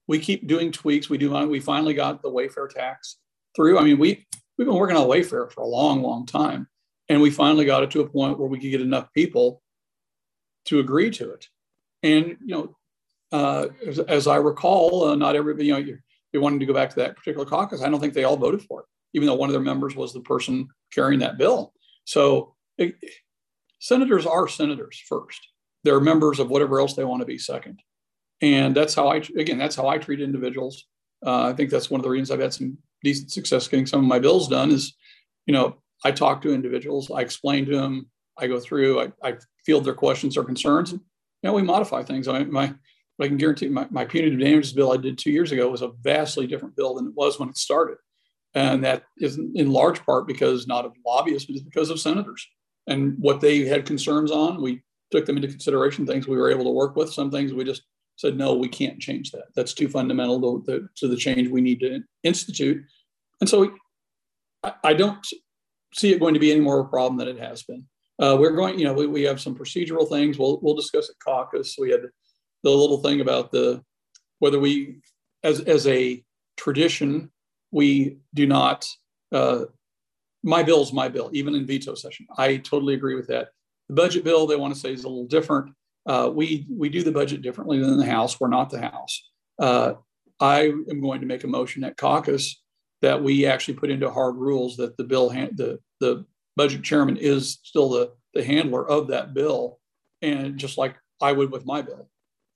we 0.08 0.20
keep 0.20 0.48
doing 0.48 0.72
tweaks. 0.72 1.10
We 1.10 1.18
do. 1.18 1.32
We 1.48 1.60
finally 1.60 1.94
got 1.94 2.22
the 2.22 2.32
Wayfair 2.32 2.70
tax 2.70 3.18
through. 3.56 3.78
I 3.78 3.84
mean, 3.84 3.98
we 3.98 4.26
we've 4.58 4.68
been 4.68 4.76
working 4.76 4.96
on 4.96 5.08
Wayfair 5.08 5.52
for 5.52 5.62
a 5.62 5.68
long, 5.68 6.02
long 6.02 6.26
time, 6.26 6.68
and 7.10 7.22
we 7.22 7.30
finally 7.30 7.66
got 7.66 7.84
it 7.84 7.92
to 7.92 8.02
a 8.02 8.10
point 8.10 8.40
where 8.40 8.48
we 8.48 8.60
could 8.60 8.72
get 8.72 8.82
enough 8.82 9.12
people 9.14 9.62
to 10.66 10.80
agree 10.80 11.10
to 11.12 11.32
it. 11.32 11.48
And 12.04 12.38
you 12.46 12.48
know, 12.48 12.78
uh, 13.32 13.68
as, 13.86 14.00
as, 14.00 14.28
I 14.28 14.38
recall, 14.38 15.10
uh, 15.10 15.16
not 15.16 15.36
everybody. 15.36 15.68
You 15.68 15.74
know, 15.74 15.80
you're, 15.80 16.04
you're 16.32 16.42
wanting 16.42 16.62
to 16.62 16.66
go 16.66 16.74
back 16.74 16.90
to 16.92 16.96
that 16.98 17.18
particular 17.18 17.46
caucus. 17.46 17.82
I 17.82 17.90
don't 17.90 18.00
think 18.00 18.14
they 18.14 18.24
all 18.24 18.38
voted 18.38 18.62
for 18.62 18.82
it, 18.82 18.86
even 19.14 19.28
though 19.28 19.36
one 19.36 19.50
of 19.50 19.54
their 19.54 19.62
members 19.62 19.96
was 19.96 20.14
the 20.14 20.22
person 20.22 20.70
carrying 20.94 21.20
that 21.20 21.38
bill. 21.38 21.74
So, 22.06 22.56
it, 22.78 22.96
senators 23.80 24.26
are 24.26 24.48
senators 24.48 25.02
first 25.08 25.48
they're 25.88 26.02
members 26.02 26.39
of 26.39 26.50
whatever 26.50 26.80
else 26.82 26.93
they 26.93 27.06
want 27.06 27.21
to 27.21 27.26
be 27.26 27.38
second. 27.38 27.82
And 28.41 28.76
that's 28.76 28.93
how 28.93 29.08
I, 29.08 29.17
again, 29.38 29.58
that's 29.58 29.76
how 29.76 29.88
I 29.88 29.97
treat 29.97 30.19
individuals. 30.19 30.86
Uh, 31.26 31.43
I 31.43 31.54
think 31.54 31.69
that's 31.69 31.89
one 31.89 32.00
of 32.00 32.04
the 32.04 32.10
reasons 32.10 32.30
I've 32.30 32.41
had 32.41 32.54
some 32.54 32.78
decent 33.04 33.32
success 33.32 33.67
getting 33.67 33.86
some 33.86 34.02
of 34.02 34.06
my 34.06 34.19
bills 34.19 34.50
done 34.50 34.69
is, 34.69 34.93
you 35.45 35.54
know, 35.54 35.78
I 36.04 36.12
talk 36.12 36.41
to 36.41 36.54
individuals, 36.54 37.10
I 37.10 37.21
explain 37.21 37.65
to 37.65 37.71
them, 37.71 38.10
I 38.38 38.47
go 38.47 38.60
through, 38.60 39.02
I, 39.02 39.12
I 39.23 39.38
field 39.65 39.86
their 39.86 39.93
questions 39.93 40.38
or 40.38 40.43
concerns. 40.43 40.91
And, 40.91 41.00
you 41.41 41.50
know, 41.50 41.54
we 41.54 41.63
modify 41.63 42.04
things. 42.04 42.28
I 42.28 42.43
my, 42.43 42.73
I 43.19 43.28
can 43.28 43.38
guarantee 43.38 43.69
my, 43.69 43.88
my 43.89 44.06
punitive 44.06 44.39
damages 44.39 44.73
bill 44.73 44.91
I 44.91 44.97
did 44.97 45.17
two 45.17 45.32
years 45.32 45.52
ago 45.52 45.69
was 45.69 45.82
a 45.82 45.93
vastly 46.02 46.47
different 46.47 46.76
bill 46.76 46.95
than 46.95 47.08
it 47.08 47.13
was 47.15 47.39
when 47.39 47.50
it 47.50 47.58
started. 47.58 47.97
And 48.54 48.84
that 48.84 49.04
is 49.17 49.38
in 49.38 49.71
large 49.71 50.04
part 50.06 50.28
because 50.28 50.67
not 50.67 50.86
of 50.86 50.93
lobbyists, 51.06 51.47
but 51.47 51.56
it's 51.56 51.65
because 51.65 51.89
of 51.89 52.00
senators 52.00 52.45
and 52.88 53.15
what 53.19 53.41
they 53.41 53.65
had 53.65 53.86
concerns 53.86 54.32
on. 54.32 54.62
We 54.62 54.84
took 55.12 55.26
them 55.26 55.38
into 55.38 55.48
consideration. 55.48 56.06
Things 56.06 56.28
we 56.28 56.38
were 56.38 56.52
able 56.52 56.65
to 56.65 56.72
work 56.72 56.96
with. 56.96 57.13
Some 57.13 57.32
things 57.32 57.54
we 57.54 57.63
just 57.63 57.84
said, 58.17 58.38
no, 58.38 58.54
we 58.54 58.67
can't 58.67 59.00
change 59.00 59.32
that. 59.32 59.46
That's 59.56 59.74
too 59.74 59.88
fundamental 59.88 60.41
to 60.41 60.63
the, 60.65 60.89
to 60.98 61.08
the 61.08 61.15
change 61.15 61.50
we 61.50 61.62
need 61.62 61.80
to 61.82 62.02
institute. 62.24 62.84
And 63.39 63.50
so 63.50 63.72
I, 64.63 64.74
I, 64.84 64.93
don't 64.93 65.26
see 65.93 66.12
it 66.12 66.20
going 66.20 66.34
to 66.34 66.39
be 66.39 66.52
any 66.52 66.60
more 66.60 66.80
of 66.80 66.88
a 66.88 66.89
problem 66.89 67.17
than 67.17 67.28
it 67.28 67.39
has 67.39 67.63
been. 67.63 67.86
Uh, 68.20 68.36
we're 68.39 68.56
going, 68.56 68.80
you 68.80 68.86
know, 68.86 68.93
we, 68.93 69.06
we 69.06 69.22
have 69.24 69.39
some 69.39 69.56
procedural 69.56 70.10
things. 70.10 70.39
We'll, 70.39 70.60
we'll 70.63 70.76
discuss 70.76 71.10
at 71.10 71.15
caucus. 71.24 71.76
We 71.78 71.91
had 71.91 72.02
the 72.63 72.72
little 72.72 72.98
thing 72.98 73.22
about 73.22 73.52
the 73.52 73.84
whether 74.39 74.60
we, 74.60 75.00
as, 75.43 75.62
as 75.62 75.86
a 75.88 76.24
tradition, 76.58 77.32
we 77.72 78.17
do 78.34 78.48
not, 78.48 78.88
uh, 79.32 79.65
my 80.43 80.63
bill 80.63 80.82
is 80.82 80.93
my 80.93 81.08
bill, 81.08 81.30
even 81.34 81.54
in 81.54 81.65
veto 81.65 81.93
session. 81.93 82.26
I 82.38 82.58
totally 82.58 82.96
agree 82.96 83.15
with 83.15 83.28
that. 83.28 83.50
The 83.89 83.95
budget 83.95 84.23
bill 84.23 84.47
they 84.47 84.56
want 84.56 84.73
to 84.73 84.80
say 84.80 84.93
is 84.93 85.04
a 85.04 85.10
little 85.10 85.28
different. 85.28 85.73
Uh, 86.06 86.32
we 86.34 86.65
we 86.69 86.89
do 86.89 87.04
the 87.04 87.12
budget 87.12 87.41
differently 87.41 87.80
than 87.80 87.97
the 87.97 88.06
House. 88.06 88.39
We're 88.39 88.47
not 88.47 88.69
the 88.69 88.82
House. 88.82 89.23
Uh, 89.60 89.93
I 90.39 90.62
am 90.89 91.02
going 91.02 91.21
to 91.21 91.28
make 91.28 91.43
a 91.43 91.47
motion 91.47 91.84
at 91.84 91.97
caucus 91.97 92.62
that 93.02 93.21
we 93.21 93.45
actually 93.45 93.76
put 93.76 93.89
into 93.91 94.10
hard 94.10 94.36
rules 94.36 94.78
that 94.78 94.97
the 94.97 95.04
bill 95.04 95.30
the 95.30 95.80
the 96.00 96.26
budget 96.56 96.84
chairman 96.84 97.17
is 97.17 97.60
still 97.63 97.89
the 97.89 98.12
the 98.34 98.43
handler 98.43 98.88
of 98.88 99.08
that 99.08 99.34
bill, 99.34 99.80
and 100.21 100.58
just 100.58 100.78
like 100.78 100.95
I 101.21 101.32
would 101.32 101.52
with 101.52 101.65
my 101.65 101.82
bill, 101.82 102.10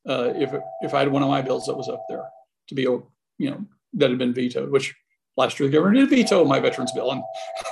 uh, 0.08 0.34
if 0.36 0.54
if 0.82 0.94
I 0.94 1.00
had 1.00 1.12
one 1.12 1.24
of 1.24 1.30
my 1.30 1.42
bills 1.42 1.66
that 1.66 1.76
was 1.76 1.90
up 1.90 2.06
there 2.10 2.26
to 2.68 2.76
be 2.76 2.84
you 2.84 3.04
know 3.40 3.66
that 3.94 4.10
had 4.10 4.20
been 4.20 4.34
vetoed, 4.34 4.72
which 4.72 4.94
last 5.38 5.60
year 5.60 5.68
the 5.68 5.74
governor 5.74 5.96
did 5.96 6.10
veto 6.10 6.46
my 6.46 6.60
veterans 6.60 6.92
bill, 6.92 7.24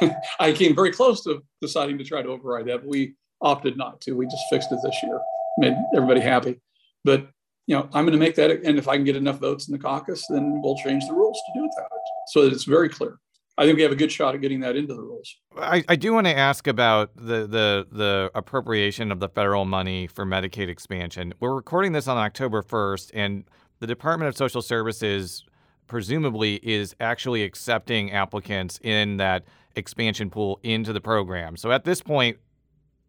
and 0.01 0.15
I 0.39 0.51
came 0.51 0.75
very 0.75 0.91
close 0.91 1.23
to 1.23 1.41
deciding 1.61 1.97
to 1.97 2.03
try 2.03 2.21
to 2.21 2.29
override 2.29 2.65
that. 2.67 2.81
But 2.81 2.89
we 2.89 3.15
opted 3.41 3.77
not 3.77 4.01
to. 4.01 4.13
We 4.13 4.25
just 4.25 4.43
fixed 4.49 4.71
it 4.71 4.79
this 4.83 4.95
year, 5.03 5.19
made 5.57 5.75
everybody 5.95 6.21
happy. 6.21 6.59
But 7.03 7.27
you 7.67 7.75
know, 7.75 7.87
I'm 7.93 8.03
going 8.03 8.13
to 8.13 8.17
make 8.17 8.35
that, 8.35 8.49
and 8.49 8.79
if 8.79 8.87
I 8.87 8.95
can 8.95 9.05
get 9.05 9.15
enough 9.15 9.37
votes 9.37 9.67
in 9.67 9.73
the 9.73 9.79
caucus, 9.79 10.25
then 10.27 10.59
we'll 10.63 10.77
change 10.77 11.05
the 11.05 11.13
rules 11.13 11.39
to 11.45 11.59
do 11.59 11.65
it 11.65 11.71
that 11.77 11.83
way, 11.83 11.99
so 12.27 12.43
that 12.43 12.51
it's 12.51 12.63
very 12.63 12.89
clear. 12.89 13.19
I 13.59 13.65
think 13.65 13.75
we 13.75 13.83
have 13.83 13.91
a 13.91 13.95
good 13.95 14.11
shot 14.11 14.33
at 14.33 14.41
getting 14.41 14.61
that 14.61 14.75
into 14.75 14.93
the 14.93 15.01
rules. 15.01 15.35
I, 15.57 15.83
I 15.89 15.95
do 15.95 16.13
want 16.13 16.27
to 16.27 16.35
ask 16.35 16.65
about 16.65 17.15
the, 17.15 17.45
the 17.45 17.85
the 17.91 18.31
appropriation 18.33 19.11
of 19.11 19.19
the 19.19 19.29
federal 19.29 19.65
money 19.65 20.07
for 20.07 20.25
Medicaid 20.25 20.69
expansion. 20.69 21.33
We're 21.39 21.53
recording 21.53 21.91
this 21.91 22.07
on 22.07 22.17
October 22.17 22.63
1st, 22.63 23.11
and 23.13 23.43
the 23.79 23.87
Department 23.87 24.29
of 24.29 24.37
Social 24.37 24.61
Services 24.61 25.45
presumably 25.87 26.55
is 26.63 26.95
actually 26.99 27.43
accepting 27.43 28.11
applicants 28.11 28.79
in 28.81 29.17
that 29.17 29.43
expansion 29.75 30.29
pool 30.29 30.59
into 30.63 30.93
the 30.93 31.01
program. 31.01 31.57
So 31.57 31.71
at 31.71 31.83
this 31.83 32.01
point, 32.01 32.37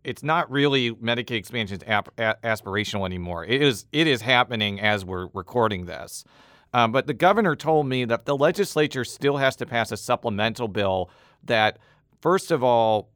it's 0.04 0.22
not 0.22 0.50
really 0.50 0.92
Medicaid 0.92 1.32
expansion 1.32 1.80
ap- 1.86 2.14
aspirational 2.16 3.04
anymore. 3.06 3.44
It 3.44 3.62
is 3.62 3.86
it 3.92 4.06
is 4.06 4.22
happening 4.22 4.80
as 4.80 5.04
we're 5.04 5.28
recording 5.34 5.86
this. 5.86 6.24
Um, 6.72 6.92
but 6.92 7.06
the 7.06 7.14
governor 7.14 7.56
told 7.56 7.86
me 7.86 8.04
that 8.04 8.26
the 8.26 8.36
legislature 8.36 9.04
still 9.04 9.38
has 9.38 9.56
to 9.56 9.66
pass 9.66 9.90
a 9.90 9.96
supplemental 9.96 10.68
bill 10.68 11.10
that, 11.44 11.78
first 12.20 12.50
of 12.52 12.62
all, 12.62 13.10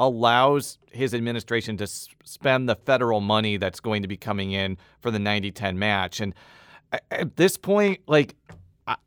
allows 0.00 0.78
his 0.90 1.14
administration 1.14 1.76
to 1.76 1.84
s- 1.84 2.08
spend 2.24 2.68
the 2.68 2.74
federal 2.74 3.20
money 3.20 3.58
that's 3.58 3.78
going 3.80 4.02
to 4.02 4.08
be 4.08 4.16
coming 4.16 4.50
in 4.50 4.76
for 5.00 5.10
the 5.10 5.18
90 5.18 5.52
10 5.52 5.78
match. 5.78 6.20
And 6.20 6.34
at 7.10 7.36
this 7.36 7.56
point, 7.56 8.00
like, 8.08 8.34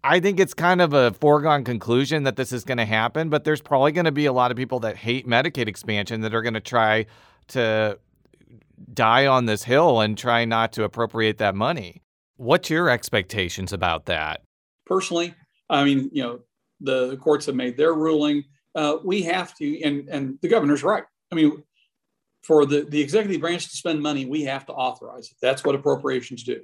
I 0.03 0.19
think 0.19 0.39
it's 0.39 0.53
kind 0.53 0.81
of 0.81 0.93
a 0.93 1.11
foregone 1.13 1.63
conclusion 1.63 2.23
that 2.23 2.35
this 2.35 2.51
is 2.51 2.63
going 2.63 2.77
to 2.77 2.85
happen, 2.85 3.29
but 3.29 3.43
there's 3.43 3.61
probably 3.61 3.91
going 3.91 4.05
to 4.05 4.11
be 4.11 4.25
a 4.25 4.33
lot 4.33 4.51
of 4.51 4.57
people 4.57 4.79
that 4.81 4.95
hate 4.95 5.27
Medicaid 5.27 5.67
expansion 5.67 6.21
that 6.21 6.33
are 6.33 6.41
going 6.41 6.53
to 6.53 6.61
try 6.61 7.05
to 7.49 7.97
die 8.93 9.27
on 9.27 9.45
this 9.45 9.63
hill 9.63 10.01
and 10.01 10.17
try 10.17 10.45
not 10.45 10.73
to 10.73 10.83
appropriate 10.83 11.37
that 11.39 11.55
money. 11.55 12.01
What's 12.37 12.69
your 12.69 12.89
expectations 12.89 13.73
about 13.73 14.05
that? 14.05 14.43
Personally, 14.85 15.33
I 15.69 15.83
mean, 15.83 16.09
you 16.13 16.23
know, 16.23 16.39
the 16.81 17.17
courts 17.17 17.45
have 17.45 17.55
made 17.55 17.77
their 17.77 17.93
ruling. 17.93 18.43
Uh, 18.75 18.97
we 19.03 19.23
have 19.23 19.55
to, 19.57 19.81
and 19.81 20.09
and 20.09 20.37
the 20.41 20.47
governor's 20.49 20.83
right. 20.83 21.03
I 21.31 21.35
mean, 21.35 21.63
for 22.41 22.65
the 22.65 22.81
the 22.81 22.99
executive 22.99 23.39
branch 23.41 23.69
to 23.69 23.77
spend 23.77 24.01
money, 24.01 24.25
we 24.25 24.43
have 24.43 24.65
to 24.65 24.73
authorize 24.73 25.29
it. 25.29 25.37
That's 25.41 25.63
what 25.63 25.75
appropriations 25.75 26.43
do. 26.43 26.61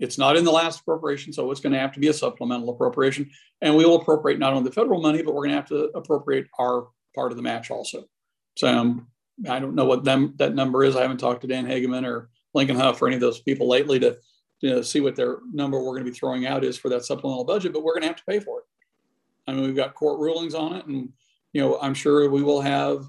It's 0.00 0.18
not 0.18 0.36
in 0.36 0.44
the 0.44 0.50
last 0.50 0.80
appropriation, 0.80 1.32
so 1.32 1.50
it's 1.50 1.60
going 1.60 1.74
to 1.74 1.78
have 1.78 1.92
to 1.92 2.00
be 2.00 2.08
a 2.08 2.12
supplemental 2.12 2.70
appropriation, 2.70 3.30
and 3.60 3.76
we 3.76 3.84
will 3.84 4.00
appropriate 4.00 4.38
not 4.38 4.52
only 4.52 4.68
the 4.68 4.74
federal 4.74 5.00
money, 5.00 5.22
but 5.22 5.34
we're 5.34 5.42
going 5.42 5.50
to 5.50 5.56
have 5.56 5.68
to 5.68 5.90
appropriate 5.94 6.48
our 6.58 6.88
part 7.14 7.30
of 7.30 7.36
the 7.36 7.42
match 7.42 7.70
also. 7.70 8.04
So 8.56 8.66
um, 8.66 9.06
I 9.48 9.58
don't 9.58 9.74
know 9.74 9.84
what 9.84 10.04
them 10.04 10.34
that 10.36 10.54
number 10.54 10.84
is. 10.84 10.96
I 10.96 11.02
haven't 11.02 11.18
talked 11.18 11.42
to 11.42 11.46
Dan 11.46 11.66
Hegeman 11.66 12.06
or 12.06 12.30
Lincoln 12.54 12.76
Hough 12.76 13.00
or 13.00 13.06
any 13.06 13.16
of 13.16 13.20
those 13.20 13.40
people 13.40 13.68
lately 13.68 13.98
to 14.00 14.16
you 14.60 14.70
know, 14.70 14.82
see 14.82 15.00
what 15.00 15.16
their 15.16 15.38
number 15.52 15.78
we're 15.78 15.92
going 15.92 16.04
to 16.04 16.10
be 16.10 16.16
throwing 16.16 16.46
out 16.46 16.64
is 16.64 16.76
for 16.76 16.88
that 16.90 17.04
supplemental 17.04 17.44
budget, 17.44 17.72
but 17.72 17.82
we're 17.82 17.94
going 17.94 18.02
to 18.02 18.08
have 18.08 18.16
to 18.16 18.24
pay 18.28 18.40
for 18.40 18.60
it. 18.60 18.64
I 19.46 19.52
mean, 19.52 19.64
we've 19.64 19.76
got 19.76 19.94
court 19.94 20.20
rulings 20.20 20.54
on 20.54 20.76
it, 20.76 20.86
and 20.86 21.10
you 21.52 21.60
know, 21.60 21.78
I'm 21.80 21.94
sure 21.94 22.28
we 22.30 22.42
will 22.42 22.60
have 22.60 23.06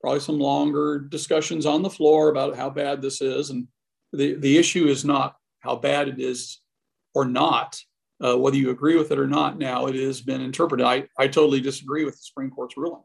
probably 0.00 0.20
some 0.20 0.38
longer 0.38 0.98
discussions 0.98 1.66
on 1.66 1.82
the 1.82 1.90
floor 1.90 2.28
about 2.28 2.56
how 2.56 2.70
bad 2.70 3.02
this 3.02 3.20
is. 3.20 3.50
And 3.50 3.66
the 4.12 4.34
the 4.34 4.58
issue 4.58 4.86
is 4.86 5.04
not 5.04 5.36
how 5.60 5.76
bad 5.76 6.08
it 6.08 6.20
is 6.20 6.60
or 7.14 7.24
not, 7.24 7.78
uh, 8.20 8.36
whether 8.36 8.56
you 8.56 8.70
agree 8.70 8.96
with 8.96 9.10
it 9.12 9.18
or 9.18 9.26
not. 9.26 9.58
Now 9.58 9.86
it 9.86 9.94
has 9.94 10.20
been 10.20 10.40
interpreted. 10.40 10.84
I 10.84 11.08
I 11.18 11.28
totally 11.28 11.60
disagree 11.60 12.04
with 12.04 12.14
the 12.14 12.22
Supreme 12.22 12.50
Court's 12.50 12.76
ruling. 12.76 13.02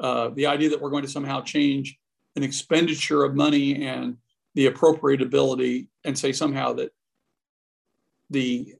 Uh, 0.00 0.30
the 0.34 0.46
idea 0.46 0.70
that 0.70 0.80
we're 0.80 0.90
going 0.90 1.04
to 1.04 1.10
somehow 1.10 1.40
change 1.40 1.96
an 2.36 2.42
expenditure 2.42 3.24
of 3.24 3.34
money 3.34 3.86
and 3.86 4.16
the 4.54 4.68
appropriatability 4.68 5.88
and 6.04 6.18
say 6.18 6.32
somehow 6.32 6.72
that 6.74 6.90
the 8.30 8.74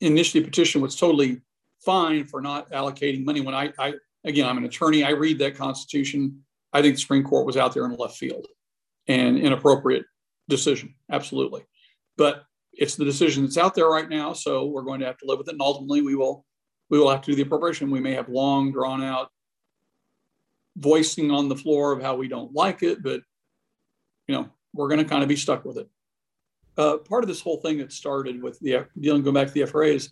initiative 0.00 0.44
petition 0.44 0.80
was 0.80 0.96
totally 0.96 1.40
fine 1.84 2.26
for 2.26 2.40
not 2.40 2.70
allocating 2.70 3.24
money. 3.24 3.40
When 3.40 3.54
I, 3.54 3.72
I 3.78 3.94
again, 4.24 4.46
I'm 4.46 4.58
an 4.58 4.64
attorney, 4.64 5.04
I 5.04 5.10
read 5.10 5.38
that 5.38 5.56
Constitution. 5.56 6.42
I 6.72 6.82
think 6.82 6.94
the 6.94 7.00
Supreme 7.00 7.24
Court 7.24 7.46
was 7.46 7.56
out 7.56 7.74
there 7.74 7.84
in 7.84 7.96
left 7.96 8.16
field 8.16 8.46
and 9.08 9.38
inappropriate 9.38 10.04
decision, 10.48 10.94
absolutely. 11.10 11.64
But 12.16 12.44
it's 12.72 12.96
the 12.96 13.04
decision 13.04 13.44
that's 13.44 13.58
out 13.58 13.74
there 13.74 13.88
right 13.88 14.08
now, 14.08 14.32
so 14.32 14.66
we're 14.66 14.82
going 14.82 15.00
to 15.00 15.06
have 15.06 15.18
to 15.18 15.26
live 15.26 15.38
with 15.38 15.48
it. 15.48 15.52
And 15.52 15.62
ultimately, 15.62 16.02
we 16.02 16.14
will 16.14 16.44
we 16.88 16.98
will 16.98 17.10
have 17.10 17.22
to 17.22 17.30
do 17.30 17.36
the 17.36 17.42
appropriation. 17.42 17.90
We 17.90 18.00
may 18.00 18.14
have 18.14 18.28
long 18.28 18.72
drawn 18.72 19.02
out 19.02 19.30
voicing 20.76 21.30
on 21.30 21.48
the 21.48 21.56
floor 21.56 21.92
of 21.92 22.02
how 22.02 22.16
we 22.16 22.28
don't 22.28 22.54
like 22.54 22.82
it, 22.82 23.02
but 23.02 23.20
you 24.28 24.34
know 24.34 24.48
we're 24.72 24.88
going 24.88 25.02
to 25.02 25.08
kind 25.08 25.22
of 25.22 25.28
be 25.28 25.36
stuck 25.36 25.64
with 25.64 25.78
it 25.78 25.88
uh, 26.80 26.96
part 26.98 27.22
of 27.22 27.28
this 27.28 27.40
whole 27.40 27.58
thing 27.58 27.78
that 27.78 27.92
started 27.92 28.42
with 28.42 28.58
the 28.60 28.86
dealing 28.98 29.22
going 29.22 29.34
back 29.34 29.48
to 29.48 29.52
the 29.52 29.66
FRA 29.66 29.88
is 29.88 30.10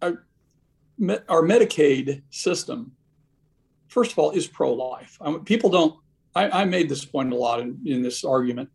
our, 0.00 0.24
our 1.28 1.42
Medicaid 1.42 2.22
system. 2.30 2.92
First 3.88 4.12
of 4.12 4.18
all, 4.18 4.30
is 4.30 4.46
pro-life. 4.46 5.18
I 5.20 5.36
people 5.44 5.70
don't. 5.70 5.96
I, 6.34 6.62
I, 6.62 6.64
made 6.64 6.88
this 6.88 7.04
point 7.04 7.30
a 7.30 7.36
lot 7.36 7.60
in, 7.60 7.78
in 7.84 8.00
this 8.00 8.24
argument. 8.24 8.70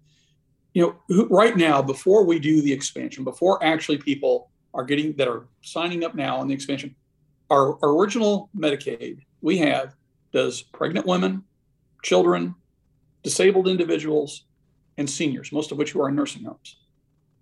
You 0.78 0.96
know, 1.10 1.26
right 1.32 1.58
now, 1.58 1.82
before 1.82 2.24
we 2.24 2.38
do 2.38 2.62
the 2.62 2.72
expansion, 2.72 3.24
before 3.24 3.64
actually 3.64 3.98
people 3.98 4.52
are 4.76 4.84
getting 4.84 5.14
that 5.14 5.28
are 5.28 5.48
signing 5.64 6.04
up 6.04 6.14
now 6.14 6.38
on 6.38 6.48
the 6.48 6.54
expansion, 6.54 6.96
our, 7.50 7.84
our 7.84 7.98
original 7.98 8.52
Medicaid 8.56 9.22
we 9.42 9.58
have 9.58 9.96
does 10.32 10.62
pregnant 10.62 11.08
women, 11.08 11.44
children, 12.04 12.54
disabled 13.24 13.68
individuals, 13.68 14.44
and 15.00 15.10
seniors, 15.10 15.52
most 15.52 15.72
of 15.72 15.80
which 15.80 15.94
who 15.94 16.00
are 16.00 16.10
in 16.10 16.16
nursing 16.16 16.44
homes. 16.44 16.78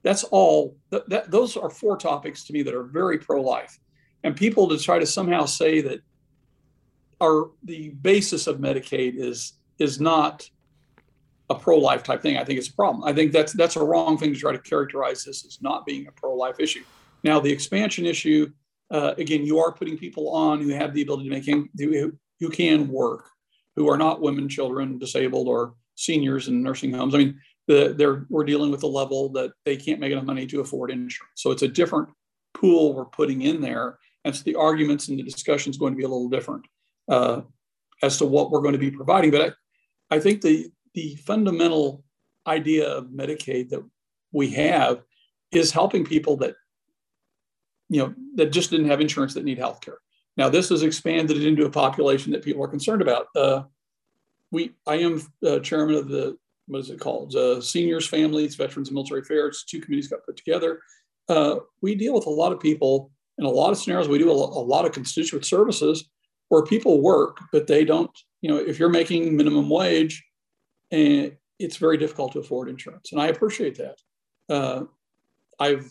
That's 0.02 0.24
all. 0.24 0.78
That, 0.92 1.10
that, 1.10 1.30
those 1.30 1.58
are 1.58 1.70
four 1.70 1.98
topics 1.98 2.46
to 2.46 2.54
me 2.54 2.64
that 2.64 2.74
are 2.74 2.84
very 2.84 3.18
pro-life, 3.18 3.78
and 4.24 4.34
people 4.34 4.70
to 4.70 4.78
try 4.78 4.98
to 4.98 5.06
somehow 5.06 5.44
say 5.44 5.82
that 5.82 6.00
our 7.20 7.52
the 7.66 7.90
basis 7.90 8.48
of 8.48 8.60
Medicaid 8.60 9.16
is 9.18 9.60
is 9.78 10.00
not 10.00 10.50
a 11.50 11.56
pro-life 11.56 12.04
type 12.04 12.22
thing. 12.22 12.38
I 12.38 12.44
think 12.44 12.58
it's 12.60 12.70
a 12.70 12.74
problem. 12.74 13.04
I 13.04 13.14
think 13.14 13.32
that's 13.32 13.54
that's 13.54 13.76
a 13.76 13.84
wrong 13.84 14.18
thing 14.18 14.34
to 14.34 14.40
try 14.40 14.52
to 14.52 14.60
characterize 14.60 15.24
this 15.24 15.46
as 15.46 15.62
not 15.62 15.86
being 15.86 16.08
a 16.08 16.12
pro-life 16.12 16.60
issue. 16.60 16.84
Now, 17.24 17.40
the 17.40 17.52
expansion 17.52 18.06
issue, 18.06 18.52
uh, 18.92 19.14
again, 19.18 19.46
you 19.46 19.60
are 19.60 19.72
putting 19.72 19.98
people 19.98 20.30
on 20.30 20.62
who 20.62 20.70
have 20.70 20.94
the 20.94 21.02
ability 21.02 21.30
to 21.30 21.36
make 21.36 21.46
who, 21.46 22.14
who 22.40 22.50
can 22.50 22.88
work, 22.88 23.30
who 23.76 23.90
are 23.90 23.98
not 23.98 24.22
women, 24.22 24.48
children, 24.50 25.00
disabled, 25.00 25.48
or 25.48 25.76
seniors 25.96 26.48
in 26.48 26.62
nursing 26.62 26.94
homes. 26.94 27.16
I 27.16 27.20
mean, 27.20 27.40
the, 27.68 27.96
they're 27.98 28.26
we're 28.30 28.44
dealing 28.44 28.72
with 28.72 28.84
a 28.84 28.88
level 28.88 29.30
that 29.30 29.52
they 29.66 29.76
can't 29.76 30.00
make 30.00 30.12
enough 30.12 30.26
money 30.26 30.46
to 30.48 30.62
afford 30.62 30.92
insurance. 30.92 31.34
So 31.36 31.52
it's 31.52 31.64
a 31.64 31.68
different 31.68 32.10
pool 32.54 32.94
we're 32.94 33.06
putting 33.06 33.42
in 33.42 33.62
there, 33.62 33.98
and 34.24 34.36
so 34.36 34.44
the 34.44 34.56
arguments 34.56 35.08
and 35.08 35.18
the 35.18 35.24
discussion 35.24 35.72
is 35.72 35.78
going 35.78 35.94
to 35.94 35.98
be 35.98 36.04
a 36.04 36.08
little 36.08 36.30
different 36.30 36.66
uh, 37.10 37.42
as 38.02 38.18
to 38.18 38.26
what 38.26 38.52
we're 38.52 38.62
going 38.62 38.74
to 38.74 38.80
be 38.80 38.92
providing. 38.92 39.32
But 39.32 39.56
I, 40.12 40.16
I 40.16 40.20
think 40.20 40.42
the 40.42 40.70
the 40.96 41.16
fundamental 41.18 42.04
idea 42.48 42.88
of 42.88 43.08
Medicaid 43.08 43.70
that 43.70 43.84
we 44.32 44.50
have 44.52 45.04
is 45.52 45.72
helping 45.72 46.04
people 46.04 46.38
that 46.38 46.56
you 47.90 48.02
know 48.02 48.14
that 48.36 48.48
just 48.48 48.72
didn't 48.72 48.90
have 48.90 49.02
insurance 49.02 49.34
that 49.36 49.44
need 49.44 49.60
health 49.60 49.82
care. 49.82 50.00
Now 50.38 50.50
this 50.50 50.70
has 50.70 50.82
expanded 50.82 51.44
into 51.44 51.66
a 51.66 51.70
population 51.70 52.32
that 52.32 52.44
people 52.44 52.64
are 52.64 52.68
concerned 52.68 53.02
about. 53.02 53.28
Uh, 53.36 53.64
we 54.52 54.72
I 54.88 54.96
am 54.96 55.22
uh, 55.46 55.60
chairman 55.60 55.96
of 55.96 56.08
the 56.08 56.38
what 56.68 56.80
is 56.80 56.90
it 56.90 57.00
called? 57.00 57.36
Uh, 57.36 57.62
seniors, 57.62 58.08
families, 58.08 58.56
veterans, 58.56 58.88
and 58.88 58.96
military 58.96 59.22
affairs. 59.22 59.66
Two 59.68 59.80
committees 59.80 60.08
got 60.08 60.26
put 60.26 60.36
together. 60.36 60.80
Uh, 61.30 61.58
we 61.82 61.94
deal 61.94 62.14
with 62.14 62.26
a 62.26 62.30
lot 62.30 62.52
of 62.52 62.60
people 62.60 63.12
in 63.38 63.46
a 63.46 63.50
lot 63.50 63.72
of 63.72 63.78
scenarios. 63.78 64.08
We 64.08 64.18
do 64.18 64.32
a, 64.32 64.34
a, 64.34 64.64
lot 64.64 64.86
of 64.86 64.92
constituent 64.92 65.46
services 65.46 66.10
where 66.50 66.64
people 66.64 67.02
work, 67.02 67.40
but 67.52 67.68
they 67.68 67.84
don't. 67.84 68.12
You 68.42 68.50
know, 68.50 68.58
if 68.58 68.80
you're 68.80 68.90
making 68.90 69.36
minimum 69.36 69.70
wage, 69.70 70.24
and 70.92 71.36
it's 71.60 71.78
very 71.78 71.98
difficult 71.98 72.34
to 72.34 72.40
afford 72.40 72.70
insurance, 72.70 73.12
and 73.12 73.22
I 73.22 73.28
appreciate 73.28 73.78
that. 73.78 73.98
Uh, 74.50 74.84
I've 75.60 75.90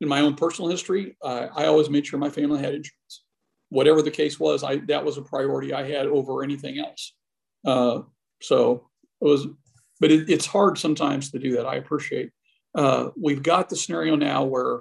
in 0.00 0.08
my 0.08 0.20
own 0.20 0.34
personal 0.34 0.70
history, 0.70 1.16
I 1.24 1.64
always 1.64 1.88
made 1.88 2.06
sure 2.06 2.18
my 2.18 2.30
family 2.30 2.58
had 2.58 2.74
insurance. 2.74 3.24
Whatever 3.70 4.02
the 4.02 4.10
case 4.10 4.38
was, 4.38 4.62
I 4.62 4.76
that 4.86 5.04
was 5.04 5.16
a 5.16 5.22
priority 5.22 5.72
I 5.72 5.88
had 5.88 6.06
over 6.06 6.44
anything 6.44 6.78
else. 6.78 7.14
Uh, 7.64 8.02
so 8.40 8.88
it 9.20 9.24
was, 9.24 9.46
but 9.98 10.10
it, 10.10 10.28
it's 10.28 10.46
hard 10.46 10.78
sometimes 10.78 11.30
to 11.30 11.38
do 11.38 11.56
that. 11.56 11.66
I 11.66 11.76
appreciate. 11.76 12.30
Uh, 12.74 13.08
we've 13.20 13.42
got 13.42 13.68
the 13.68 13.76
scenario 13.76 14.14
now 14.14 14.44
where 14.44 14.80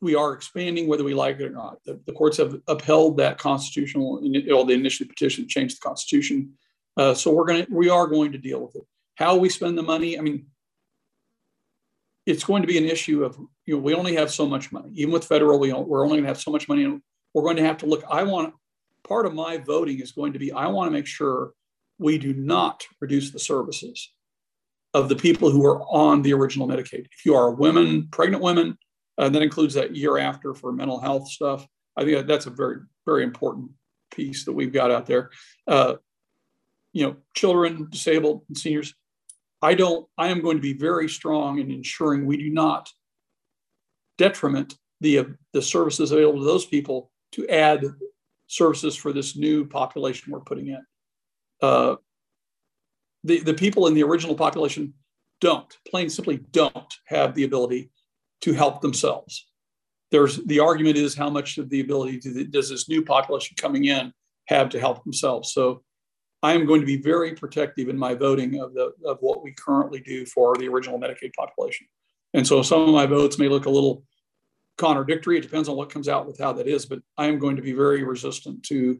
we 0.00 0.14
are 0.14 0.32
expanding, 0.32 0.88
whether 0.88 1.04
we 1.04 1.12
like 1.12 1.38
it 1.38 1.44
or 1.44 1.50
not. 1.50 1.84
The, 1.84 2.00
the 2.06 2.12
courts 2.12 2.38
have 2.38 2.58
upheld 2.66 3.18
that 3.18 3.36
constitutional, 3.38 4.16
or 4.50 4.64
the 4.64 4.72
initiative 4.72 5.10
petition 5.10 5.44
to 5.44 5.48
change 5.48 5.74
the 5.74 5.80
constitution. 5.80 6.54
Uh, 6.96 7.14
so 7.14 7.32
we're 7.32 7.46
going 7.46 7.64
to, 7.64 7.72
we 7.72 7.88
are 7.88 8.06
going 8.06 8.32
to 8.32 8.38
deal 8.38 8.60
with 8.60 8.76
it. 8.76 8.82
How 9.14 9.36
we 9.36 9.48
spend 9.48 9.76
the 9.76 9.82
money, 9.82 10.18
I 10.18 10.22
mean, 10.22 10.46
it's 12.26 12.44
going 12.44 12.62
to 12.62 12.68
be 12.68 12.78
an 12.78 12.84
issue 12.84 13.24
of, 13.24 13.38
you 13.66 13.74
know, 13.76 13.80
we 13.80 13.94
only 13.94 14.14
have 14.16 14.30
so 14.30 14.46
much 14.46 14.72
money. 14.72 14.90
Even 14.94 15.12
with 15.12 15.24
federal, 15.24 15.58
we 15.58 15.72
we're 15.72 16.04
only 16.04 16.16
going 16.16 16.24
to 16.24 16.28
have 16.28 16.40
so 16.40 16.50
much 16.50 16.68
money, 16.68 16.84
and 16.84 17.00
we're 17.34 17.42
going 17.42 17.56
to 17.56 17.64
have 17.64 17.78
to 17.78 17.86
look. 17.86 18.04
I 18.10 18.22
want 18.22 18.54
part 19.06 19.26
of 19.26 19.34
my 19.34 19.56
voting 19.56 20.00
is 20.00 20.12
going 20.12 20.32
to 20.32 20.38
be 20.38 20.52
I 20.52 20.66
want 20.68 20.88
to 20.88 20.92
make 20.92 21.06
sure 21.06 21.52
we 21.98 22.18
do 22.18 22.32
not 22.34 22.84
reduce 23.00 23.30
the 23.30 23.38
services 23.38 24.12
of 24.94 25.08
the 25.08 25.16
people 25.16 25.50
who 25.50 25.64
are 25.64 25.82
on 25.82 26.22
the 26.22 26.32
original 26.32 26.66
Medicaid. 26.66 27.06
If 27.12 27.24
you 27.24 27.34
are 27.34 27.50
women, 27.52 28.08
pregnant 28.10 28.42
women, 28.42 28.76
uh, 29.18 29.28
that 29.28 29.42
includes 29.42 29.74
that 29.74 29.94
year 29.94 30.18
after 30.18 30.54
for 30.54 30.72
mental 30.72 31.00
health 31.00 31.28
stuff. 31.28 31.66
I 31.96 32.04
think 32.04 32.26
that's 32.26 32.46
a 32.46 32.50
very, 32.50 32.78
very 33.06 33.22
important 33.22 33.70
piece 34.10 34.44
that 34.44 34.52
we've 34.52 34.72
got 34.72 34.90
out 34.90 35.06
there. 35.06 35.30
Uh, 35.66 35.94
you 36.92 37.06
know, 37.06 37.16
children, 37.34 37.88
disabled, 37.90 38.42
and 38.48 38.56
seniors. 38.56 38.94
I 39.62 39.74
don't. 39.74 40.06
I 40.16 40.28
am 40.28 40.40
going 40.40 40.56
to 40.56 40.62
be 40.62 40.72
very 40.72 41.08
strong 41.08 41.58
in 41.58 41.70
ensuring 41.70 42.26
we 42.26 42.36
do 42.36 42.50
not 42.50 42.88
detriment 44.18 44.76
the 45.00 45.18
uh, 45.18 45.24
the 45.52 45.62
services 45.62 46.12
available 46.12 46.40
to 46.40 46.46
those 46.46 46.66
people 46.66 47.10
to 47.32 47.46
add 47.48 47.84
services 48.46 48.96
for 48.96 49.12
this 49.12 49.36
new 49.36 49.64
population 49.64 50.32
we're 50.32 50.40
putting 50.40 50.68
in. 50.68 50.84
Uh, 51.62 51.96
the 53.24 53.40
the 53.40 53.54
people 53.54 53.86
in 53.86 53.94
the 53.94 54.02
original 54.02 54.34
population 54.34 54.94
don't 55.40 55.76
plain 55.88 56.08
simply 56.08 56.38
don't 56.50 56.94
have 57.06 57.34
the 57.34 57.44
ability 57.44 57.90
to 58.42 58.52
help 58.52 58.80
themselves. 58.80 59.46
There's 60.10 60.38
the 60.44 60.60
argument 60.60 60.96
is 60.96 61.14
how 61.14 61.30
much 61.30 61.58
of 61.58 61.68
the 61.70 61.80
ability 61.80 62.20
the, 62.24 62.44
does 62.44 62.70
this 62.70 62.88
new 62.88 63.02
population 63.02 63.56
coming 63.58 63.84
in 63.84 64.12
have 64.48 64.70
to 64.70 64.80
help 64.80 65.04
themselves. 65.04 65.52
So 65.52 65.82
I 66.42 66.54
am 66.54 66.66
going 66.66 66.80
to 66.80 66.86
be 66.86 66.96
very 66.96 67.34
protective 67.34 67.88
in 67.88 67.98
my 67.98 68.14
voting 68.14 68.60
of 68.60 68.72
the 68.74 68.92
of 69.04 69.18
what 69.20 69.42
we 69.42 69.52
currently 69.52 70.00
do 70.00 70.24
for 70.26 70.56
the 70.56 70.68
original 70.68 70.98
Medicaid 70.98 71.34
population. 71.34 71.86
And 72.32 72.46
so 72.46 72.62
some 72.62 72.82
of 72.82 72.88
my 72.88 73.06
votes 73.06 73.38
may 73.38 73.48
look 73.48 73.66
a 73.66 73.70
little 73.70 74.04
contradictory. 74.78 75.36
It 75.36 75.42
depends 75.42 75.68
on 75.68 75.76
what 75.76 75.90
comes 75.90 76.08
out 76.08 76.26
with 76.26 76.38
how 76.38 76.52
that 76.54 76.66
is, 76.66 76.86
but 76.86 77.00
I 77.18 77.26
am 77.26 77.38
going 77.38 77.56
to 77.56 77.62
be 77.62 77.72
very 77.72 78.02
resistant 78.02 78.62
to 78.64 78.98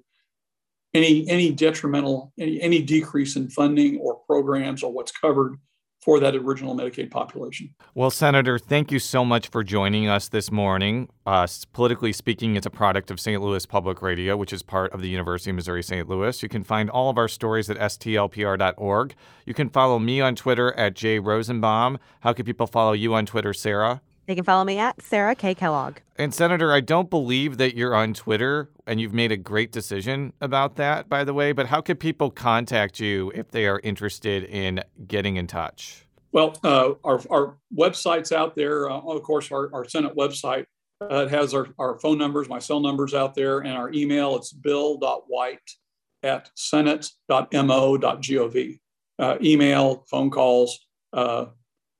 any 0.93 1.29
any 1.29 1.53
detrimental 1.53 2.33
any, 2.39 2.61
any 2.61 2.83
decrease 2.83 3.37
in 3.37 3.49
funding 3.49 3.99
or 3.99 4.17
programs 4.27 4.83
or 4.83 4.93
what's 4.93 5.13
covered 5.13 5.57
for 6.01 6.19
that 6.19 6.35
original 6.35 6.75
Medicaid 6.75 7.11
population. 7.11 7.75
Well, 7.95 8.11
Senator, 8.11 8.59
thank 8.59 8.91
you 8.91 8.99
so 8.99 9.25
much 9.25 9.49
for 9.49 9.63
joining 9.63 10.09
us 10.09 10.29
this 10.29 10.51
morning. 10.51 11.09
Uh, 11.27 11.47
politically 11.73 12.13
speaking, 12.13 12.57
it's 12.57 12.67
a 12.67 12.71
product 12.71 13.11
of 13.11 13.21
St. 13.21 13.41
Louis 13.41 13.67
Public 13.67 14.01
Radio, 14.01 14.37
which 14.37 14.53
is 14.53 14.63
part 14.63 14.93
of 14.93 15.03
the 15.03 15.09
University 15.09 15.51
of 15.51 15.57
Missouri 15.57 15.83
St. 15.83 16.09
Louis. 16.09 16.43
You 16.43 16.49
can 16.49 16.65
find 16.65 16.89
all 16.89 17.11
of 17.11 17.19
our 17.19 17.29
stories 17.29 17.69
at 17.69 17.77
stlpr.org. 17.77 19.15
You 19.45 19.55
can 19.55 19.69
follow 19.69 19.99
me 19.99 20.21
on 20.21 20.35
Twitter 20.37 20.73
at 20.73 20.95
jrosenbaum. 20.95 21.99
How 22.21 22.33
can 22.33 22.47
people 22.47 22.67
follow 22.67 22.93
you 22.93 23.15
on 23.15 23.27
Twitter, 23.27 23.53
Sarah? 23.53 24.01
They 24.31 24.37
can 24.37 24.45
follow 24.45 24.63
me 24.63 24.79
at 24.79 25.03
Sarah 25.03 25.35
K. 25.35 25.57
Kellogg. 25.57 25.97
And 26.15 26.33
Senator, 26.33 26.73
I 26.73 26.79
don't 26.79 27.11
believe 27.11 27.57
that 27.57 27.75
you're 27.75 27.97
on 27.97 28.15
Twitter, 28.15 28.71
and 28.87 29.01
you've 29.01 29.13
made 29.13 29.33
a 29.33 29.37
great 29.37 29.73
decision 29.73 30.35
about 30.41 30.77
that, 30.77 31.09
by 31.09 31.25
the 31.25 31.35
way. 31.35 31.51
But 31.51 31.67
how 31.67 31.81
can 31.81 31.97
people 31.97 32.31
contact 32.31 33.01
you 33.01 33.33
if 33.35 33.51
they 33.51 33.67
are 33.67 33.81
interested 33.83 34.45
in 34.45 34.85
getting 35.09 35.35
in 35.35 35.49
touch? 35.49 36.07
Well, 36.31 36.57
uh, 36.63 36.93
our, 37.03 37.21
our 37.29 37.57
website's 37.77 38.31
out 38.31 38.55
there. 38.55 38.89
Uh, 38.89 39.01
of 39.01 39.21
course, 39.25 39.51
our, 39.51 39.69
our 39.75 39.85
Senate 39.85 40.15
website 40.15 40.67
uh, 41.01 41.25
it 41.25 41.31
has 41.31 41.53
our, 41.53 41.67
our 41.81 41.99
phone 41.99 42.19
numbers, 42.19 42.49
my 42.49 42.61
cell 42.61 42.79
numbers 42.79 43.15
out 43.15 43.35
there, 43.35 43.59
and 43.59 43.73
our 43.73 43.93
email. 43.93 44.37
It's 44.37 44.53
bill.white 44.53 45.59
at 46.23 46.51
senate.mo.gov. 46.55 48.79
Uh, 49.19 49.39
email, 49.43 50.05
phone 50.09 50.31
calls. 50.31 50.87
Uh, 51.13 51.47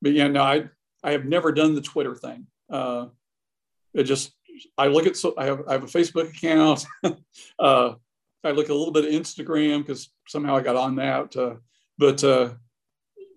but 0.01 0.13
yeah, 0.13 0.29
no, 0.29 0.43
I 0.43 0.71
I 1.03 1.13
have 1.13 1.25
never 1.25 1.53
done 1.53 1.75
the 1.75 1.81
Twitter 1.81 2.15
thing. 2.15 2.47
Uh, 2.69 3.07
it 3.95 4.05
just 4.05 4.33
I 4.77 4.89
look 4.89 5.07
at 5.07 5.17
so 5.17 5.35
I 5.37 5.47
have 5.47 5.63
I 5.69 5.73
have 5.73 5.85
a 5.85 5.87
Facebook 5.87 6.31
account. 6.31 6.85
uh, 7.59 7.95
I 8.43 8.51
look 8.53 8.69
a 8.69 8.75
little 8.75 8.93
bit 8.93 9.05
of 9.05 9.11
Instagram 9.11 9.79
because 9.79 10.11
somehow 10.27 10.57
I 10.57 10.63
got 10.63 10.77
on 10.77 10.97
that. 10.97 11.37
Uh, 11.37 11.55
but 11.99 12.23
uh, 12.25 12.51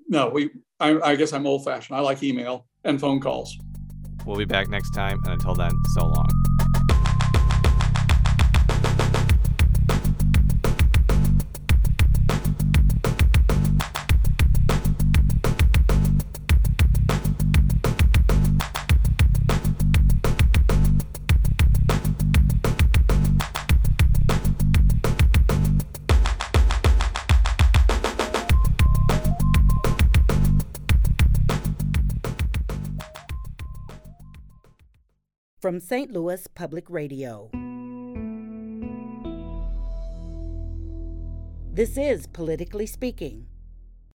no, 0.07 0.29
we 0.29 0.51
I, 0.79 0.99
I 0.99 1.15
guess 1.15 1.33
I'm 1.33 1.47
old 1.47 1.65
fashioned. 1.65 1.97
I 1.97 2.01
like 2.01 2.23
email 2.23 2.67
and 2.83 2.99
phone 2.99 3.19
calls. 3.19 3.57
We'll 4.25 4.37
be 4.37 4.45
back 4.45 4.69
next 4.69 4.91
time, 4.91 5.19
and 5.25 5.33
until 5.33 5.53
then, 5.53 5.71
so 5.95 6.07
long. 6.07 6.52
From 35.63 35.79
St. 35.79 36.11
Louis 36.11 36.45
Public 36.47 36.89
Radio. 36.89 37.49
This 41.71 41.95
is 41.97 42.27
Politically 42.27 42.85
Speaking. 42.85 43.47